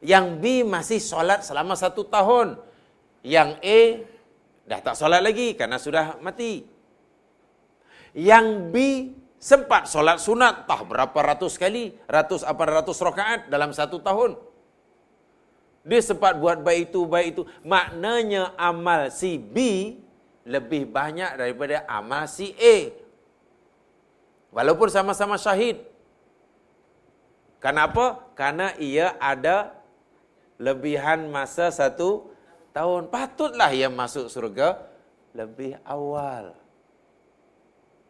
Yang 0.00 0.26
B 0.40 0.44
masih 0.64 1.00
solat 1.00 1.44
selama 1.44 1.76
satu 1.76 2.04
tahun. 2.08 2.56
Yang 3.24 3.50
A 3.60 3.80
dah 4.68 4.80
tak 4.84 4.96
solat 4.96 5.20
lagi 5.20 5.52
karena 5.52 5.76
sudah 5.76 6.16
mati. 6.24 6.64
Yang 8.16 8.46
B 8.72 8.76
sempat 9.36 9.84
solat 9.84 10.16
sunat 10.16 10.64
tah 10.64 10.80
berapa 10.84 11.18
ratus 11.36 11.60
kali, 11.60 11.92
ratus 12.08 12.44
apa 12.44 12.62
ratus 12.80 12.96
rakaat 13.04 13.40
dalam 13.52 13.76
satu 13.76 14.00
tahun. 14.00 14.47
Dia 15.88 16.00
sempat 16.04 16.36
buat 16.36 16.60
baik 16.60 16.92
itu, 16.92 17.00
baik 17.08 17.28
itu. 17.32 17.42
Maknanya 17.64 18.52
amal 18.60 19.08
si 19.08 19.40
B 19.40 19.56
lebih 20.44 20.84
banyak 20.84 21.40
daripada 21.40 21.88
amal 21.88 22.28
si 22.28 22.52
A. 22.60 22.92
Walaupun 24.52 24.88
sama-sama 24.92 25.40
syahid. 25.40 25.80
Kenapa? 27.56 28.20
Karena 28.36 28.76
ia 28.76 29.16
ada 29.16 29.72
lebihan 30.60 31.24
masa 31.32 31.72
satu 31.72 32.30
tahun. 32.76 33.08
Patutlah 33.08 33.72
ia 33.72 33.88
masuk 33.88 34.28
surga 34.28 34.84
lebih 35.32 35.80
awal. 35.88 36.52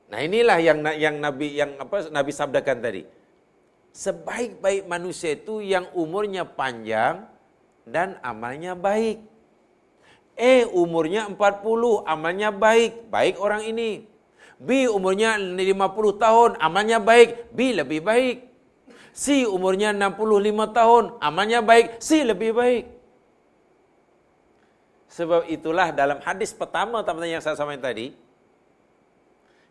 Nah 0.08 0.18
inilah 0.24 0.58
yang 0.58 0.78
yang 0.96 1.16
Nabi 1.20 1.54
yang 1.54 1.76
apa 1.76 2.08
Nabi 2.08 2.32
sabdakan 2.32 2.78
tadi. 2.80 3.02
Sebaik-baik 3.92 4.86
manusia 4.86 5.34
itu 5.34 5.60
yang 5.64 5.90
umurnya 5.96 6.46
panjang, 6.46 7.28
dan 7.90 8.20
amalnya 8.20 8.76
baik. 8.76 9.24
A 10.38 10.54
umurnya 10.70 11.26
40, 11.26 12.06
amalnya 12.06 12.54
baik. 12.54 13.10
Baik 13.10 13.34
orang 13.42 13.66
ini. 13.66 14.06
B 14.58 14.86
umurnya 14.86 15.34
50 15.34 15.58
tahun, 16.22 16.50
amalnya 16.62 17.02
baik. 17.02 17.50
B 17.50 17.74
lebih 17.74 18.00
baik. 18.06 18.36
C 19.14 19.42
umurnya 19.50 19.90
65 19.90 20.70
tahun, 20.70 21.04
amalnya 21.18 21.58
baik. 21.58 21.98
C 21.98 22.22
lebih 22.22 22.54
baik. 22.54 22.84
Sebab 25.10 25.50
itulah 25.50 25.90
dalam 25.90 26.22
hadis 26.22 26.54
pertama 26.54 27.02
teman-teman 27.02 27.34
yang 27.34 27.42
saya 27.42 27.58
sampaikan 27.58 27.90
tadi, 27.90 28.14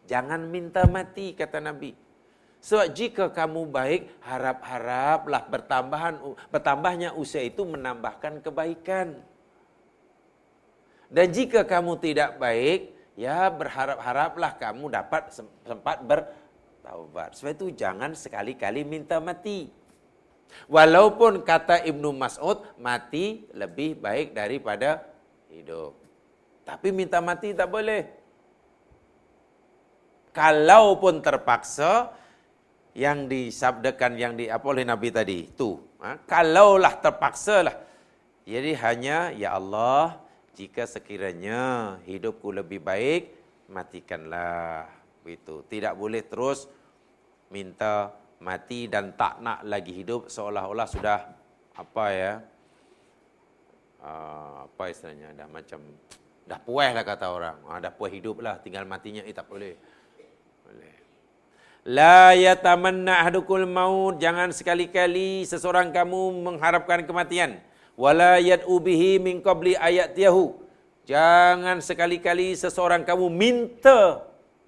jangan 0.03 0.43
minta 0.51 0.83
mati 0.83 1.31
kata 1.31 1.63
Nabi. 1.63 2.06
Sebab 2.57 2.87
jika 2.91 3.29
kamu 3.29 3.69
baik, 3.69 4.01
harap-haraplah 4.25 5.43
bertambahan 5.45 6.13
bertambahnya 6.49 7.13
usia 7.13 7.45
itu 7.45 7.63
menambahkan 7.63 8.41
kebaikan. 8.41 9.17
Dan 11.07 11.27
jika 11.31 11.63
kamu 11.63 11.95
tidak 12.03 12.35
baik, 12.41 12.91
ya 13.15 13.47
berharap-haraplah 13.47 14.59
kamu 14.59 14.91
dapat 14.91 15.31
sempat 15.63 16.03
ber, 16.03 16.27
taubat. 16.83 17.37
Sebab 17.37 17.51
itu 17.55 17.67
jangan 17.77 18.11
sekali-kali 18.11 18.83
minta 18.83 19.21
mati. 19.23 19.71
Walaupun 20.67 21.43
kata 21.43 21.83
Ibnu 21.83 22.15
Mas'ud, 22.15 22.63
mati 22.79 23.47
lebih 23.55 23.99
baik 23.99 24.35
daripada 24.35 25.03
hidup. 25.51 25.95
Tapi 26.67 26.91
minta 26.91 27.23
mati 27.23 27.55
tak 27.55 27.71
boleh. 27.71 28.07
Kalaupun 30.35 31.23
terpaksa, 31.23 32.11
yang 32.97 33.29
disabdakan 33.29 34.17
yang 34.17 34.33
di 34.33 34.49
apa 34.49 34.65
oleh 34.65 34.81
Nabi 34.81 35.13
tadi. 35.13 35.45
Tu. 35.53 35.85
Ha? 35.97 36.13
kalaulah 36.29 36.93
terpaksa 37.01 37.65
lah 37.65 37.73
jadi 38.47 38.71
hanya 38.79 39.35
ya 39.35 39.59
Allah 39.59 40.23
jika 40.55 40.87
sekiranya 40.87 41.97
hidupku 42.07 42.47
lebih 42.55 42.79
baik 42.79 43.35
matikanlah. 43.67 44.87
Itu 45.27 45.67
tidak 45.67 45.99
boleh 45.99 46.23
terus 46.23 46.71
minta 47.51 48.15
mati 48.39 48.87
dan 48.87 49.11
tak 49.19 49.43
nak 49.43 49.67
lagi 49.67 49.91
hidup 49.91 50.31
seolah-olah 50.31 50.87
sudah 50.87 51.19
apa 51.75 52.05
ya 52.15 52.33
uh, 53.99 54.63
apa 54.71 54.83
istilahnya 54.87 55.35
dah 55.35 55.47
macam 55.51 55.83
dah 56.47 56.59
puas 56.63 56.95
lah 56.95 57.03
kata 57.03 57.27
orang. 57.27 57.59
Ah, 57.67 57.83
dah 57.83 57.91
puas 57.91 58.15
hidup 58.15 58.39
lah. 58.39 58.63
Tinggal 58.63 58.87
matinya 58.87 59.27
eh 59.27 59.35
tak 59.35 59.51
boleh. 59.51 59.75
Boleh 60.63 60.96
La 61.87 62.35
yatamanna 62.35 63.23
ahdukul 63.23 63.63
maut. 63.63 64.19
Jangan 64.19 64.51
sekali-kali 64.51 65.47
seseorang 65.47 65.95
kamu 65.95 66.43
mengharapkan 66.43 67.07
kematian. 67.07 67.63
Wala 67.95 68.43
yad'u 68.43 68.75
bihi 68.83 69.23
min 69.23 69.39
qabli 69.39 69.71
ayatiyahu. 69.79 70.51
Jangan 71.07 71.79
sekali-kali 71.79 72.59
seseorang 72.59 73.07
kamu 73.07 73.31
minta 73.31 74.19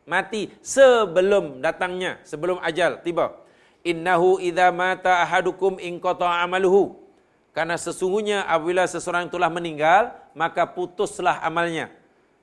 mati 0.07 0.47
sebelum 0.63 1.59
datangnya, 1.59 2.23
sebelum 2.23 2.55
ajal 2.63 3.03
tiba. 3.03 3.35
Innahu 3.83 4.39
idza 4.39 4.71
mata 4.71 5.19
ahadukum 5.19 5.75
in 5.83 5.99
amaluhu. 5.99 7.03
Karena 7.51 7.75
sesungguhnya 7.75 8.47
apabila 8.47 8.87
seseorang 8.87 9.27
telah 9.27 9.51
meninggal, 9.51 10.15
maka 10.31 10.63
putuslah 10.63 11.43
amalnya. 11.43 11.91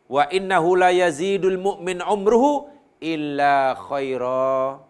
Wa 0.04 0.28
innahu 0.28 0.76
la 0.76 0.92
yazidul 0.92 1.56
mu'min 1.56 2.04
umruhu 2.04 2.75
illa 3.01 3.76
khaira. 3.76 4.82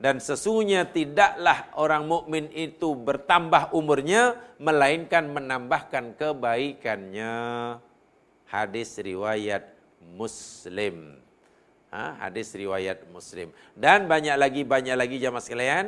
Dan 0.00 0.16
sesungguhnya 0.16 0.88
tidaklah 0.88 1.68
orang 1.76 2.08
mukmin 2.08 2.48
itu 2.56 2.96
bertambah 2.96 3.76
umurnya 3.76 4.40
melainkan 4.56 5.28
menambahkan 5.28 6.16
kebaikannya. 6.16 7.36
Hadis 8.48 8.96
riwayat 8.96 9.76
muslim. 10.16 11.20
Ha, 11.92 12.16
hadis 12.16 12.56
riwayat 12.56 13.04
muslim. 13.12 13.52
Dan 13.76 14.08
banyak 14.08 14.40
lagi 14.40 14.62
banyak 14.64 14.96
lagi 14.96 15.20
jamaah 15.20 15.44
sekalian 15.44 15.86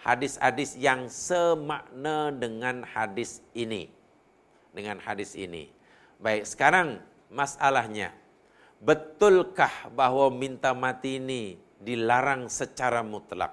hadis-hadis 0.00 0.80
yang 0.80 1.12
semakna 1.12 2.32
dengan 2.32 2.80
hadis 2.88 3.44
ini. 3.52 3.92
Dengan 4.72 4.96
hadis 5.04 5.36
ini. 5.36 5.68
Baik 6.16 6.48
sekarang 6.48 7.00
masalahnya 7.28 8.12
betulkah 8.80 9.92
bahawa 9.92 10.32
minta 10.32 10.72
mati 10.72 11.20
ini 11.20 11.60
dilarang 11.78 12.48
secara 12.48 13.04
mutlak? 13.04 13.52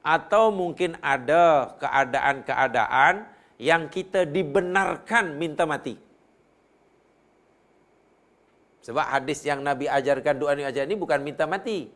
Atau 0.00 0.54
mungkin 0.54 0.94
ada 1.02 1.74
keadaan-keadaan 1.80 3.26
yang 3.58 3.90
kita 3.90 4.24
dibenarkan 4.28 5.34
minta 5.34 5.66
mati? 5.66 5.98
Sebab 8.84 9.00
hadis 9.00 9.40
yang 9.48 9.64
Nabi 9.64 9.88
ajarkan 9.88 10.36
doa 10.36 10.52
ini 10.52 10.68
ajar 10.68 10.84
ini 10.84 10.92
bukan 10.94 11.24
minta 11.24 11.48
mati. 11.48 11.88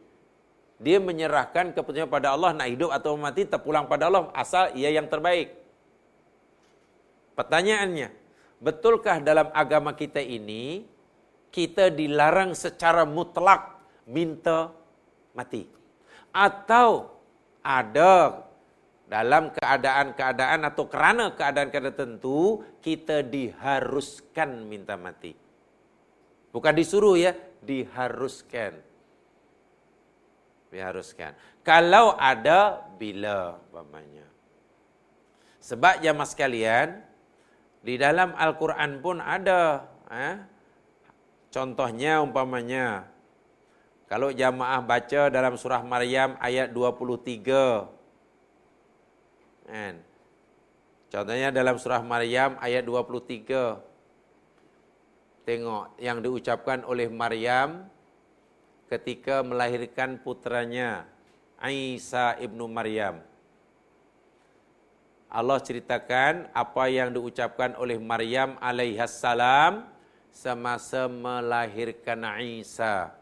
Dia 0.81 0.97
menyerahkan 1.03 1.77
keputusan 1.77 2.09
pada 2.09 2.33
Allah 2.33 2.57
nak 2.57 2.71
hidup 2.71 2.89
atau 2.89 3.13
mati 3.19 3.45
terpulang 3.45 3.85
pada 3.91 4.09
Allah 4.09 4.33
asal 4.33 4.73
ia 4.73 4.89
yang 4.89 5.05
terbaik. 5.05 5.53
Pertanyaannya, 7.37 8.09
betulkah 8.63 9.21
dalam 9.21 9.53
agama 9.53 9.93
kita 9.93 10.25
ini 10.25 10.89
kita 11.49 11.91
dilarang 11.93 12.53
secara 12.53 13.05
mutlak 13.09 13.79
minta 14.09 14.73
mati. 15.37 15.69
Atau 16.33 17.19
ada 17.65 18.45
dalam 19.09 19.49
keadaan-keadaan 19.53 20.69
atau 20.69 20.85
kerana 20.85 21.33
keadaan-keadaan 21.33 21.97
tertentu 21.97 22.61
kita 22.85 23.25
diharuskan 23.25 24.69
minta 24.69 25.01
mati. 25.01 25.33
Bukan 26.53 26.73
disuruh 26.77 27.17
ya, 27.17 27.33
diharuskan. 27.65 28.77
Diharuskan. 30.69 31.33
Kalau 31.65 32.17
ada 32.21 32.85
bila 33.01 33.57
umpamanya. 33.69 34.29
Sebab 35.65 36.01
jamaah 36.01 36.29
sekalian 36.29 36.89
di 37.85 38.01
dalam 38.01 38.33
Al-Quran 38.37 39.01
pun 39.05 39.21
ada 39.21 39.85
eh, 40.09 40.37
Contohnya 41.49 42.21
umpamanya 42.21 43.09
kalau 44.09 44.33
jamaah 44.33 44.81
baca 44.85 45.29
dalam 45.33 45.57
surah 45.57 45.85
Maryam 45.85 46.37
ayat 46.41 46.73
23 46.73 47.89
kan? 49.69 49.95
Contohnya 51.09 51.49
dalam 51.49 51.77
surah 51.81 52.05
Maryam 52.05 52.57
ayat 52.61 52.85
23 52.85 53.81
Tengok 55.49 55.97
yang 55.97 56.21
diucapkan 56.21 56.85
oleh 56.85 57.09
Maryam 57.09 57.89
ketika 58.93 59.41
melahirkan 59.41 60.21
putranya 60.21 61.09
Isa 61.65 62.37
ibnu 62.37 62.69
Maryam. 62.69 63.25
Allah 65.29 65.61
ceritakan 65.61 66.53
apa 66.53 66.85
yang 66.93 67.13
diucapkan 67.13 67.77
oleh 67.81 67.97
Maryam 67.97 68.61
alaihissalam 68.61 69.89
semasa 70.33 71.11
melahirkan 71.11 72.23
Isa. 72.43 73.13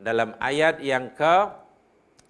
Dalam 0.00 0.32
ayat 0.40 0.80
yang 0.80 1.12
ke 1.12 1.36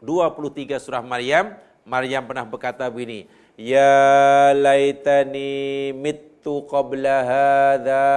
23 0.03 0.81
surah 0.83 1.05
Maryam, 1.05 1.55
Maryam 1.87 2.27
pernah 2.27 2.43
berkata 2.43 2.91
begini, 2.91 3.31
Ya 3.55 4.51
laitani 4.57 5.93
mittu 5.95 6.67
qabla 6.67 7.17
hadha. 7.23 8.09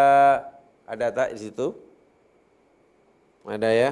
Ada 0.90 1.08
tak 1.14 1.30
di 1.38 1.40
situ? 1.48 1.76
Ada 3.46 3.70
ya? 3.70 3.90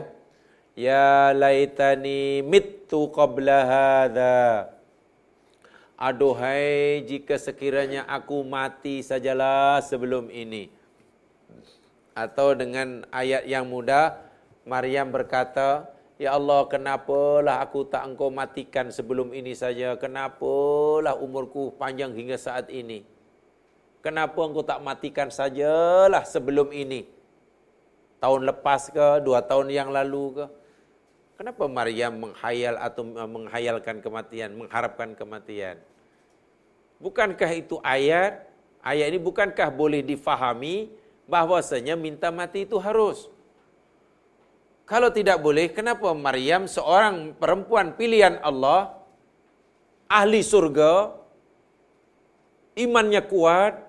Ya 0.73 1.35
laitani 1.35 2.41
mittu 2.41 3.11
qabla 3.13 3.57
hadha. 3.67 4.71
Aduhai 6.01 7.05
jika 7.05 7.37
sekiranya 7.37 8.09
aku 8.09 8.41
mati 8.41 9.05
sajalah 9.05 9.85
sebelum 9.85 10.33
ini 10.33 10.80
atau 12.11 12.51
dengan 12.55 13.07
ayat 13.11 13.47
yang 13.47 13.67
mudah 13.67 14.19
Maryam 14.67 15.09
berkata 15.09 15.87
Ya 16.21 16.37
Allah 16.37 16.69
kenapalah 16.69 17.65
aku 17.65 17.81
tak 17.89 18.05
engkau 18.05 18.29
matikan 18.29 18.93
sebelum 18.93 19.33
ini 19.33 19.57
saja? 19.57 19.97
Kenapalah 19.97 21.17
umurku 21.17 21.73
panjang 21.81 22.13
hingga 22.13 22.37
saat 22.37 22.69
ini? 22.69 23.01
Kenapa 24.05 24.37
engkau 24.45 24.61
tak 24.61 24.85
matikan 24.85 25.33
sajalah 25.33 26.21
sebelum 26.21 26.69
ini? 26.77 27.09
Tahun 28.21 28.37
lepas 28.53 28.93
ke 28.93 29.25
dua 29.25 29.41
tahun 29.41 29.73
yang 29.73 29.89
lalu 29.89 30.37
ke? 30.37 30.45
Kenapa 31.41 31.65
Maryam 31.65 32.13
menghayal 32.29 32.77
atau 32.77 33.01
menghayalkan 33.25 33.97
kematian 33.97 34.53
mengharapkan 34.53 35.17
kematian? 35.17 35.81
Bukankah 37.01 37.49
itu 37.49 37.81
ayat? 37.81 38.45
Ayat 38.85 39.09
ini 39.09 39.17
bukankah 39.17 39.73
boleh 39.73 40.05
difahami 40.05 41.00
bahwasanya 41.31 41.95
minta 41.95 42.27
mati 42.39 42.67
itu 42.67 42.75
harus. 42.75 43.31
Kalau 44.91 45.07
tidak 45.07 45.39
boleh, 45.39 45.71
kenapa 45.71 46.11
Maryam 46.11 46.67
seorang 46.67 47.31
perempuan 47.39 47.95
pilihan 47.95 48.43
Allah, 48.43 48.91
ahli 50.11 50.43
surga, 50.43 51.15
imannya 52.75 53.23
kuat, 53.31 53.79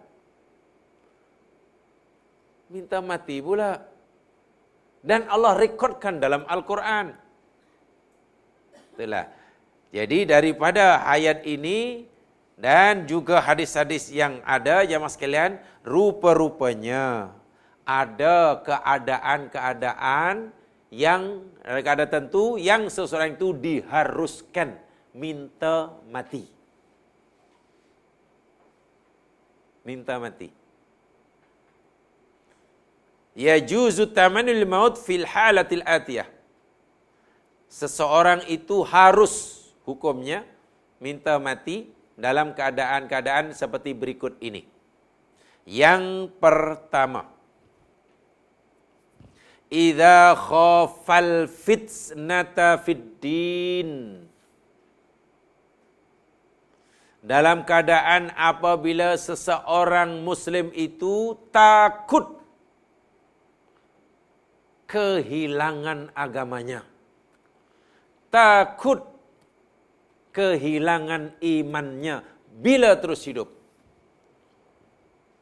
minta 2.71 3.03
mati 3.03 3.43
pula. 3.43 3.83
Dan 5.03 5.27
Allah 5.27 5.59
rekodkan 5.59 6.23
dalam 6.23 6.47
Al-Quran. 6.47 7.11
Itulah. 8.95 9.27
Jadi 9.91 10.19
daripada 10.31 11.03
ayat 11.03 11.43
ini, 11.43 12.07
dan 12.63 13.11
juga 13.11 13.43
hadis-hadis 13.43 14.07
yang 14.15 14.39
ada 14.47 14.87
jemaah 14.87 15.11
sekalian 15.11 15.59
rupa-rupanya 15.83 17.35
ada 17.83 18.63
keadaan-keadaan 18.63 20.55
yang 20.95 21.43
keadaan 21.67 22.07
tentu 22.07 22.55
yang 22.63 22.87
seseorang 22.87 23.35
itu 23.35 23.51
diharuskan 23.51 24.79
minta 25.11 25.91
mati. 26.07 26.47
Minta 29.83 30.23
mati. 30.23 30.55
Ya 33.35 33.59
juzu 33.59 34.07
tamanul 34.07 34.63
maut 34.71 35.03
fil 35.03 35.27
halatil 35.27 35.83
atiyah. 35.83 36.31
Seseorang 37.67 38.47
itu 38.47 38.87
harus 38.87 39.67
hukumnya 39.83 40.47
minta 41.03 41.35
mati 41.43 41.91
dalam 42.17 42.53
keadaan-keadaan 42.53 43.57
seperti 43.57 43.97
berikut 43.97 44.37
ini. 44.43 44.65
Yang 45.63 46.35
pertama, 46.43 47.31
idza 49.73 50.37
khafal 50.37 51.49
fitnata 51.49 52.77
fid 52.83 53.23
din 53.23 53.91
dalam 57.23 57.63
keadaan 57.63 58.35
apabila 58.35 59.15
seseorang 59.15 60.27
muslim 60.27 60.75
itu 60.75 61.39
takut 61.55 62.43
kehilangan 64.91 66.11
agamanya 66.19 66.83
takut 68.29 69.12
kehilangan 70.33 71.37
imannya 71.39 72.25
bila 72.59 72.97
terus 72.99 73.25
hidup 73.29 73.49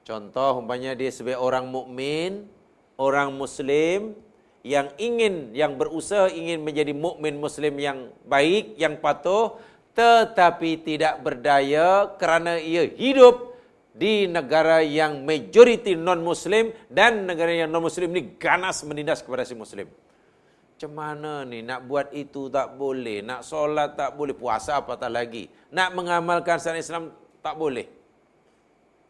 contoh 0.04 0.62
umpamanya 0.62 0.98
dia 0.98 1.10
sebagai 1.14 1.38
orang 1.38 1.70
mukmin 1.70 2.50
orang 2.98 3.30
muslim 3.32 4.18
yang 4.60 4.92
ingin 5.00 5.56
yang 5.56 5.80
berusaha 5.80 6.28
ingin 6.28 6.60
menjadi 6.60 6.92
mukmin 6.92 7.40
muslim 7.40 7.80
yang 7.80 8.12
baik 8.28 8.76
yang 8.76 9.00
patuh 9.00 9.56
tetapi 9.96 10.84
tidak 10.84 11.18
berdaya 11.24 12.12
kerana 12.20 12.60
ia 12.60 12.86
hidup 12.86 13.50
di 13.90 14.30
negara 14.30 14.80
yang 14.80 15.26
majoriti 15.26 15.98
non 15.98 16.22
muslim 16.22 16.70
dan 16.86 17.26
negara 17.26 17.50
yang 17.50 17.68
non 17.68 17.82
muslim 17.82 18.08
ini 18.14 18.38
ganas 18.38 18.80
menindas 18.86 19.20
kepada 19.20 19.42
si 19.42 19.52
muslim. 19.52 19.90
Macam 20.80 20.96
mana 20.96 21.44
ni 21.44 21.60
nak 21.60 21.84
buat 21.84 22.08
itu 22.16 22.48
tak 22.48 22.80
boleh, 22.80 23.20
nak 23.20 23.44
solat 23.44 24.00
tak 24.00 24.16
boleh, 24.16 24.32
puasa 24.32 24.80
apa 24.80 24.96
tak 24.96 25.12
lagi. 25.12 25.44
Nak 25.76 25.92
mengamalkan 25.92 26.56
syariat 26.56 26.80
Islam 26.80 27.12
tak 27.44 27.60
boleh. 27.60 27.84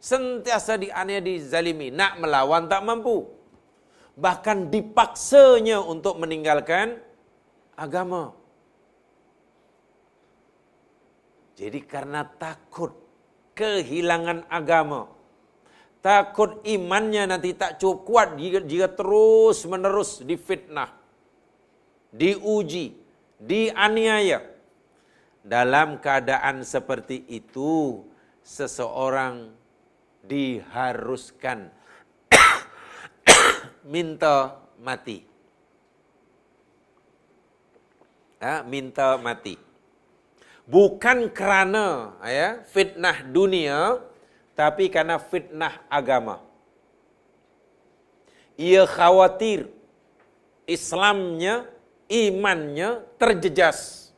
Sentiasa 0.02 0.74
dianiaya 0.74 1.22
dizalimi, 1.22 1.94
nak 1.94 2.18
melawan 2.18 2.66
tak 2.66 2.82
mampu 2.82 3.22
bahkan 4.18 4.66
dipaksanya 4.66 5.78
untuk 5.78 6.18
meninggalkan 6.18 6.98
agama. 7.78 8.34
Jadi 11.54 11.86
karena 11.86 12.26
takut 12.26 12.98
kehilangan 13.54 14.42
agama, 14.50 15.06
takut 16.02 16.66
imannya 16.66 17.30
nanti 17.30 17.54
tak 17.54 17.78
cukup 17.78 18.02
kuat 18.02 18.28
jika 18.42 18.90
terus 18.90 19.62
menerus 19.70 20.18
difitnah, 20.18 20.99
diuji, 22.14 22.94
dianiaya. 23.38 24.46
Dalam 25.40 25.96
keadaan 25.98 26.60
seperti 26.68 27.24
itu, 27.24 28.04
seseorang 28.44 29.48
diharuskan 30.20 31.72
minta 33.94 34.60
mati. 34.76 35.24
Ha, 38.40 38.64
minta 38.64 39.16
mati. 39.16 39.56
Bukan 40.68 41.32
kerana 41.32 42.14
ya, 42.24 42.62
fitnah 42.68 43.24
dunia, 43.26 44.00
tapi 44.54 44.92
karena 44.92 45.18
fitnah 45.18 45.82
agama. 45.90 46.40
Ia 48.60 48.84
khawatir 48.84 49.72
Islamnya, 50.68 51.66
imannya 52.10 53.06
terjejas. 53.16 54.10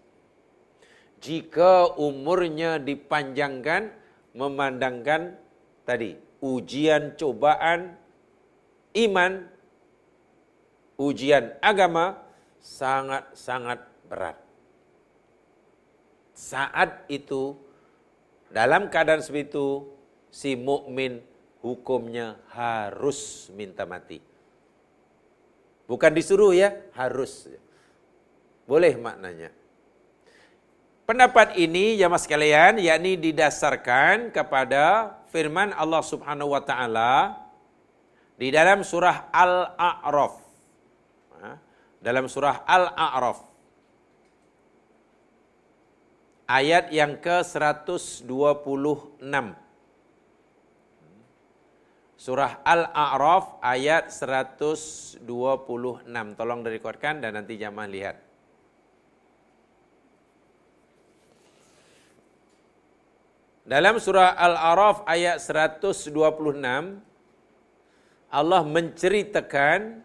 Jika 1.23 1.95
umurnya 2.01 2.83
dipanjangkan, 2.83 3.95
memandangkan 4.35 5.39
tadi 5.87 6.19
ujian, 6.43 7.15
cobaan, 7.15 7.95
iman 8.97 9.47
ujian 10.99 11.55
agama 11.63 12.19
sangat-sangat 12.59 13.87
berat. 14.11 14.39
Saat 16.35 17.07
itu 17.07 17.55
dalam 18.51 18.91
keadaan 18.91 19.23
seperti 19.23 19.55
itu 19.55 19.69
si 20.35 20.59
mukmin 20.59 21.23
hukumnya 21.63 22.41
harus 22.51 23.47
minta 23.55 23.87
mati. 23.87 24.19
Bukan 25.87 26.13
disuruh 26.15 26.51
ya, 26.57 26.75
harus. 26.97 27.47
Boleh 28.73 28.97
maknanya. 28.97 29.53
Pendapat 31.05 31.61
ini 31.61 32.01
mas 32.09 32.25
sekalian 32.25 32.81
yakni 32.81 33.21
didasarkan 33.21 34.33
kepada 34.33 35.13
firman 35.29 35.77
Allah 35.77 36.01
Subhanahu 36.01 36.57
wa 36.57 36.63
taala 36.65 37.37
di 38.41 38.49
dalam 38.49 38.81
surah 38.81 39.29
Al-A'raf 39.29 40.43
dalam 42.03 42.27
surah 42.27 42.67
Al-A'raf. 42.67 43.39
Ayat 46.51 46.91
yang 46.91 47.17
ke-126. 47.23 48.27
Surah 52.19 52.53
Al-A'raf 52.67 53.63
ayat 53.63 54.11
126. 54.11 55.23
Tolong 56.39 56.61
direkodkan 56.67 57.23
dan 57.23 57.39
nanti 57.39 57.57
jamaah 57.57 57.89
lihat. 57.89 58.32
Dalam 63.63 64.03
surah 64.03 64.35
Al-A'raf 64.35 65.07
ayat 65.07 65.39
126 65.39 66.11
Allah 68.27 68.63
menceritakan 68.67 70.03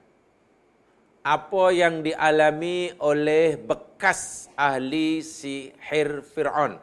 apa 1.26 1.66
yang 1.74 2.06
dialami 2.06 2.94
oleh 3.02 3.58
bekas 3.58 4.54
ahli 4.54 5.26
sihir 5.26 6.22
Fir'aun. 6.22 6.78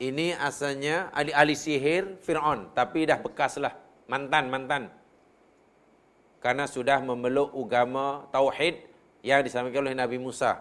Ini 0.00 0.40
asalnya 0.40 1.12
ahli-ahli 1.12 1.54
sihir 1.60 2.16
Fir'aun. 2.24 2.72
Tapi 2.72 3.04
dah 3.04 3.20
bekaslah. 3.20 3.76
Mantan-mantan. 4.08 4.88
Karena 6.40 6.64
sudah 6.64 7.04
memeluk 7.04 7.52
agama 7.52 8.24
Tauhid 8.32 8.93
yang 9.24 9.40
disampaikan 9.40 9.88
oleh 9.88 9.96
Nabi 9.96 10.20
Musa. 10.20 10.60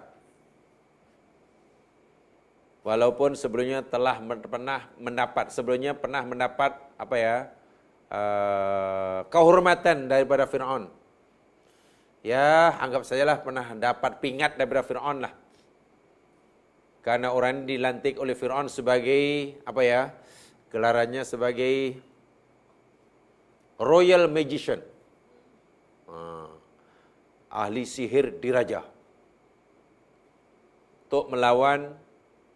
Walaupun 2.88 3.36
sebelumnya 3.36 3.84
telah 3.84 4.24
pernah 4.24 4.88
mendapat, 4.96 5.52
sebelumnya 5.52 5.92
pernah 5.96 6.24
mendapat 6.24 6.80
apa 6.96 7.16
ya, 7.20 7.36
uh, 8.08 9.20
kehormatan 9.28 10.08
daripada 10.08 10.48
Fir'aun. 10.48 10.88
Ya, 12.24 12.72
anggap 12.80 13.04
sajalah 13.04 13.44
pernah 13.44 13.76
dapat 13.76 14.24
pingat 14.24 14.56
daripada 14.56 14.84
Fir'aun 14.84 15.28
lah. 15.28 15.36
Karena 17.04 17.36
orang 17.36 17.68
ini 17.68 17.76
dilantik 17.76 18.16
oleh 18.16 18.32
Fir'aun 18.32 18.72
sebagai, 18.72 19.60
apa 19.68 19.82
ya, 19.84 20.16
gelarannya 20.72 21.28
sebagai 21.28 22.00
Royal 23.76 24.32
Magician. 24.32 24.80
Uh, 26.08 26.63
ahli 27.54 27.86
sihir 27.86 28.42
diraja. 28.42 28.82
Untuk 31.06 31.30
melawan 31.30 31.94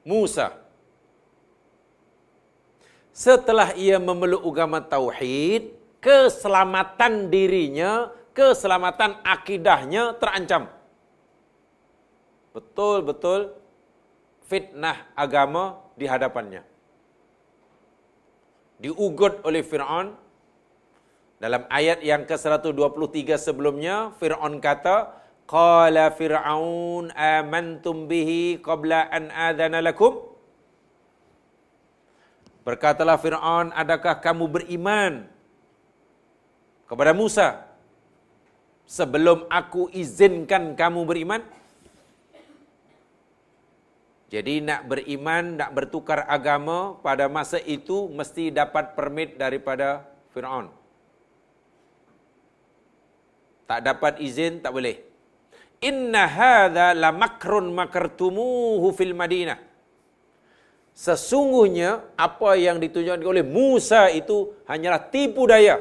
Musa 0.02 0.68
setelah 3.18 3.74
ia 3.74 3.98
memeluk 3.98 4.46
agama 4.46 4.78
tauhid, 4.78 5.74
keselamatan 6.02 7.34
dirinya, 7.34 8.14
keselamatan 8.34 9.18
akidahnya 9.26 10.14
terancam. 10.22 10.70
Betul-betul 12.54 13.58
fitnah 14.46 15.10
agama 15.18 15.82
di 15.98 16.06
hadapannya. 16.06 16.62
Diugut 18.78 19.42
oleh 19.42 19.66
Fir'aun 19.66 20.14
dalam 21.38 21.70
ayat 21.70 22.02
yang 22.02 22.26
ke-123 22.26 23.38
sebelumnya, 23.38 24.10
Fir'aun 24.18 24.58
kata, 24.58 25.14
Qala 25.48 26.12
Fir'aun 26.12 27.14
amantum 27.14 28.10
bihi 28.10 28.58
qabla 28.58 29.06
an 29.14 29.30
adana 29.30 29.80
lakum? 29.86 30.18
Berkatalah 32.66 33.22
Fir'aun, 33.22 33.70
adakah 33.72 34.18
kamu 34.20 34.46
beriman 34.50 35.30
kepada 36.90 37.14
Musa 37.14 37.70
sebelum 38.90 39.46
aku 39.48 39.94
izinkan 39.94 40.74
kamu 40.74 41.06
beriman? 41.06 41.42
Jadi 44.28 44.60
nak 44.60 44.90
beriman, 44.92 45.56
nak 45.56 45.72
bertukar 45.72 46.28
agama 46.28 47.00
pada 47.00 47.32
masa 47.32 47.62
itu 47.64 48.12
mesti 48.12 48.52
dapat 48.52 48.98
permit 48.98 49.40
daripada 49.40 50.04
Fir'aun. 50.36 50.77
Tak 53.68 53.80
dapat 53.84 54.24
izin, 54.24 54.64
tak 54.64 54.72
boleh. 54.72 55.04
Inna 55.84 56.26
hadha 56.26 56.96
la 56.98 57.14
makrun 57.14 57.70
makartumuhu 57.76 58.90
fil 58.96 59.14
Madinah. 59.14 59.60
Sesungguhnya 60.98 62.02
apa 62.18 62.58
yang 62.58 62.82
ditunjukkan 62.82 63.22
oleh 63.22 63.46
Musa 63.46 64.10
itu 64.10 64.58
hanyalah 64.66 65.14
tipu 65.14 65.46
daya. 65.46 65.78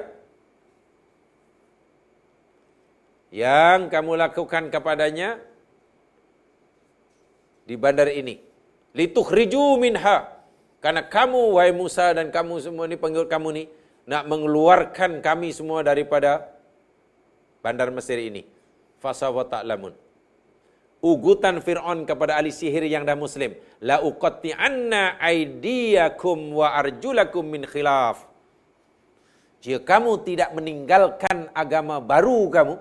Yang 3.32 3.89
kamu 3.89 4.12
lakukan 4.20 4.68
kepadanya 4.68 5.41
di 7.64 7.74
bandar 7.80 8.12
ini. 8.12 8.45
Litukhriju 8.93 9.80
minha. 9.80 10.37
Karena 10.84 11.03
kamu, 11.03 11.57
wahai 11.57 11.72
Musa 11.72 12.12
dan 12.12 12.28
kamu 12.28 12.61
semua 12.61 12.84
ni, 12.84 13.01
pengikut 13.01 13.26
kamu 13.26 13.49
ni, 13.57 13.64
nak 14.07 14.28
mengeluarkan 14.28 15.18
kami 15.24 15.51
semua 15.51 15.82
daripada 15.82 16.55
bandar 17.67 17.91
Mesir 17.91 18.23
ini. 18.23 18.47
Fasawa 19.03 19.43
ta'lamun. 19.51 19.91
Ugutan 21.03 21.59
Fir'aun 21.59 22.07
kepada 22.07 22.39
ahli 22.39 22.55
sihir 22.55 22.87
yang 22.87 23.03
dah 23.03 23.19
Muslim. 23.19 23.59
La 23.83 23.99
uqatti 24.07 24.55
anna 24.55 25.19
aidiyakum 25.19 26.55
wa 26.55 26.79
arjulakum 26.79 27.43
min 27.43 27.67
khilaf. 27.67 28.23
Jika 29.67 29.83
kamu 29.83 30.23
tidak 30.23 30.55
meninggalkan 30.55 31.51
agama 31.51 31.99
baru 31.99 32.47
kamu, 32.55 32.75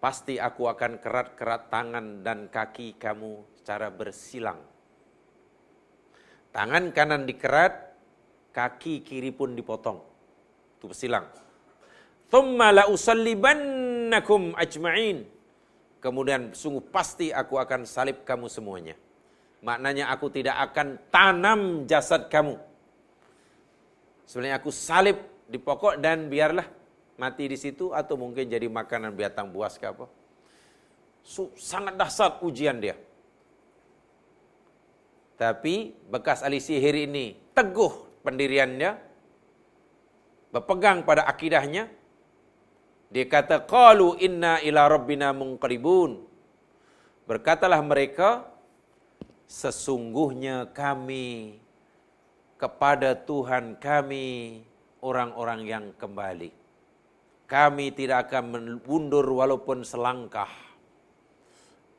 pasti 0.00 0.40
aku 0.40 0.72
akan 0.72 0.96
kerat-kerat 1.04 1.68
tangan 1.68 2.24
dan 2.24 2.48
kaki 2.48 2.96
kamu 2.96 3.44
secara 3.60 3.92
bersilang. 3.92 4.58
Tangan 6.52 6.92
kanan 6.96 7.28
dikerat, 7.28 7.92
kaki 8.56 9.04
kiri 9.04 9.32
pun 9.32 9.52
dipotong. 9.52 10.00
Itu 10.80 10.90
bersilang. 10.90 11.41
Thumma 12.32 12.72
la 12.72 12.84
usallibannakum 12.88 14.56
ajma'in. 14.56 15.28
Kemudian 16.00 16.56
sungguh 16.56 16.80
pasti 16.88 17.28
aku 17.28 17.60
akan 17.60 17.84
salib 17.84 18.24
kamu 18.24 18.48
semuanya. 18.48 18.96
Maknanya 19.60 20.10
aku 20.10 20.32
tidak 20.32 20.56
akan 20.72 20.98
tanam 21.12 21.84
jasad 21.84 22.26
kamu. 22.32 22.56
Sebenarnya 24.26 24.56
aku 24.58 24.72
salib 24.72 25.20
di 25.44 25.60
pokok 25.60 26.00
dan 26.00 26.32
biarlah 26.32 26.64
mati 27.20 27.46
di 27.46 27.54
situ 27.60 27.92
atau 27.92 28.16
mungkin 28.16 28.48
jadi 28.48 28.66
makanan 28.66 29.12
binatang 29.12 29.52
buas 29.52 29.76
ke 29.76 29.86
apa. 29.86 30.08
So, 31.22 31.54
sangat 31.54 31.94
dahsyat 31.94 32.42
ujian 32.42 32.82
dia. 32.82 32.98
Tapi 35.38 35.94
bekas 36.10 36.42
ahli 36.42 36.58
sihir 36.58 36.96
ini 37.06 37.38
teguh 37.54 38.24
pendiriannya, 38.26 38.98
berpegang 40.50 41.06
pada 41.06 41.28
akidahnya. 41.28 42.01
Dia 43.12 43.28
kata, 43.28 43.60
Qalu 43.68 44.16
inna 44.24 44.58
ila 44.64 44.88
rabbina 44.88 45.36
munqalibun. 45.36 46.24
Berkatalah 47.28 47.78
mereka, 47.84 48.48
sesungguhnya 49.44 50.72
kami 50.72 51.60
kepada 52.56 53.12
Tuhan 53.12 53.76
kami 53.76 54.60
orang-orang 55.04 55.60
yang 55.68 55.84
kembali. 56.00 56.50
Kami 57.44 57.92
tidak 57.92 58.32
akan 58.32 58.80
mundur 58.80 59.28
walaupun 59.28 59.84
selangkah. 59.84 60.48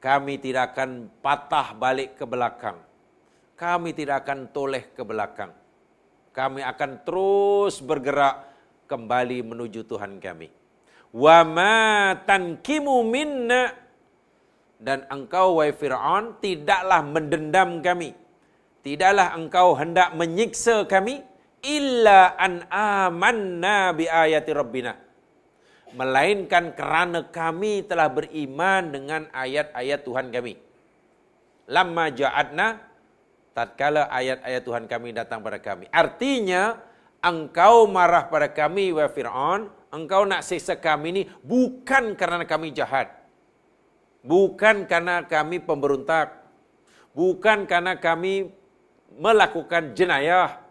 Kami 0.02 0.42
tidak 0.42 0.74
akan 0.74 1.14
patah 1.22 1.78
balik 1.78 2.18
ke 2.18 2.26
belakang 2.26 2.76
kami 3.64 3.96
tidak 3.96 4.28
akan 4.28 4.50
toleh 4.52 4.92
ke 4.92 5.04
belakang. 5.06 5.52
Kami 6.34 6.66
akan 6.66 7.06
terus 7.06 7.80
bergerak 7.80 8.50
kembali 8.90 9.46
menuju 9.46 9.86
Tuhan 9.86 10.18
kami. 10.18 10.63
Wa 11.14 11.46
ma 11.46 12.18
tankimu 12.26 13.06
minna 13.06 13.70
dan 14.82 15.06
engkau 15.14 15.62
wahai 15.62 15.72
Firaun 15.72 16.42
tidaklah 16.42 17.06
mendendam 17.06 17.80
kami. 17.86 18.18
Tidaklah 18.84 19.38
engkau 19.38 19.78
hendak 19.80 20.12
menyiksa 20.18 20.84
kami 20.90 21.24
illa 21.64 22.36
an 22.36 22.68
amanna 22.68 23.96
bi 23.96 24.10
ayati 24.10 24.52
rabbina. 24.52 24.98
Melainkan 25.94 26.74
kerana 26.74 27.30
kami 27.30 27.86
telah 27.86 28.10
beriman 28.10 28.90
dengan 28.90 29.22
ayat-ayat 29.30 30.02
Tuhan 30.02 30.34
kami. 30.34 30.58
Lamma 31.70 32.10
ja'adna 32.12 32.82
tatkala 33.54 34.10
ayat-ayat 34.10 34.62
Tuhan 34.66 34.90
kami 34.90 35.14
datang 35.14 35.46
pada 35.46 35.62
kami. 35.62 35.86
Artinya, 35.94 36.82
engkau 37.22 37.86
marah 37.86 38.28
pada 38.28 38.50
kami, 38.50 38.92
wa 38.92 39.06
Fir'aun, 39.06 39.70
engkau 39.94 40.26
nak 40.26 40.42
siksa 40.42 40.82
kami 40.82 41.08
ini 41.14 41.24
bukan 41.46 42.18
kerana 42.18 42.50
kami 42.50 42.74
jahat. 42.74 43.14
Bukan 44.26 44.90
kerana 44.90 45.30
kami 45.30 45.62
pemberontak. 45.62 46.42
Bukan 47.14 47.70
kerana 47.70 48.02
kami 48.02 48.50
melakukan 49.14 49.94
jenayah. 49.94 50.66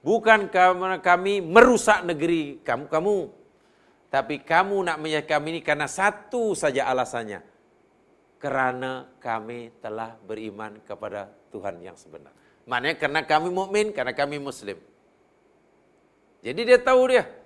Bukan 0.00 0.48
kerana 0.48 1.02
kami 1.02 1.42
merusak 1.42 2.06
negeri 2.06 2.62
kamu. 2.62 2.86
kamu. 2.86 3.16
Tapi 4.10 4.42
kamu 4.42 4.76
nak 4.86 4.98
menyakiti 4.98 5.30
kami 5.30 5.46
ini 5.54 5.60
karena 5.62 5.86
satu 5.90 6.54
saja 6.54 6.86
alasannya. 6.86 7.42
Kerana 8.40 9.06
kami 9.20 9.70
telah 9.84 10.16
beriman 10.24 10.80
kepada 10.82 11.28
Tuhan 11.52 11.78
yang 11.84 11.94
sebenar. 11.94 12.32
Maknanya 12.64 12.96
karena 12.96 13.20
kami 13.26 13.48
mukmin, 13.52 13.92
karena 13.92 14.16
kami 14.16 14.40
muslim. 14.40 14.80
Jadi 16.40 16.60
dia 16.64 16.78
tahu 16.80 17.12
dia. 17.12 17.39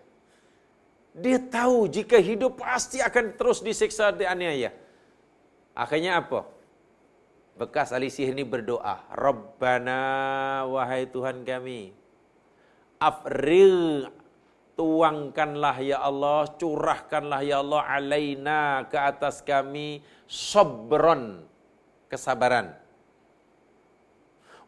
Dia 1.14 1.38
tahu 1.38 1.86
jika 1.86 2.18
hidup 2.18 2.58
pasti 2.58 2.98
akan 2.98 3.38
terus 3.38 3.62
disiksa 3.62 4.10
dianiaya. 4.10 4.74
Akhirnya 5.74 6.18
apa? 6.18 6.42
Bekas 7.54 7.94
ahli 7.94 8.10
sihir 8.10 8.34
ini 8.34 8.42
berdoa. 8.42 9.06
Rabbana 9.14 10.02
wahai 10.66 11.06
Tuhan 11.06 11.46
kami. 11.46 11.94
Afril 12.98 14.10
tuangkanlah 14.74 15.78
ya 15.86 16.02
Allah, 16.02 16.50
curahkanlah 16.58 17.46
ya 17.46 17.62
Allah 17.62 17.82
alaina 17.86 18.90
ke 18.90 18.98
atas 18.98 19.38
kami 19.38 20.02
sabron 20.26 21.46
kesabaran 22.10 22.74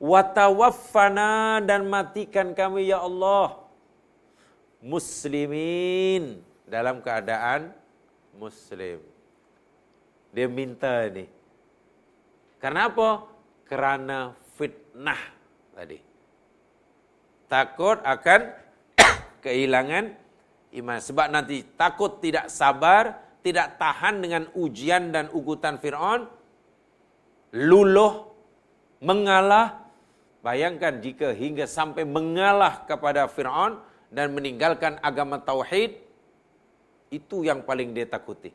watawaffana 0.00 1.60
dan 1.64 1.88
matikan 1.88 2.52
kami 2.52 2.92
ya 2.92 3.00
Allah 3.00 3.65
muslimin 4.82 6.40
dalam 6.68 7.00
keadaan 7.00 7.72
muslim. 8.36 9.00
Dia 10.32 10.46
minta 10.50 11.08
ini 11.08 11.36
karena 12.60 12.88
apa? 12.88 13.08
Kerana 13.66 14.18
fitnah 14.56 15.22
tadi. 15.74 15.98
Takut 17.46 17.98
akan 18.02 18.40
kehilangan 19.44 20.04
iman. 20.82 20.98
Sebab 20.98 21.26
nanti 21.30 21.62
takut 21.76 22.18
tidak 22.18 22.50
sabar 22.50 23.22
tidak 23.44 23.78
tahan 23.78 24.18
dengan 24.18 24.50
ujian 24.58 25.14
dan 25.14 25.30
ugutan 25.30 25.78
Firaun 25.78 26.26
luluh 27.54 28.34
mengalah. 28.98 29.86
Bayangkan 30.42 31.02
jika 31.02 31.34
hingga 31.34 31.66
sampai 31.66 32.06
mengalah 32.06 32.86
kepada 32.86 33.26
Fir'aun 33.26 33.82
dan 34.16 34.32
meninggalkan 34.32 34.96
agama 35.04 35.36
Tauhid, 35.36 36.00
itu 37.12 37.44
yang 37.44 37.60
paling 37.60 37.92
dia 37.92 38.08
takuti. 38.08 38.48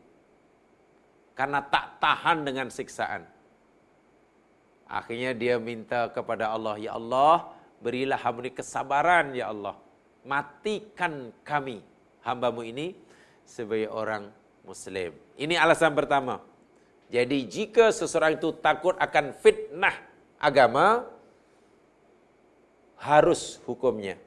Karena 1.38 1.62
tak 1.62 2.01
tahan 2.01 2.41
dengan 2.41 2.74
siksaan. 2.74 3.30
Akhirnya 4.89 5.38
dia 5.38 5.62
minta 5.62 6.09
kepada 6.09 6.49
Allah, 6.49 6.82
Ya 6.82 6.97
Allah, 6.97 7.53
berilah 7.78 8.18
hamba 8.18 8.49
kesabaran, 8.49 9.38
Ya 9.38 9.53
Allah. 9.53 9.78
Matikan 10.26 11.30
kami, 11.45 11.86
hambamu 12.26 12.66
ini, 12.66 12.97
sebagai 13.45 13.93
orang 13.93 14.34
Muslim. 14.66 15.14
Ini 15.38 15.62
alasan 15.62 15.93
pertama. 15.93 16.41
Jadi 17.14 17.45
jika 17.45 17.93
seseorang 17.93 18.41
itu 18.41 18.49
takut 18.66 18.97
akan 18.97 19.30
fitnah 19.38 19.93
agama, 20.41 21.05
harus 22.97 23.62
hukumnya 23.70 24.18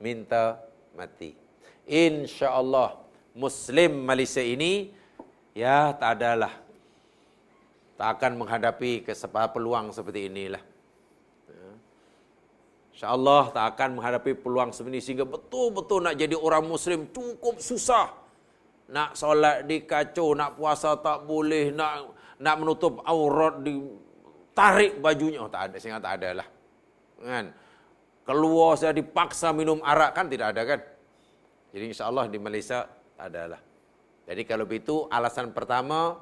minta 0.00 0.58
mati. 0.96 1.36
Insya 1.86 2.56
Allah 2.56 2.96
Muslim 3.36 4.02
Malaysia 4.08 4.42
ini 4.42 4.90
ya 5.54 5.92
tak 5.94 6.18
adalah 6.18 6.52
tak 7.94 8.08
akan 8.16 8.40
menghadapi 8.40 9.04
kesempatan 9.04 9.52
peluang 9.52 9.92
seperti 9.92 10.32
inilah. 10.32 10.62
Ya. 11.46 11.70
Insya 12.96 13.06
Allah 13.12 13.52
tak 13.52 13.64
akan 13.76 14.00
menghadapi 14.00 14.32
peluang 14.40 14.72
seperti 14.72 14.98
ini 14.98 15.04
sehingga 15.04 15.26
betul-betul 15.28 16.08
nak 16.08 16.16
jadi 16.16 16.34
orang 16.34 16.64
Muslim 16.64 17.06
cukup 17.12 17.60
susah. 17.60 18.16
Nak 18.90 19.14
solat 19.14 19.70
di 19.70 19.86
kacau, 19.86 20.34
nak 20.34 20.58
puasa 20.58 20.98
tak 20.98 21.22
boleh, 21.22 21.70
nak 21.70 22.10
nak 22.42 22.54
menutup 22.58 22.98
aurat 23.06 23.62
di 23.62 23.78
tarik 24.50 24.98
bajunya. 24.98 25.46
Oh, 25.46 25.52
tak 25.52 25.70
ada, 25.70 25.76
sehingga 25.78 26.02
tak 26.02 26.18
ada 26.18 26.42
lah 26.42 26.48
kan 27.20 27.52
keluar 28.30 28.78
saya 28.78 28.94
dipaksa 28.94 29.50
minum 29.50 29.82
arak 29.82 30.14
kan 30.14 30.30
tidak 30.30 30.54
ada 30.54 30.62
kan 30.62 30.80
Jadi 31.74 31.84
insya 31.90 32.06
Allah 32.06 32.26
di 32.30 32.38
Malaysia 32.38 32.86
adalah. 33.18 33.58
Jadi 34.26 34.42
kalau 34.46 34.66
begitu 34.66 35.10
alasan 35.10 35.50
pertama 35.50 36.18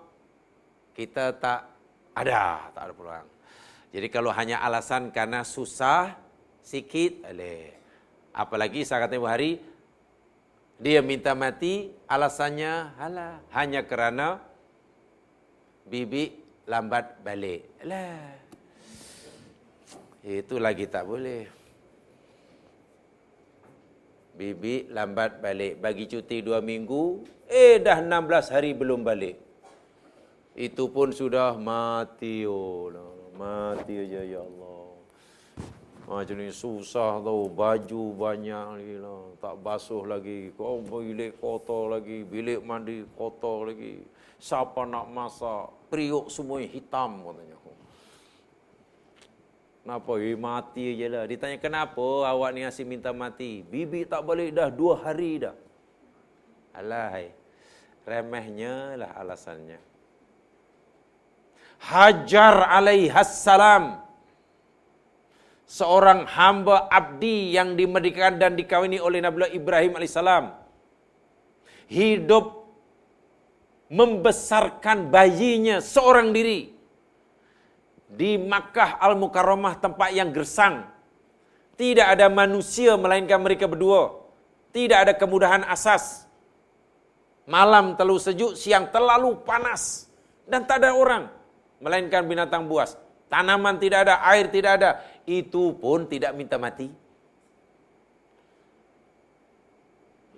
kita 0.97 1.37
tak 1.37 1.69
ada, 2.17 2.69
tak 2.73 2.83
ada 2.89 2.93
peluang. 2.93 3.29
Jadi 3.93 4.07
kalau 4.13 4.29
hanya 4.33 4.61
alasan 4.61 5.09
karena 5.09 5.45
susah 5.45 6.17
sikit, 6.61 7.25
boleh. 7.25 7.73
Apalagi 8.37 8.85
saya 8.85 9.09
kata 9.09 9.17
hari 9.25 9.57
dia 10.77 11.01
minta 11.01 11.33
mati, 11.33 11.93
alasannya 12.05 12.93
halah 13.01 13.41
hanya 13.57 13.89
kerana 13.89 14.37
bibi 15.89 16.37
lambat 16.69 17.25
balik. 17.25 17.65
Alah. 17.85 18.37
Itu 20.21 20.61
lagi 20.61 20.85
tak 20.85 21.09
boleh. 21.09 21.58
Bibi 24.39 24.87
lambat 24.95 25.43
balik. 25.43 25.83
Bagi 25.83 26.07
cuti 26.07 26.39
dua 26.47 26.63
minggu. 26.63 27.27
Eh 27.51 27.83
dah 27.83 27.99
16 27.99 28.55
hari 28.55 28.71
belum 28.71 29.03
balik. 29.03 29.35
Itu 30.55 30.95
pun 30.95 31.11
sudah 31.11 31.59
mati. 31.59 32.47
Oh, 32.47 32.87
mati 33.35 33.99
aja 33.99 34.23
ya 34.23 34.39
Allah. 34.47 34.95
Macam 36.09 36.39
ni 36.39 36.55
susah 36.55 37.19
tau. 37.19 37.51
Baju 37.51 38.03
banyak 38.15 38.67
lagi 38.79 38.97
lah. 39.03 39.23
Tak 39.43 39.55
basuh 39.59 40.07
lagi. 40.07 40.55
Kau 40.55 40.87
bilik 40.87 41.43
kotor 41.43 41.99
lagi. 41.99 42.23
Bilik 42.23 42.63
mandi 42.63 43.03
kotor 43.19 43.75
lagi. 43.75 44.07
Siapa 44.39 44.87
nak 44.87 45.11
masak? 45.11 45.91
Periuk 45.91 46.31
semua 46.31 46.63
hitam 46.63 47.27
katanya. 47.27 47.48
Kenapa? 49.89 50.21
Eh, 50.21 50.37
mati 50.37 51.01
je 51.01 51.07
lah. 51.09 51.25
Ditanya 51.25 51.57
kenapa 51.57 52.29
awak 52.29 52.53
ni 52.53 52.61
asyik 52.61 52.85
minta 52.85 53.09
mati? 53.09 53.65
Bibi 53.65 54.05
tak 54.05 54.21
balik 54.21 54.53
dah 54.53 54.69
dua 54.69 55.01
hari 55.01 55.41
dah. 55.41 55.57
Alahai. 56.77 57.33
Remehnya 58.05 59.01
lah 59.01 59.17
alasannya. 59.17 59.81
Hajar 61.81 62.69
alaihassalam. 62.69 64.05
Seorang 65.65 66.29
hamba 66.37 66.85
abdi 66.93 67.57
yang 67.57 67.73
dimerdekakan 67.73 68.37
dan 68.37 68.61
dikawini 68.61 69.01
oleh 69.01 69.25
Nabi 69.25 69.57
Ibrahim 69.57 69.97
alaihissalam. 69.97 70.53
Hidup 71.89 72.77
membesarkan 73.89 75.09
bayinya 75.09 75.81
seorang 75.81 76.37
diri 76.37 76.77
di 78.09 78.41
Makkah 78.41 78.97
Al-Mukarramah 78.97 79.77
tempat 79.79 80.11
yang 80.17 80.33
gersang. 80.33 80.89
Tidak 81.79 82.03
ada 82.03 82.27
manusia 82.33 82.97
melainkan 82.97 83.39
mereka 83.39 83.69
berdua. 83.69 84.17
Tidak 84.73 84.99
ada 84.99 85.13
kemudahan 85.15 85.63
asas. 85.69 86.27
Malam 87.49 87.95
terlalu 87.95 88.19
sejuk, 88.19 88.53
siang 88.59 88.91
terlalu 88.91 89.39
panas. 89.45 90.09
Dan 90.49 90.65
tak 90.65 90.83
ada 90.83 90.97
orang. 90.97 91.29
Melainkan 91.79 92.27
binatang 92.27 92.67
buas. 92.67 92.99
Tanaman 93.29 93.77
tidak 93.77 94.09
ada, 94.09 94.25
air 94.25 94.49
tidak 94.49 94.81
ada. 94.81 94.91
Itu 95.29 95.77
pun 95.77 96.09
tidak 96.09 96.33
minta 96.35 96.57
mati. 96.57 96.89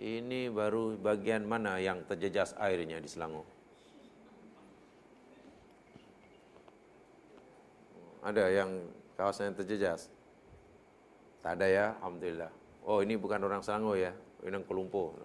Ini 0.00 0.48
baru 0.48 0.96
bagian 0.96 1.44
mana 1.44 1.76
yang 1.76 2.02
terjejas 2.08 2.56
airnya 2.56 2.98
di 2.98 3.08
Selangor. 3.08 3.59
Ada 8.20 8.44
yang 8.52 8.70
kawasan 9.16 9.52
yang 9.52 9.56
terjejas? 9.56 10.12
Tak 11.40 11.56
ada 11.56 11.66
ya, 11.66 11.86
Alhamdulillah. 12.04 12.52
Oh 12.84 13.00
ini 13.00 13.16
bukan 13.16 13.40
orang 13.40 13.64
Selangor 13.64 13.96
ya, 13.96 14.12
ini 14.44 14.52
orang 14.52 14.66
Kelumpur. 14.68 15.16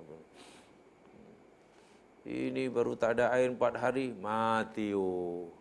Ini 2.26 2.74
baru 2.74 2.98
tak 2.98 3.22
ada 3.22 3.30
air 3.38 3.54
empat 3.54 3.78
hari, 3.78 4.10
mati 4.16 4.96
oh. 4.98 5.52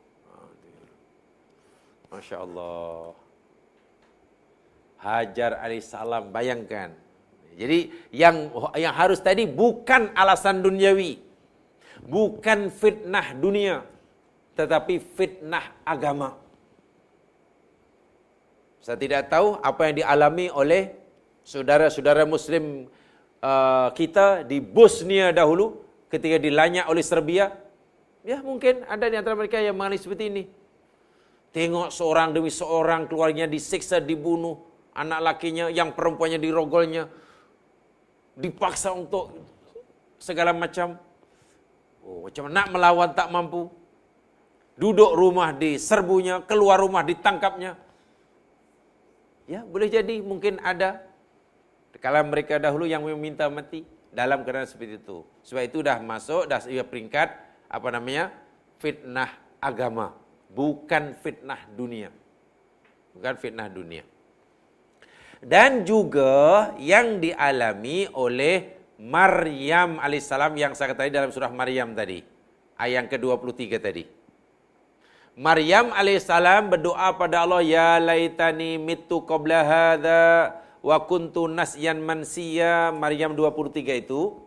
Masya 2.09 2.47
Allah. 2.47 3.13
Hajar 5.03 5.59
alaihissalam, 5.59 6.31
bayangkan. 6.31 6.95
Jadi 7.59 7.91
yang 8.15 8.51
yang 8.79 8.95
harus 8.95 9.19
tadi 9.19 9.45
bukan 9.45 10.15
alasan 10.15 10.63
duniawi. 10.63 11.19
Bukan 12.07 12.71
fitnah 12.71 13.35
dunia. 13.35 13.83
Tetapi 14.55 15.03
fitnah 15.03 15.75
agama. 15.83 16.39
Saya 18.85 19.01
tidak 19.01 19.33
tahu 19.33 19.57
apa 19.65 19.89
yang 19.89 20.05
dialami 20.05 20.53
oleh 20.53 20.93
saudara-saudara 21.41 22.29
Muslim 22.29 22.85
uh, 23.41 23.89
kita 23.97 24.45
di 24.45 24.61
Bosnia 24.61 25.33
dahulu 25.33 25.81
ketika 26.13 26.37
dilanyak 26.37 26.85
oleh 26.93 27.01
Serbia. 27.01 27.49
Ya 28.29 28.45
mungkin 28.45 28.85
ada 28.85 29.09
di 29.09 29.17
antara 29.17 29.41
mereka 29.41 29.57
yang 29.57 29.73
mengalami 29.81 29.97
seperti 29.97 30.29
ini. 30.29 30.45
Tengok 31.57 31.89
seorang 31.89 32.37
demi 32.37 32.53
seorang 32.53 33.09
keluarnya 33.09 33.49
disiksa, 33.49 34.05
dibunuh. 34.05 34.61
Anak 34.93 35.33
lakinya 35.33 35.73
yang 35.73 35.97
perempuannya 35.97 36.37
dirogolnya. 36.37 37.09
Dipaksa 38.37 38.93
untuk 38.93 39.33
segala 40.21 40.53
macam. 40.53 41.01
Oh, 42.05 42.29
macam 42.29 42.53
nak 42.53 42.69
melawan 42.69 43.17
tak 43.17 43.33
mampu. 43.33 43.65
Duduk 44.77 45.17
rumah 45.17 45.57
di 45.57 45.81
serbunya, 45.81 46.45
keluar 46.45 46.85
rumah 46.85 47.01
ditangkapnya. 47.01 47.84
Ya, 49.45 49.61
boleh 49.61 49.93
jadi 49.93 50.25
mungkin 50.25 50.57
ada 50.65 51.05
kalau 52.01 52.25
mereka 52.25 52.57
dahulu 52.57 52.89
yang 52.89 53.05
meminta 53.05 53.47
mati 53.53 53.85
dalam 54.11 54.43
keadaan 54.43 54.67
seperti 54.67 55.03
itu. 55.03 55.27
Sebab 55.45 55.63
itu 55.69 55.79
dah 55.85 56.01
masuk 56.01 56.49
dah 56.49 56.65
ia 56.71 56.83
peringkat 56.87 57.29
apa 57.69 57.89
namanya? 57.93 58.33
fitnah 58.83 59.33
agama, 59.65 60.13
bukan 60.53 61.17
fitnah 61.25 61.65
dunia. 61.73 62.13
Bukan 63.17 63.35
fitnah 63.41 63.71
dunia. 63.71 64.05
Dan 65.41 65.89
juga 65.89 66.73
yang 66.81 67.21
dialami 67.21 68.09
oleh 68.13 68.77
Maryam 69.01 70.01
alaihissalam 70.01 70.53
yang 70.57 70.73
saya 70.73 70.93
katakan 70.93 71.13
dalam 71.13 71.31
surah 71.33 71.53
Maryam 71.53 71.93
tadi. 71.93 72.21
Ayat 72.77 73.09
ke-23 73.09 73.63
tadi. 73.81 74.05
Maryam 75.35 75.91
alaihissalam 75.91 76.71
berdoa 76.71 77.11
pada 77.19 77.43
Allah 77.43 77.63
ya 77.63 77.99
laitani 77.99 78.79
mitu 78.79 79.27
qabla 79.27 79.67
hadza 79.67 80.55
wa 80.79 80.97
kuntu 81.11 81.51
nasyan 81.51 81.99
mansiya 81.99 82.95
Maryam 82.95 83.35
23 83.35 84.07
itu 84.07 84.39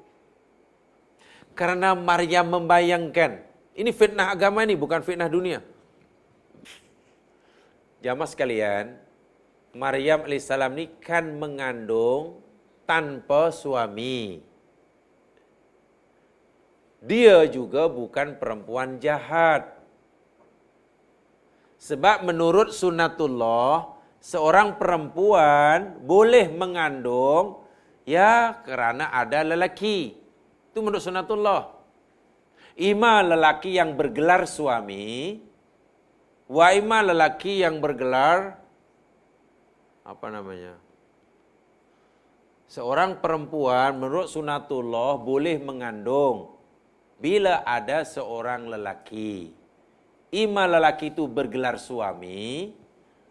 karena 1.51 1.91
Maryam 1.91 2.47
membayangkan 2.47 3.43
ini 3.77 3.93
fitnah 3.93 4.33
agama 4.33 4.65
ini 4.65 4.73
bukan 4.73 5.05
fitnah 5.05 5.29
dunia. 5.29 5.61
Jamaah 8.01 8.29
sekalian, 8.29 8.97
Maryam 9.77 10.25
alaihissalam 10.25 10.73
ini 10.73 10.85
kan 10.97 11.37
mengandung 11.37 12.41
tanpa 12.89 13.53
suami. 13.53 14.41
Dia 17.05 17.45
juga 17.45 17.85
bukan 17.85 18.41
perempuan 18.41 18.97
jahat. 18.97 19.76
Sebab 21.77 22.25
menurut 22.25 22.73
sunnatullah, 22.73 23.93
seorang 24.17 24.81
perempuan 24.81 26.01
boleh 26.01 26.49
mengandung 26.49 27.61
ya 28.01 28.57
kerana 28.65 29.13
ada 29.13 29.45
lelaki. 29.45 30.17
Itu 30.73 30.81
menurut 30.81 31.05
sunnatullah. 31.05 31.77
Ima 32.77 33.25
lelaki 33.25 33.77
yang 33.77 33.97
bergelar 33.97 34.45
suami, 34.45 35.41
wa 36.45 36.67
ima 36.73 37.01
lelaki 37.01 37.65
yang 37.65 37.81
bergelar 37.81 38.57
apa 40.05 40.27
namanya? 40.29 40.77
Seorang 42.69 43.17
perempuan 43.17 43.97
menurut 43.97 44.29
sunnatullah 44.29 45.17
boleh 45.17 45.57
mengandung 45.57 46.53
bila 47.17 47.65
ada 47.65 48.05
seorang 48.05 48.69
lelaki 48.69 49.56
ima 50.31 50.67
lelaki 50.67 51.13
itu 51.13 51.23
bergelar 51.25 51.79
suami 51.79 52.75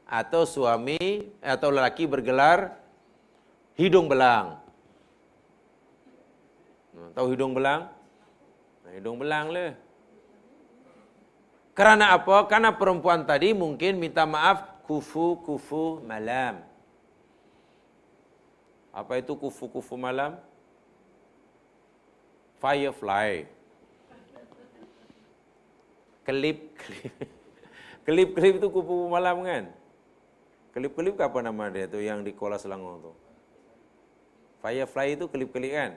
atau 0.09 0.49
suami 0.49 1.29
atau 1.43 1.69
lelaki 1.69 2.09
bergelar 2.09 2.73
hidung 3.77 4.09
belang. 4.09 4.57
Tahu 7.13 7.27
hidung 7.33 7.53
belang? 7.53 7.93
Hidung 8.89 9.21
belang 9.21 9.53
le. 9.53 9.77
Karena 11.77 12.17
apa? 12.17 12.49
Karena 12.49 12.73
perempuan 12.73 13.29
tadi 13.29 13.53
mungkin 13.53 14.01
minta 14.01 14.25
maaf 14.25 14.81
kufu-kufu 14.89 16.01
malam. 16.09 16.65
Apa 18.97 19.21
itu 19.21 19.37
kufu-kufu 19.37 20.01
malam? 20.01 20.41
Firefly 22.57 23.56
kelip 26.27 26.75
kelip 28.07 28.35
kelip 28.35 28.55
itu 28.59 28.69
kupu 28.69 29.07
malam 29.07 29.47
kan 29.47 29.65
kelip 30.75 30.93
kelip 30.99 31.17
apa 31.23 31.39
nama 31.41 31.71
dia 31.71 31.87
tu 31.87 32.03
yang 32.03 32.27
di 32.27 32.35
Kuala 32.35 32.59
Selangor 32.59 32.99
tu 33.01 33.13
firefly 34.61 35.15
itu 35.15 35.31
kelip 35.31 35.55
kelip 35.55 35.73
kan 35.73 35.93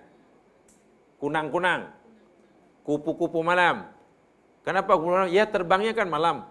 kunang-kunang. 1.20 1.92
Kupu-kupu 2.88 3.44
malam. 3.44 3.92
Kenapa 4.64 4.96
kupu 4.96 5.12
malam? 5.14 5.30
Ya 5.30 5.46
terbangnya 5.46 5.94
kan 5.94 6.08
malam. 6.08 6.48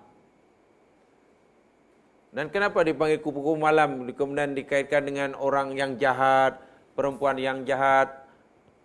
Dan 2.31 2.53
kenapa 2.53 2.85
dipanggil 2.85 3.19
kupu-kupu 3.25 3.57
malam? 3.57 4.05
Kemudian 4.13 4.53
dikaitkan 4.53 5.09
dengan 5.09 5.33
orang 5.35 5.75
yang 5.75 5.97
jahat, 5.97 6.61
perempuan 6.93 7.41
yang 7.41 7.65
jahat, 7.65 8.29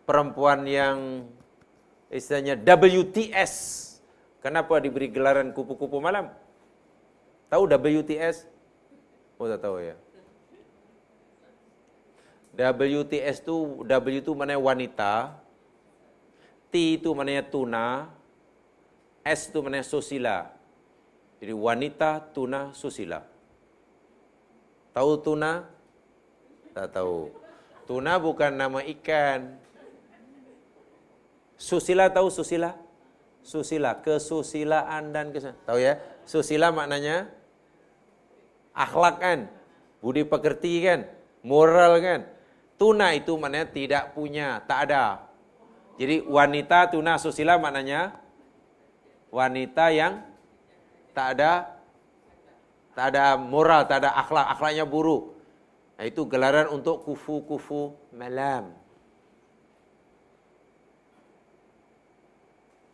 perempuan 0.07 0.64
yang 0.64 1.28
istilahnya 2.07 2.56
WTS. 2.57 3.53
Kenapa 4.44 4.76
diberi 4.84 5.07
gelaran 5.07 5.56
kupu-kupu 5.56 6.03
malam? 6.03 6.28
Tahu 7.48 7.64
WTS? 7.64 8.44
Oh 9.40 9.48
tak 9.48 9.64
tahu 9.64 9.80
ya. 9.80 9.95
WTS 12.53 13.40
tu 13.41 13.82
W 13.88 14.20
tu 14.20 14.36
mana 14.36 14.60
wanita, 14.60 15.40
T 16.70 16.99
itu 16.99 17.10
maknanya 17.15 17.48
tuna, 17.48 18.11
S 19.24 19.48
itu 19.48 19.64
maknanya 19.64 19.88
susila. 19.88 20.38
Jadi 21.40 21.53
wanita, 21.56 22.20
tuna, 22.36 22.76
susila. 22.76 23.24
Tahu 24.91 25.11
tuna? 25.24 25.65
Tak 26.76 26.99
tahu. 26.99 27.32
Tuna 27.88 28.20
bukan 28.20 28.52
nama 28.53 28.80
ikan. 28.91 29.56
Susila 31.57 32.11
tahu 32.11 32.28
susila? 32.28 32.82
Susila, 33.44 33.99
kesusilaan 33.99 35.11
dan 35.11 35.36
kesan. 35.36 35.53
Tahu 35.68 35.78
ya? 35.78 35.99
Susila 36.24 36.72
maknanya 36.72 37.28
akhlak 38.72 39.20
kan? 39.20 39.40
Budi 39.99 40.24
pekerti 40.24 40.80
kan? 40.80 41.06
Moral 41.44 41.99
kan? 41.99 42.22
Tuna 42.80 43.11
itu 43.11 43.36
maknanya 43.36 43.68
tidak 43.70 44.03
punya, 44.15 44.64
tak 44.64 44.90
ada. 44.90 45.28
Jadi 45.99 46.26
wanita 46.26 46.90
tuna 46.90 47.22
susila 47.22 47.61
maknanya 47.61 48.18
wanita 49.30 49.94
yang 49.94 50.26
tak 51.14 51.38
ada 51.38 51.52
tak 52.94 53.14
ada 53.14 53.38
moral, 53.38 53.90
tak 53.90 54.06
ada 54.06 54.14
akhlak, 54.14 54.45
akhlaknya 54.53 54.86
buruk. 54.86 55.34
Nah, 55.98 56.06
itu 56.06 56.26
gelaran 56.30 56.70
untuk 56.70 57.02
kufu-kufu 57.06 57.94
malam. 58.14 58.74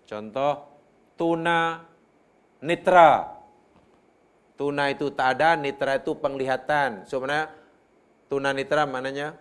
Contoh 0.10 0.66
tuna 1.14 1.86
nitra. 2.66 3.38
Tuna 4.58 4.90
itu 4.90 5.14
tak 5.14 5.38
ada, 5.38 5.54
nitra 5.54 6.02
itu 6.02 6.18
penglihatan. 6.18 7.06
Sebenarnya 7.06 7.54
tuna 8.26 8.50
nitra 8.50 8.90
maknanya 8.90 9.38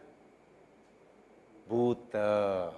buta. 1.65 2.69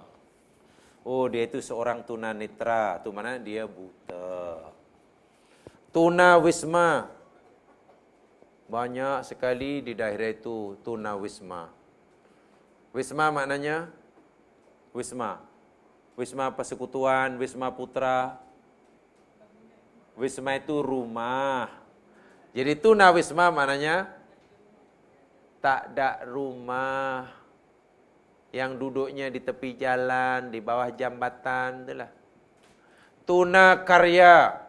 Oh, 1.03 1.27
dia 1.27 1.43
itu 1.43 1.59
seorang 1.59 2.07
tuna 2.07 2.31
nitra. 2.31 3.03
Itu 3.03 3.11
mana 3.11 3.35
dia 3.35 3.67
buta. 3.67 4.71
Tuna 5.91 6.39
wisma. 6.39 7.11
Banyak 8.71 9.27
sekali 9.27 9.83
di 9.83 9.91
daerah 9.91 10.31
itu 10.31 10.79
tuna 10.79 11.19
wisma. 11.19 11.67
Wisma 12.95 13.27
maknanya 13.35 13.91
wisma. 14.95 15.50
Wisma 16.21 16.53
persekutuan, 16.53 17.41
wisma 17.41 17.73
putra. 17.73 18.37
Wisma 20.13 20.53
itu 20.53 20.85
rumah. 20.85 21.65
Jadi 22.53 22.77
tuna 22.77 23.09
wisma 23.09 23.49
maknanya 23.49 24.05
tak 25.65 25.97
ada 25.97 26.21
rumah 26.29 27.25
yang 28.53 28.77
duduknya 28.77 29.33
di 29.33 29.41
tepi 29.41 29.73
jalan, 29.73 30.53
di 30.53 30.61
bawah 30.61 30.93
jambatan, 30.93 31.89
itulah. 31.89 32.11
Tuna 33.25 33.81
karya. 33.81 34.61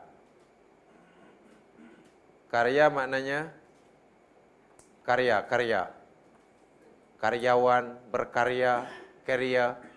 Karya 2.49 2.89
maknanya 2.89 3.53
karya, 5.05 5.37
karya. 5.45 5.83
Karyawan, 7.21 7.85
berkarya, 8.09 8.89
karya, 9.29 9.92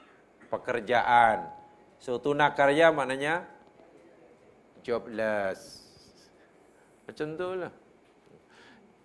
pekerjaan. 0.47 1.49
So 1.99 2.21
tuna 2.21 2.53
karya 2.53 2.93
maknanya 2.93 3.45
jobless. 4.85 5.81
Macam 7.09 7.27
tu 7.33 7.47
lah. 7.57 7.73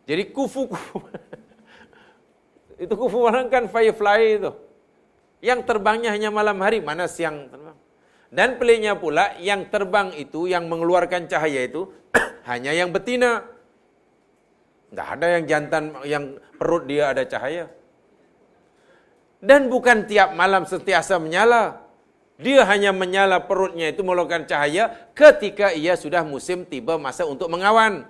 Jadi 0.05 0.23
kufu-kufu. 0.33 0.99
itu 2.85 2.95
kufu 2.97 3.19
malam 3.25 3.49
kan 3.49 3.69
firefly 3.69 4.41
itu. 4.41 4.53
Yang 5.41 5.65
terbangnya 5.65 6.13
hanya 6.13 6.29
malam 6.29 6.61
hari, 6.61 6.85
mana 6.85 7.09
siang 7.09 7.49
terbang. 7.49 7.77
Dan 8.31 8.61
peliknya 8.61 8.95
pula, 8.95 9.35
yang 9.41 9.73
terbang 9.73 10.13
itu, 10.15 10.47
yang 10.47 10.69
mengeluarkan 10.69 11.27
cahaya 11.27 11.65
itu, 11.65 11.89
hanya 12.51 12.77
yang 12.77 12.93
betina. 12.93 13.43
Tidak 14.91 15.07
ada 15.07 15.27
yang 15.39 15.45
jantan, 15.49 15.85
yang 16.05 16.25
perut 16.61 16.85
dia 16.85 17.11
ada 17.15 17.25
cahaya. 17.25 17.73
Dan 19.41 19.73
bukan 19.73 20.05
tiap 20.05 20.37
malam 20.37 20.69
sentiasa 20.69 21.17
menyala. 21.17 21.81
Dia 22.41 22.65
hanya 22.65 22.93
menyala 22.93 23.45
perutnya 23.45 23.93
itu 23.93 24.01
mengeluarkan 24.01 24.49
cahaya 24.49 25.13
ketika 25.13 25.73
ia 25.77 25.97
sudah 25.97 26.25
musim 26.25 26.65
tiba 26.65 26.97
masa 26.97 27.25
untuk 27.25 27.49
mengawan. 27.53 28.05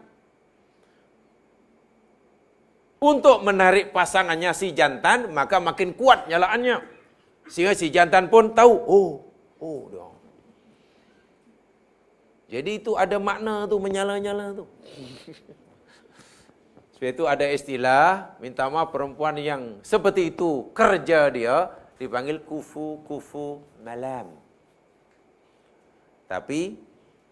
Untuk 3.01 3.41
menarik 3.43 3.97
pasangannya 3.97 4.53
si 4.53 4.77
jantan, 4.77 5.33
maka 5.33 5.57
makin 5.57 5.97
kuat 5.97 6.29
nyalaannya. 6.29 6.85
Sehingga 7.49 7.75
si 7.75 7.91
jantan 7.91 8.31
pun 8.31 8.55
tahu, 8.55 8.71
oh, 8.71 9.11
oh 9.59 9.81
dia. 9.91 10.09
Jadi 12.51 12.83
itu 12.83 12.99
ada 12.99 13.17
makna 13.23 13.67
tu 13.71 13.79
menyala-nyala 13.79 14.53
tu. 14.59 14.67
Sebab 17.01 17.17
itu 17.17 17.25
ada 17.25 17.49
istilah, 17.49 18.37
minta 18.45 18.69
maaf 18.69 18.93
perempuan 18.93 19.33
yang 19.41 19.81
seperti 19.81 20.37
itu 20.37 20.69
kerja 20.77 21.33
dia, 21.33 21.73
dipanggil 21.97 22.45
kufu-kufu 22.45 23.65
malam. 23.81 24.37
Tapi 26.29 26.77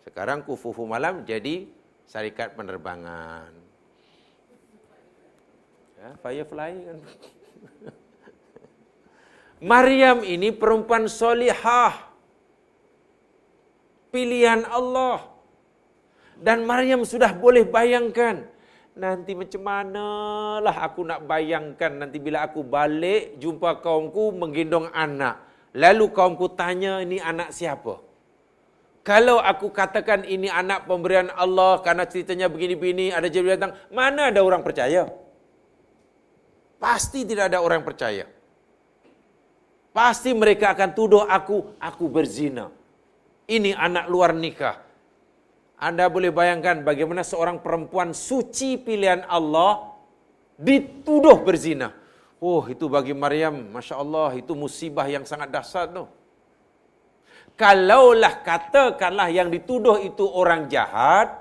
sekarang 0.08 0.40
kufu-kufu 0.48 0.88
malam 0.88 1.20
jadi 1.28 1.68
syarikat 2.08 2.56
penerbangan. 2.56 3.52
Ya, 6.00 6.16
firefly 6.16 6.72
kan. 6.88 6.98
Maryam 9.76 10.24
ini 10.24 10.48
perempuan 10.48 11.12
solihah. 11.12 12.08
Pilihan 14.08 14.64
Allah. 14.64 15.28
Dan 16.40 16.64
Maryam 16.64 17.04
sudah 17.04 17.36
boleh 17.36 17.68
bayangkan. 17.68 18.56
Nanti 18.98 19.30
macam 19.38 19.62
manalah 19.62 20.74
aku 20.82 21.06
nak 21.06 21.22
bayangkan 21.22 22.02
nanti 22.02 22.18
bila 22.18 22.50
aku 22.50 22.66
balik 22.66 23.38
jumpa 23.38 23.78
kaumku 23.78 24.34
menggendong 24.34 24.90
anak. 24.90 25.38
Lalu 25.78 26.10
kaumku 26.10 26.50
tanya 26.58 26.98
ini 26.98 27.22
anak 27.22 27.54
siapa? 27.54 28.02
Kalau 29.06 29.38
aku 29.38 29.70
katakan 29.70 30.26
ini 30.26 30.50
anak 30.50 30.90
pemberian 30.90 31.30
Allah 31.30 31.78
karena 31.78 32.10
ceritanya 32.10 32.50
begini-begini 32.50 33.14
ada 33.14 33.30
jadi 33.30 33.54
datang, 33.54 33.78
mana 33.94 34.34
ada 34.34 34.42
orang 34.42 34.66
percaya? 34.66 35.06
Pasti 36.82 37.22
tidak 37.22 37.54
ada 37.54 37.62
orang 37.62 37.86
percaya. 37.86 38.26
Pasti 39.94 40.34
mereka 40.34 40.74
akan 40.74 40.90
tuduh 40.90 41.22
aku, 41.22 41.78
aku 41.78 42.04
berzina. 42.10 42.66
Ini 43.46 43.78
anak 43.78 44.10
luar 44.10 44.34
nikah. 44.34 44.87
Anda 45.78 46.10
boleh 46.10 46.34
bayangkan 46.34 46.82
bagaimana 46.82 47.22
seorang 47.22 47.62
perempuan 47.62 48.10
suci 48.10 48.74
pilihan 48.74 49.22
Allah 49.30 49.94
dituduh 50.58 51.38
berzina. 51.38 51.94
Oh, 52.42 52.66
itu 52.66 52.90
bagi 52.90 53.14
Maryam, 53.14 53.70
Masya 53.70 53.98
Allah, 53.98 54.34
itu 54.34 54.54
musibah 54.58 55.06
yang 55.06 55.22
sangat 55.22 55.54
dahsyat 55.54 55.94
tu. 55.94 56.06
Kalaulah 57.58 58.42
katakanlah 58.42 59.30
yang 59.30 59.50
dituduh 59.50 59.98
itu 60.02 60.22
orang 60.26 60.70
jahat, 60.70 61.34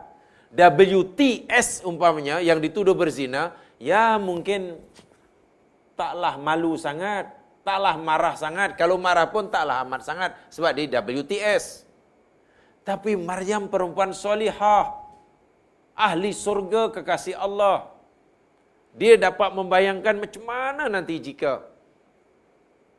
WTS 0.53 1.85
umpamanya, 1.85 2.41
yang 2.41 2.57
dituduh 2.57 2.97
berzina, 2.97 3.53
ya 3.77 4.17
mungkin 4.17 4.81
taklah 5.97 6.37
malu 6.37 6.77
sangat, 6.77 7.33
taklah 7.65 7.97
marah 7.97 8.37
sangat. 8.37 8.77
Kalau 8.77 9.01
marah 9.01 9.29
pun 9.29 9.49
taklah 9.49 9.81
amat 9.85 10.01
sangat 10.05 10.31
sebab 10.53 10.77
dia 10.77 11.01
WTS. 11.01 11.86
Tapi 12.87 13.19
Maryam 13.19 13.67
perempuan 13.67 14.15
solihah, 14.15 14.95
ahli 15.91 16.31
surga 16.31 16.95
kekasih 16.95 17.35
Allah. 17.35 17.91
Dia 18.95 19.19
dapat 19.19 19.51
membayangkan 19.51 20.15
macam 20.23 20.43
mana 20.47 20.87
nanti 20.87 21.19
jika 21.19 21.67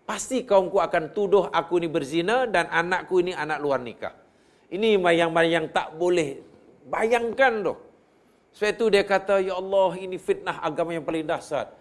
pasti 0.05 0.45
kaumku 0.45 0.77
akan 0.77 1.17
tuduh 1.17 1.49
aku 1.49 1.81
ini 1.81 1.89
berzina 1.89 2.45
dan 2.45 2.69
anakku 2.69 3.25
ini 3.25 3.33
anak 3.33 3.65
luar 3.65 3.81
nikah. 3.81 4.13
Ini 4.69 5.01
yang 5.01 5.33
yang 5.49 5.67
tak 5.73 5.97
boleh 5.97 6.45
bayangkan 6.85 7.73
tu. 7.73 7.75
Sebab 8.61 8.71
itu 8.77 8.85
dia 8.93 9.05
kata, 9.09 9.41
Ya 9.41 9.57
Allah 9.57 9.91
ini 9.97 10.21
fitnah 10.21 10.61
agama 10.61 10.93
yang 10.93 11.05
paling 11.09 11.25
dahsyat. 11.25 11.73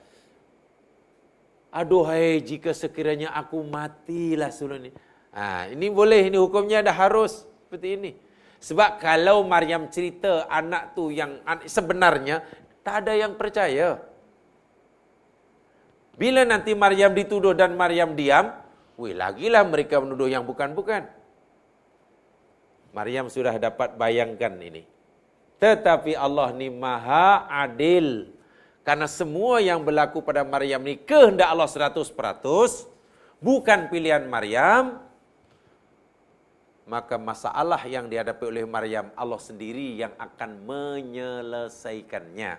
Aduhai 1.76 2.40
jika 2.40 2.72
sekiranya 2.72 3.36
aku 3.36 3.60
matilah 3.68 4.48
sebelum 4.48 4.88
ini. 4.88 4.92
Ha, 5.36 5.68
ini 5.76 5.92
boleh, 5.92 6.32
ini 6.32 6.40
hukumnya 6.40 6.80
dah 6.80 6.96
harus 6.96 7.44
seperti 7.78 7.94
ini. 7.94 8.12
Sebab 8.58 8.98
kalau 8.98 9.46
Maryam 9.46 9.86
cerita 9.94 10.50
anak 10.50 10.98
tu 10.98 11.14
yang 11.14 11.38
sebenarnya, 11.70 12.42
tak 12.82 13.06
ada 13.06 13.14
yang 13.14 13.38
percaya. 13.38 14.02
Bila 16.18 16.42
nanti 16.42 16.74
Maryam 16.74 17.14
dituduh 17.14 17.54
dan 17.54 17.78
Maryam 17.78 18.18
diam, 18.18 18.50
wih 18.98 19.14
lagilah 19.14 19.62
mereka 19.62 20.02
menuduh 20.02 20.26
yang 20.26 20.42
bukan-bukan. 20.42 21.06
Maryam 22.98 23.30
sudah 23.30 23.54
dapat 23.62 23.94
bayangkan 23.94 24.58
ini. 24.58 24.90
Tetapi 25.62 26.18
Allah 26.18 26.50
ni 26.58 26.74
maha 26.74 27.46
adil. 27.46 28.34
Karena 28.82 29.06
semua 29.06 29.62
yang 29.62 29.86
berlaku 29.86 30.26
pada 30.26 30.42
Maryam 30.42 30.82
ni 30.82 30.98
kehendak 30.98 31.46
Allah 31.46 31.70
100%. 31.70 32.10
Bukan 33.38 33.80
pilihan 33.94 34.26
Maryam. 34.26 35.07
Maka 36.88 37.20
masalah 37.20 37.84
yang 37.84 38.08
dihadapi 38.08 38.48
oleh 38.48 38.64
Maryam 38.64 39.12
Allah 39.12 39.44
sendiri 39.44 40.00
yang 40.00 40.16
akan 40.16 40.64
menyelesaikannya. 40.64 42.56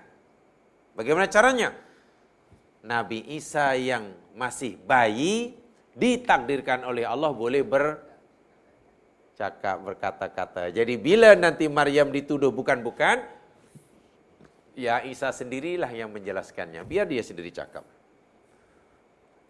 Bagaimana 0.93 1.25
caranya? 1.33 1.73
Nabi 2.85 3.25
Isa 3.33 3.73
yang 3.73 4.13
masih 4.37 4.77
bayi 4.85 5.57
ditakdirkan 5.97 6.85
oleh 6.85 7.09
Allah 7.09 7.33
boleh 7.33 7.65
bercakap 7.65 8.07
berkata-kata. 9.81 10.77
Jadi 10.77 11.01
bila 11.01 11.33
nanti 11.33 11.65
Maryam 11.67 12.13
dituduh 12.13 12.53
bukan-bukan, 12.53 13.25
ya 14.77 15.01
Isa 15.09 15.33
sendirilah 15.33 15.89
yang 15.91 16.13
menjelaskannya. 16.13 16.85
Biar 16.85 17.09
dia 17.09 17.25
sendiri 17.25 17.49
cakap. 17.49 17.83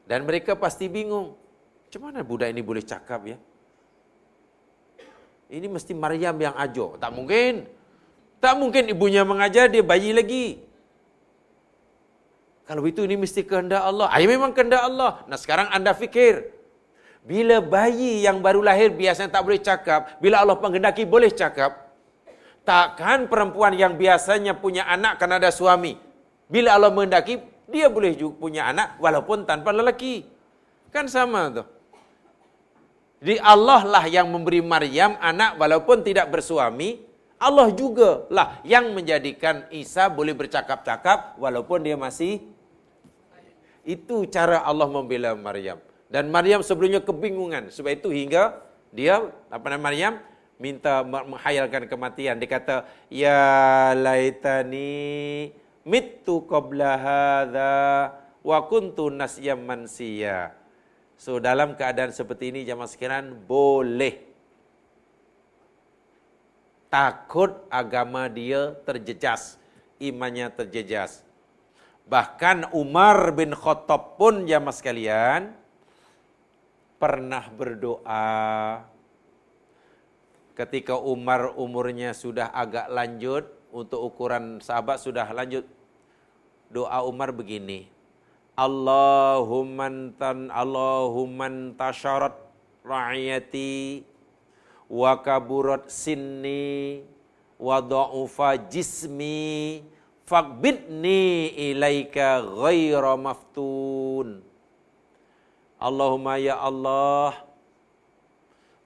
Dan 0.08 0.24
mereka 0.24 0.56
pasti 0.56 0.88
bingung. 0.88 1.36
Mana 1.98 2.22
budak 2.24 2.48
ini 2.48 2.62
boleh 2.64 2.86
cakap 2.86 3.26
ya? 3.28 3.36
Ini 5.48 5.66
mesti 5.66 5.96
Maryam 5.96 6.36
yang 6.36 6.52
ajo. 6.52 7.00
Tak 7.00 7.10
mungkin. 7.12 7.64
Tak 8.38 8.54
mungkin 8.54 8.92
ibunya 8.92 9.24
mengajar, 9.24 9.66
dia 9.72 9.82
bayi 9.82 10.12
lagi. 10.14 10.60
Kalau 12.68 12.84
itu 12.84 13.00
ini 13.08 13.16
mesti 13.16 13.40
kehendak 13.48 13.80
Allah. 13.80 14.12
Ah, 14.12 14.20
ya 14.20 14.28
memang 14.28 14.52
kehendak 14.52 14.84
Allah. 14.84 15.24
Nah 15.24 15.40
sekarang 15.40 15.72
anda 15.72 15.96
fikir. 15.96 16.52
Bila 17.24 17.64
bayi 17.64 18.20
yang 18.24 18.44
baru 18.44 18.60
lahir 18.60 18.92
biasanya 18.92 19.32
tak 19.32 19.42
boleh 19.48 19.56
cakap. 19.56 20.20
Bila 20.20 20.44
Allah 20.44 20.60
penghendaki 20.60 21.08
boleh 21.08 21.32
cakap. 21.32 21.96
Takkan 22.68 23.24
perempuan 23.32 23.72
yang 23.72 23.96
biasanya 23.96 24.52
punya 24.52 24.84
anak 24.84 25.16
kan 25.16 25.32
ada 25.32 25.48
suami. 25.48 25.96
Bila 26.52 26.76
Allah 26.76 26.92
menghendaki, 26.92 27.40
dia 27.72 27.88
boleh 27.88 28.12
juga 28.12 28.36
punya 28.36 28.68
anak 28.68 29.00
walaupun 29.00 29.48
tanpa 29.48 29.72
lelaki. 29.72 30.28
Kan 30.92 31.08
sama 31.08 31.48
tu. 31.48 31.64
Jadi 33.18 33.36
Allah 33.42 33.82
lah 33.82 34.04
yang 34.06 34.30
memberi 34.30 34.62
Maryam 34.62 35.18
anak 35.18 35.58
walaupun 35.58 36.06
tidak 36.06 36.30
bersuami. 36.30 37.02
Allah 37.38 37.70
juga 37.70 38.26
lah 38.34 38.58
yang 38.66 38.90
menjadikan 38.90 39.62
Isa 39.70 40.10
boleh 40.10 40.34
bercakap-cakap 40.34 41.38
walaupun 41.38 41.86
dia 41.86 41.94
masih 41.94 42.42
itu 43.86 44.26
cara 44.26 44.60
Allah 44.66 44.90
membela 44.90 45.38
Maryam. 45.38 45.78
Dan 46.10 46.28
Maryam 46.34 46.60
sebelumnya 46.60 46.98
kebingungan. 47.00 47.70
Sebab 47.70 47.94
itu 47.94 48.10
hingga 48.10 48.58
dia, 48.90 49.22
apa 49.48 49.66
nama 49.70 49.88
Maryam, 49.88 50.18
minta 50.58 51.06
menghayalkan 51.06 51.86
kematian. 51.86 52.36
Dia 52.42 52.48
kata, 52.50 52.76
Ya 53.08 53.94
laitani 53.94 55.54
mittu 55.86 56.44
qabla 56.44 56.90
hadha 56.98 57.76
wa 58.42 58.58
kuntu 58.66 59.08
nasyam 59.08 59.62
mansiya. 59.62 60.57
So 61.18 61.42
dalam 61.42 61.74
keadaan 61.74 62.14
seperti 62.14 62.54
ini 62.54 62.62
jamaah 62.62 62.86
sekalian 62.86 63.34
boleh. 63.34 64.22
Takut 66.88 67.66
agama 67.68 68.30
dia 68.30 68.72
terjejas, 68.86 69.58
imannya 69.98 70.46
terjejas. 70.54 71.26
Bahkan 72.06 72.72
Umar 72.72 73.34
bin 73.34 73.52
Khattab 73.52 74.14
pun 74.16 74.46
jamaah 74.46 74.72
sekalian 74.72 75.52
pernah 77.02 77.44
berdoa. 77.50 78.86
Ketika 80.54 80.96
Umar 80.96 81.58
umurnya 81.58 82.14
sudah 82.14 82.48
agak 82.54 82.88
lanjut 82.94 83.44
untuk 83.74 84.06
ukuran 84.06 84.62
sahabat 84.62 85.02
sudah 85.02 85.26
lanjut 85.34 85.66
doa 86.70 87.02
Umar 87.04 87.34
begini 87.34 87.97
Allahumma 88.58 90.10
tan 90.18 90.50
Allahumma 90.50 91.78
tasharat 91.78 92.34
ra'iyati 92.82 94.02
wa 94.90 95.14
kaburat 95.22 95.86
sinni 95.86 97.06
wa 97.54 97.78
dha'ufa 97.78 98.58
jismi 98.66 99.86
Fakbidni 100.28 101.56
ilaika 101.72 102.44
ghaira 102.44 103.16
maftun. 103.16 104.44
Allahumma 105.80 106.36
ya 106.36 106.60
Allah. 106.60 107.48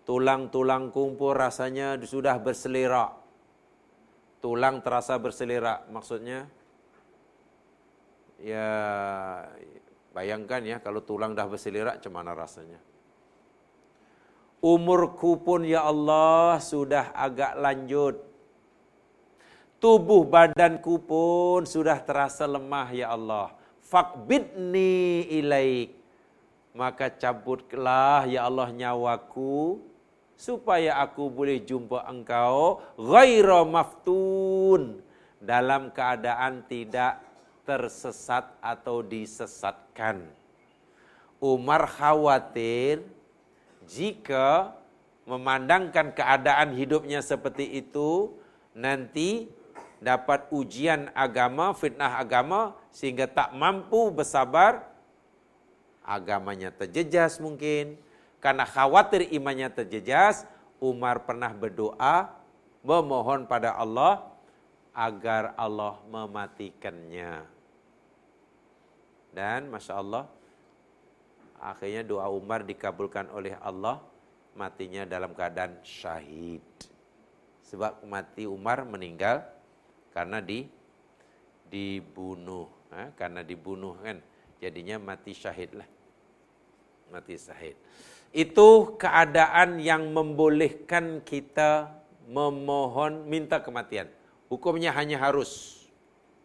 Tulang-tulangku 0.07 1.19
pun 1.19 1.35
rasanya 1.35 1.99
sudah 1.99 2.39
berselera. 2.39 3.11
Tulang 4.39 4.87
terasa 4.87 5.19
berselera. 5.19 5.83
Maksudnya, 5.91 6.47
ya 8.43 8.69
bayangkan 10.11 10.61
ya 10.67 10.77
kalau 10.83 11.01
tulang 11.01 11.33
dah 11.39 11.47
berselera 11.47 11.95
macam 11.97 12.13
mana 12.13 12.35
rasanya. 12.35 12.83
Umurku 14.63 15.43
pun 15.43 15.67
ya 15.67 15.83
Allah 15.87 16.59
sudah 16.63 17.11
agak 17.15 17.59
lanjut 17.59 18.33
tubuh 19.83 20.23
badanku 20.23 21.03
pun 21.03 21.67
sudah 21.67 21.99
terasa 21.99 22.47
lemah 22.47 22.95
ya 22.95 23.11
Allah. 23.11 23.51
Fakbidni 23.83 25.27
ilaik. 25.27 25.99
Maka 26.73 27.13
cabutlah 27.13 28.25
ya 28.31 28.49
Allah 28.49 28.73
nyawaku 28.73 29.83
supaya 30.39 30.97
aku 31.05 31.29
boleh 31.29 31.61
jumpa 31.61 32.09
engkau 32.09 32.81
ghaira 32.97 33.61
maftun 33.69 35.05
dalam 35.37 35.93
keadaan 35.93 36.65
tidak 36.65 37.21
tersesat 37.63 38.51
atau 38.59 39.03
disesatkan. 39.03 40.27
Umar 41.43 41.87
khawatir 41.91 43.03
jika 43.87 44.75
memandangkan 45.27 46.15
keadaan 46.15 46.75
hidupnya 46.75 47.23
seperti 47.23 47.83
itu 47.83 48.35
nanti 48.75 49.51
dapat 50.03 50.51
ujian 50.51 51.11
agama, 51.15 51.71
fitnah 51.75 52.19
agama 52.19 52.75
sehingga 52.91 53.31
tak 53.31 53.55
mampu 53.55 54.11
bersabar, 54.11 54.83
agamanya 56.03 56.75
terjejas 56.75 57.39
mungkin. 57.39 57.95
Karena 58.43 58.67
khawatir 58.67 59.31
imannya 59.31 59.71
terjejas, 59.71 60.43
Umar 60.83 61.23
pernah 61.23 61.55
berdoa 61.55 62.35
memohon 62.83 63.47
pada 63.47 63.79
Allah 63.79 64.32
agar 64.93 65.57
Allah 65.57 66.01
mematikannya. 66.09 67.49
Dan 69.33 69.73
Masya 69.73 69.97
Allah, 69.97 70.29
akhirnya 71.57 72.05
doa 72.05 72.29
Umar 72.29 72.65
dikabulkan 72.69 73.33
oleh 73.33 73.57
Allah, 73.61 74.01
matinya 74.53 75.09
dalam 75.09 75.33
keadaan 75.33 75.81
syahid. 75.81 76.65
Sebab 77.65 78.05
mati 78.05 78.45
Umar 78.45 78.85
meninggal 78.85 79.41
karena 80.13 80.45
di 80.45 80.69
dibunuh 81.73 82.69
ha? 82.93 83.09
karena 83.17 83.41
dibunuh 83.41 83.97
kan 84.05 84.21
jadinya 84.61 85.01
mati 85.01 85.33
syahid 85.33 85.73
lah 85.73 85.89
mati 87.09 87.41
syahid 87.41 87.75
itu 88.37 88.69
keadaan 89.01 89.81
yang 89.81 90.13
membolehkan 90.13 91.25
kita 91.25 91.97
memohon 92.29 93.25
minta 93.25 93.65
kematian 93.65 94.07
hukumnya 94.53 94.93
hanya 94.93 95.17
harus 95.17 95.81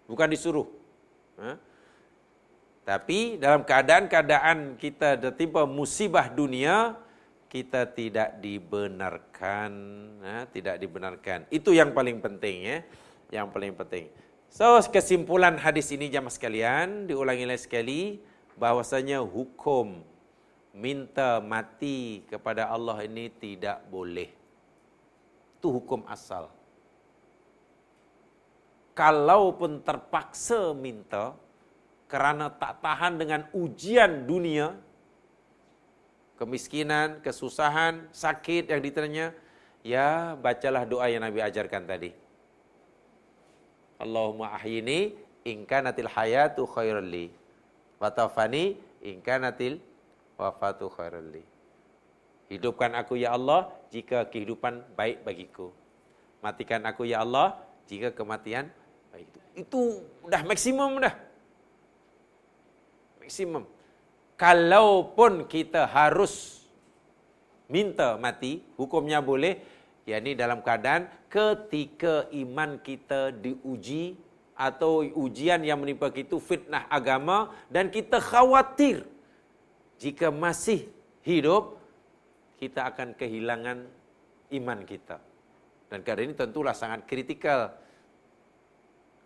bukan 0.08 0.32
disuruh 0.32 0.72
ha? 1.36 1.60
tapi 2.88 3.36
dalam 3.36 3.68
keadaan-keadaan 3.68 4.80
kita 4.80 5.20
tertimpa 5.20 5.68
musibah 5.68 6.32
dunia 6.32 6.96
kita 7.52 7.84
tidak 7.92 8.40
dibenarkan 8.40 9.72
ha? 10.24 10.48
tidak 10.48 10.80
dibenarkan 10.80 11.44
itu 11.52 11.76
yang 11.76 11.92
paling 11.92 12.24
penting 12.24 12.64
ya 12.64 12.80
yang 13.32 13.52
paling 13.52 13.76
penting. 13.76 14.08
So 14.48 14.80
kesimpulan 14.88 15.60
hadis 15.60 15.92
ini 15.92 16.08
jamaah 16.08 16.32
sekalian 16.32 17.12
diulangi 17.12 17.44
lagi 17.44 17.68
sekali 17.68 18.02
bahwasanya 18.56 19.20
hukum 19.22 20.00
minta 20.72 21.44
mati 21.44 22.24
kepada 22.32 22.72
Allah 22.72 23.04
ini 23.04 23.28
tidak 23.28 23.84
boleh. 23.92 24.32
Itu 25.60 25.74
hukum 25.76 26.08
asal. 26.08 26.48
Kalaupun 28.98 29.86
terpaksa 29.86 30.74
minta 30.74 31.38
kerana 32.10 32.50
tak 32.50 32.82
tahan 32.82 33.22
dengan 33.22 33.46
ujian 33.54 34.26
dunia 34.26 34.74
kemiskinan, 36.38 37.22
kesusahan, 37.22 38.10
sakit 38.14 38.70
yang 38.70 38.82
diteranya, 38.82 39.28
ya 39.82 40.38
bacalah 40.38 40.86
doa 40.86 41.10
yang 41.10 41.26
Nabi 41.26 41.42
ajarkan 41.42 41.84
tadi. 41.86 42.14
Allahumma 43.98 44.54
ahyini 44.54 45.18
in 45.46 45.66
kanatil 45.66 46.10
hayatu 46.10 46.70
khairal 46.70 47.06
li 47.06 47.34
wa 47.98 48.14
tawfani 48.14 48.78
in 49.02 49.18
kanatil 49.26 49.82
wafatu 50.38 50.90
khairal 50.94 51.26
li. 51.34 51.42
Hidupkan 52.48 52.94
aku 52.94 53.18
ya 53.20 53.34
Allah 53.34 53.74
jika 53.90 54.30
kehidupan 54.30 54.86
baik 54.94 55.26
bagiku. 55.26 55.74
Matikan 56.40 56.86
aku 56.86 57.04
ya 57.10 57.26
Allah 57.26 57.58
jika 57.90 58.14
kematian 58.14 58.70
itu. 59.20 59.40
Itu 59.58 59.82
dah 60.26 60.42
maksimum 60.46 61.02
dah. 61.02 61.16
Maksimum. 63.22 63.64
Kalaupun 64.38 65.50
kita 65.50 65.90
harus 65.90 66.64
minta 67.68 68.16
mati, 68.22 68.62
hukumnya 68.78 69.20
boleh, 69.20 69.60
yakni 70.06 70.38
dalam 70.38 70.62
keadaan 70.62 71.10
ketika 71.28 72.30
iman 72.32 72.80
kita 72.80 73.34
diuji 73.34 74.16
atau 74.58 75.06
ujian 75.06 75.62
yang 75.62 75.78
menimpa 75.78 76.10
kita 76.10 76.38
fitnah 76.42 76.90
agama 76.90 77.54
dan 77.70 77.94
kita 77.94 78.18
khawatir 78.18 79.06
jika 80.02 80.34
masih 80.34 80.90
hidup 81.22 81.78
kita 82.58 82.90
akan 82.90 83.14
kehilangan 83.14 83.86
iman 84.54 84.80
kita. 84.82 85.22
Dan 85.88 86.04
keadaan 86.04 86.34
ini 86.34 86.36
tentulah 86.36 86.76
sangat 86.76 87.06
kritikal. 87.08 87.76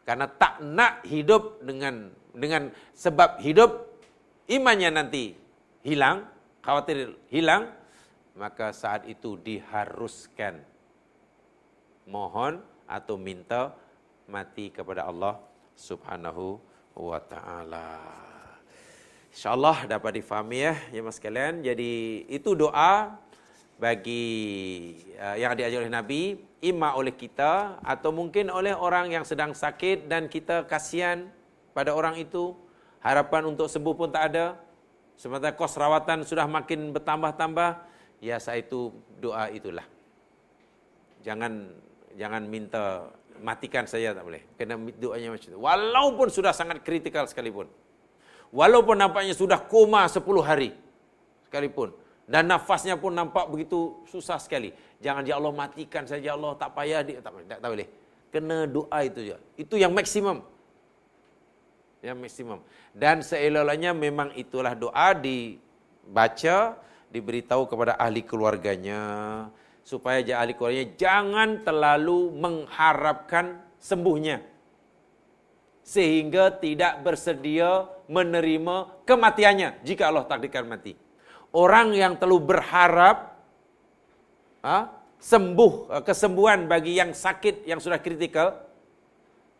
Karena 0.01 0.25
tak 0.25 0.59
nak 0.65 1.05
hidup 1.05 1.61
dengan 1.61 2.09
dengan 2.33 2.71
sebab 2.95 3.37
hidup 3.43 3.91
imannya 4.49 4.89
nanti 4.89 5.37
hilang, 5.85 6.25
khawatir 6.65 7.15
hilang, 7.29 7.69
maka 8.35 8.71
saat 8.71 9.05
itu 9.05 9.37
diharuskan 9.37 10.63
mohon 12.09 12.59
atau 12.89 13.15
minta 13.15 13.71
mati 14.27 14.73
kepada 14.73 15.07
Allah 15.07 15.39
Subhanahu 15.75 16.59
wa 16.97 17.19
taala. 17.23 17.99
Insyaallah 19.31 19.87
dapat 19.87 20.19
difahami 20.19 20.59
ya, 20.59 20.75
ya 20.91 20.99
mas 20.99 21.15
sekalian. 21.15 21.63
Jadi 21.63 22.25
itu 22.27 22.51
doa 22.51 23.15
bagi 23.79 24.27
uh, 25.15 25.39
yang 25.39 25.55
diajar 25.55 25.87
oleh 25.87 25.93
Nabi, 25.93 26.35
imma 26.61 26.93
oleh 26.93 27.11
kita 27.11 27.81
atau 27.81 28.13
mungkin 28.13 28.53
oleh 28.53 28.71
orang 28.77 29.09
yang 29.09 29.25
sedang 29.25 29.57
sakit 29.57 30.05
dan 30.05 30.29
kita 30.29 30.69
kasihan 30.69 31.27
pada 31.73 31.91
orang 31.97 32.21
itu, 32.21 32.53
harapan 33.01 33.49
untuk 33.49 33.65
sembuh 33.65 33.95
pun 33.97 34.09
tak 34.13 34.23
ada. 34.33 34.45
Sementara 35.17 35.53
kos 35.53 35.77
rawatan 35.77 36.25
sudah 36.25 36.45
makin 36.45 36.93
bertambah-tambah, 36.93 37.81
ya 38.21 38.37
saya 38.37 38.61
itu 38.61 38.93
doa 39.17 39.49
itulah. 39.49 39.85
Jangan 41.21 41.73
jangan 42.17 42.41
minta 42.45 43.09
matikan 43.41 43.89
saya 43.89 44.13
tak 44.13 44.25
boleh. 44.25 44.41
Kena 44.57 44.77
doanya 44.97 45.33
macam 45.33 45.49
itu. 45.49 45.57
Walaupun 45.57 46.27
sudah 46.29 46.53
sangat 46.53 46.85
kritikal 46.85 47.25
sekalipun. 47.25 47.69
Walaupun 48.53 48.99
nampaknya 48.99 49.33
sudah 49.33 49.61
koma 49.61 50.05
10 50.05 50.21
hari 50.43 50.75
sekalipun. 51.47 51.95
Dan 52.31 52.47
nafasnya 52.47 52.95
pun 52.95 53.11
nampak 53.11 53.51
begitu 53.51 53.99
susah 54.07 54.39
sekali. 54.39 54.71
Jangan 55.03 55.27
ya 55.27 55.35
Allah 55.35 55.51
matikan 55.51 56.07
saja 56.07 56.31
ya 56.31 56.33
Allah 56.39 56.55
tak 56.55 56.71
payah 56.71 57.03
dia 57.03 57.19
tak, 57.19 57.35
tak, 57.43 57.59
tak 57.59 57.69
boleh. 57.69 57.87
Kena 58.31 58.63
doa 58.63 58.99
itu 59.03 59.19
je. 59.35 59.37
Itu 59.59 59.75
yang 59.75 59.91
maksimum. 59.91 60.39
Yang 61.99 62.17
maksimum. 62.23 62.59
Dan 62.95 63.19
seelolanya 63.19 63.91
memang 63.91 64.31
itulah 64.39 64.71
doa 64.71 65.11
dibaca, 65.11 66.79
diberitahu 67.11 67.67
kepada 67.67 67.99
ahli 67.99 68.23
keluarganya, 68.23 69.03
supaya 69.83 70.23
ahli 70.39 70.55
keluarganya 70.55 70.95
jangan 70.95 71.59
terlalu 71.67 72.31
mengharapkan 72.31 73.59
sembuhnya 73.75 74.39
sehingga 75.81 76.53
tidak 76.55 77.01
bersedia 77.03 77.89
menerima 78.07 79.03
kematiannya 79.03 79.83
jika 79.83 80.07
Allah 80.07 80.23
takdirkan 80.29 80.69
mati. 80.69 80.93
Orang 81.51 81.91
yang 81.91 82.15
terlalu 82.15 82.55
berharap 82.55 83.35
ha, 84.63 84.87
sembuh 85.19 86.01
kesembuhan 86.01 86.65
bagi 86.65 86.95
yang 86.95 87.11
sakit 87.11 87.67
yang 87.67 87.83
sudah 87.83 87.99
kritikal 87.99 88.55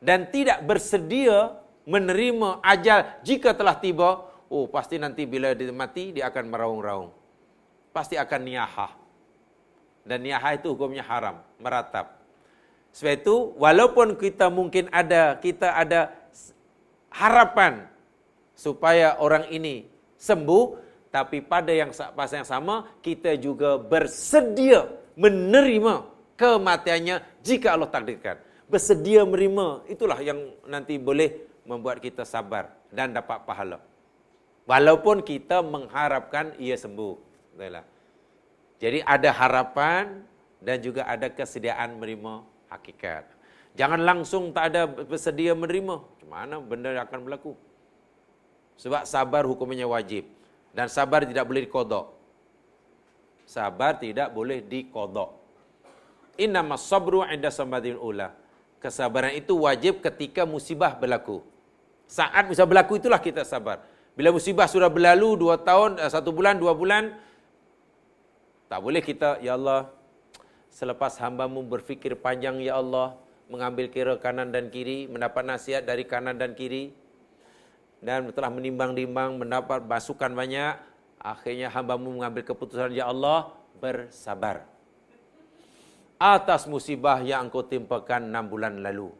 dan 0.01 0.31
tidak 0.31 0.63
bersedia 0.65 1.61
menerima 1.85 2.63
ajal 2.63 3.21
jika 3.21 3.53
telah 3.53 3.77
tiba, 3.77 4.23
oh 4.49 4.65
pasti 4.71 4.97
nanti 4.97 5.27
bila 5.29 5.53
dia 5.53 5.69
mati 5.69 6.15
dia 6.15 6.31
akan 6.31 6.45
meraung-raung. 6.49 7.09
Pasti 7.91 8.15
akan 8.15 8.41
niyahah. 8.41 8.91
Dan 10.01 10.25
niyahah 10.25 10.57
itu 10.57 10.73
hukumnya 10.73 11.05
haram, 11.05 11.43
meratap. 11.61 12.17
Sebab 12.91 13.13
itu, 13.21 13.35
walaupun 13.55 14.17
kita 14.17 14.49
mungkin 14.51 14.89
ada, 14.91 15.37
kita 15.37 15.77
ada 15.77 16.11
harapan 17.11 17.87
supaya 18.57 19.15
orang 19.21 19.47
ini 19.53 19.87
sembuh, 20.17 20.90
tapi 21.11 21.43
pada 21.43 21.75
yang 21.75 21.91
masa 22.15 22.39
yang 22.39 22.47
sama, 22.47 22.87
kita 23.03 23.35
juga 23.35 23.75
bersedia 23.75 24.87
menerima 25.19 26.07
kematiannya 26.39 27.19
jika 27.43 27.75
Allah 27.75 27.91
takdirkan. 27.91 28.39
Bersedia 28.71 29.27
menerima, 29.27 29.83
itulah 29.91 30.15
yang 30.23 30.55
nanti 30.63 30.95
boleh 30.95 31.43
membuat 31.67 31.99
kita 31.99 32.23
sabar 32.23 32.71
dan 32.87 33.11
dapat 33.11 33.43
pahala. 33.43 33.83
Walaupun 34.63 35.19
kita 35.19 35.59
mengharapkan 35.59 36.55
ia 36.55 36.79
sembuh. 36.79 37.19
Baiklah. 37.59 37.83
Jadi 38.79 39.03
ada 39.03 39.29
harapan 39.35 40.23
dan 40.63 40.79
juga 40.79 41.03
ada 41.03 41.27
kesediaan 41.27 41.99
menerima 41.99 42.39
hakikat. 42.71 43.27
Jangan 43.75 43.99
langsung 43.99 44.55
tak 44.55 44.71
ada 44.71 44.87
bersedia 44.87 45.51
menerima. 45.51 45.99
Mana 46.31 46.63
benda 46.63 46.95
akan 47.03 47.19
berlaku? 47.27 47.51
Sebab 48.79 49.03
sabar 49.03 49.43
hukumnya 49.43 49.83
wajib. 49.83 50.23
Dan 50.71 50.87
sabar 50.87 51.27
tidak 51.27 51.43
boleh 51.43 51.67
dikodok. 51.67 52.05
Sabar 53.43 53.99
tidak 53.99 54.31
boleh 54.31 54.63
dikodok. 54.63 55.35
Innama 56.39 56.79
sabru 56.79 57.27
inda 57.27 57.51
samadin 57.51 57.99
ula. 57.99 58.31
Kesabaran 58.81 59.35
itu 59.37 59.53
wajib 59.61 60.01
ketika 60.01 60.47
musibah 60.47 60.97
berlaku. 60.97 61.43
Saat 62.09 62.49
musibah 62.49 62.69
berlaku 62.71 62.97
itulah 62.97 63.21
kita 63.21 63.45
sabar. 63.45 63.83
Bila 64.17 64.33
musibah 64.33 64.65
sudah 64.67 64.89
berlalu 64.91 65.37
dua 65.37 65.55
tahun, 65.61 66.01
eh, 66.01 66.09
satu 66.11 66.33
bulan, 66.33 66.59
dua 66.59 66.75
bulan, 66.75 67.15
tak 68.67 68.79
boleh 68.79 69.03
kita, 69.03 69.39
Ya 69.43 69.55
Allah, 69.55 69.91
selepas 70.71 71.15
hambamu 71.19 71.63
berfikir 71.63 72.15
panjang, 72.19 72.59
Ya 72.59 72.79
Allah, 72.79 73.15
mengambil 73.51 73.91
kira 73.91 74.15
kanan 74.19 74.51
dan 74.51 74.71
kiri, 74.71 75.07
mendapat 75.11 75.43
nasihat 75.43 75.83
dari 75.83 76.07
kanan 76.07 76.39
dan 76.39 76.55
kiri, 76.55 76.95
dan 78.01 78.33
telah 78.33 78.49
menimbang-nimbang, 78.49 79.37
mendapat 79.37 79.85
masukan 79.85 80.33
banyak, 80.33 80.73
akhirnya 81.21 81.69
hambamu 81.69 82.17
mengambil 82.17 82.41
keputusan, 82.41 82.97
Ya 82.97 83.05
Allah, 83.05 83.53
bersabar. 83.77 84.65
Atas 86.17 86.65
musibah 86.65 87.21
yang 87.21 87.49
engkau 87.49 87.61
timpakan 87.61 88.25
enam 88.29 88.49
bulan 88.49 88.81
lalu. 88.81 89.13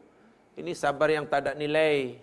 Ini 0.58 0.74
sabar 0.74 1.10
yang 1.10 1.26
tak 1.26 1.46
ada 1.46 1.52
nilai. 1.54 2.18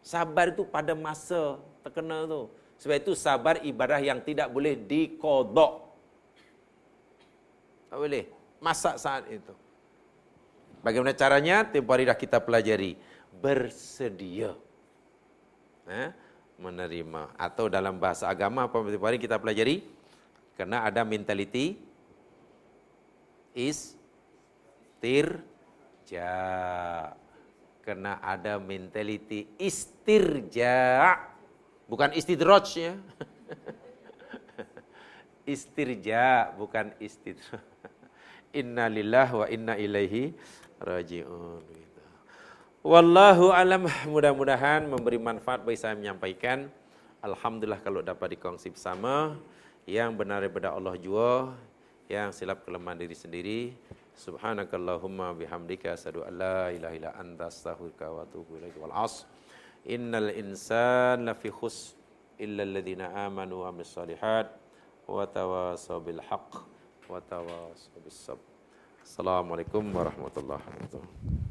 Sabar 0.00 0.52
itu 0.52 0.64
pada 0.64 0.96
masa 0.96 1.60
terkena 1.84 2.24
tu. 2.24 2.48
Sebab 2.80 2.96
itu 2.96 3.12
sabar 3.12 3.60
ibadah 3.60 4.00
yang 4.00 4.24
tidak 4.24 4.48
boleh 4.48 4.72
dikodok. 4.72 5.72
Tak 7.92 7.98
boleh. 8.00 8.24
Masak 8.60 8.96
saat 8.96 9.28
itu. 9.28 9.52
Bagaimana 10.80 11.12
caranya? 11.12 11.68
Tempoh 11.68 11.92
hari 11.92 12.08
dah 12.08 12.16
kita 12.16 12.40
pelajari. 12.40 12.96
Bersedia. 13.36 14.56
Eh? 15.90 16.10
Menerima. 16.62 17.34
Atau 17.34 17.66
dalam 17.66 17.98
bahasa 17.98 18.30
agama, 18.30 18.70
apa 18.70 18.78
hari 18.78 19.18
kita 19.18 19.42
pelajari? 19.42 19.82
Karena 20.54 20.86
ada 20.86 21.02
mentaliti. 21.02 21.74
Is. 23.50 23.98
Tirja. 25.02 26.30
Karena 27.82 28.22
ada 28.22 28.62
mentaliti 28.62 29.50
istirja. 29.58 31.16
Bukan 31.90 32.14
istidraj 32.14 32.66
ya. 32.78 32.94
istirja 35.54 36.54
bukan 36.54 36.94
istidra. 37.02 37.58
Inna 38.60 38.86
lillah 38.86 39.28
wa 39.32 39.46
inna 39.50 39.74
ilaihi 39.74 40.36
raji'un. 40.78 41.89
Wallahu 42.80 43.52
alam 43.52 43.92
mudah-mudahan 44.08 44.88
memberi 44.88 45.20
manfaat 45.20 45.60
bagi 45.60 45.76
saya 45.76 45.92
menyampaikan. 45.92 46.72
Alhamdulillah 47.20 47.76
kalau 47.84 48.00
dapat 48.00 48.32
dikongsi 48.32 48.72
bersama 48.72 49.36
yang 49.84 50.16
benar 50.16 50.40
daripada 50.40 50.72
Allah 50.72 50.96
jua, 50.96 51.52
yang 52.08 52.32
silap 52.32 52.64
kelemahan 52.64 52.96
diri 53.04 53.12
sendiri. 53.12 53.60
Subhanakallahumma 54.16 55.36
bihamdika 55.36 55.92
asyhadu 55.92 56.24
an 56.24 56.40
la 56.40 56.72
ilaha 56.72 56.96
illa 56.96 57.12
anta 57.20 57.52
astaghfiruka 57.52 58.08
wa 58.08 58.24
atubu 58.24 58.56
ilaik 58.56 58.72
wal. 58.80 58.96
Innal 59.84 60.32
insana 60.32 61.36
lafi 61.36 61.52
khus 61.52 61.92
illa 62.40 62.64
alladhina 62.64 63.12
amanu 63.28 63.60
wa 63.60 63.76
amilus 63.76 63.92
solihat 63.92 64.56
wa 65.04 65.28
tawassaw 65.28 66.00
bil 66.00 66.24
haqq 66.24 66.64
wa 67.12 67.20
tawassaw 67.20 68.00
bis 68.00 68.16
sabr. 68.16 68.48
Assalamualaikum 69.04 69.84
warahmatullahi 69.92 70.64
wabarakatuh. 70.64 71.49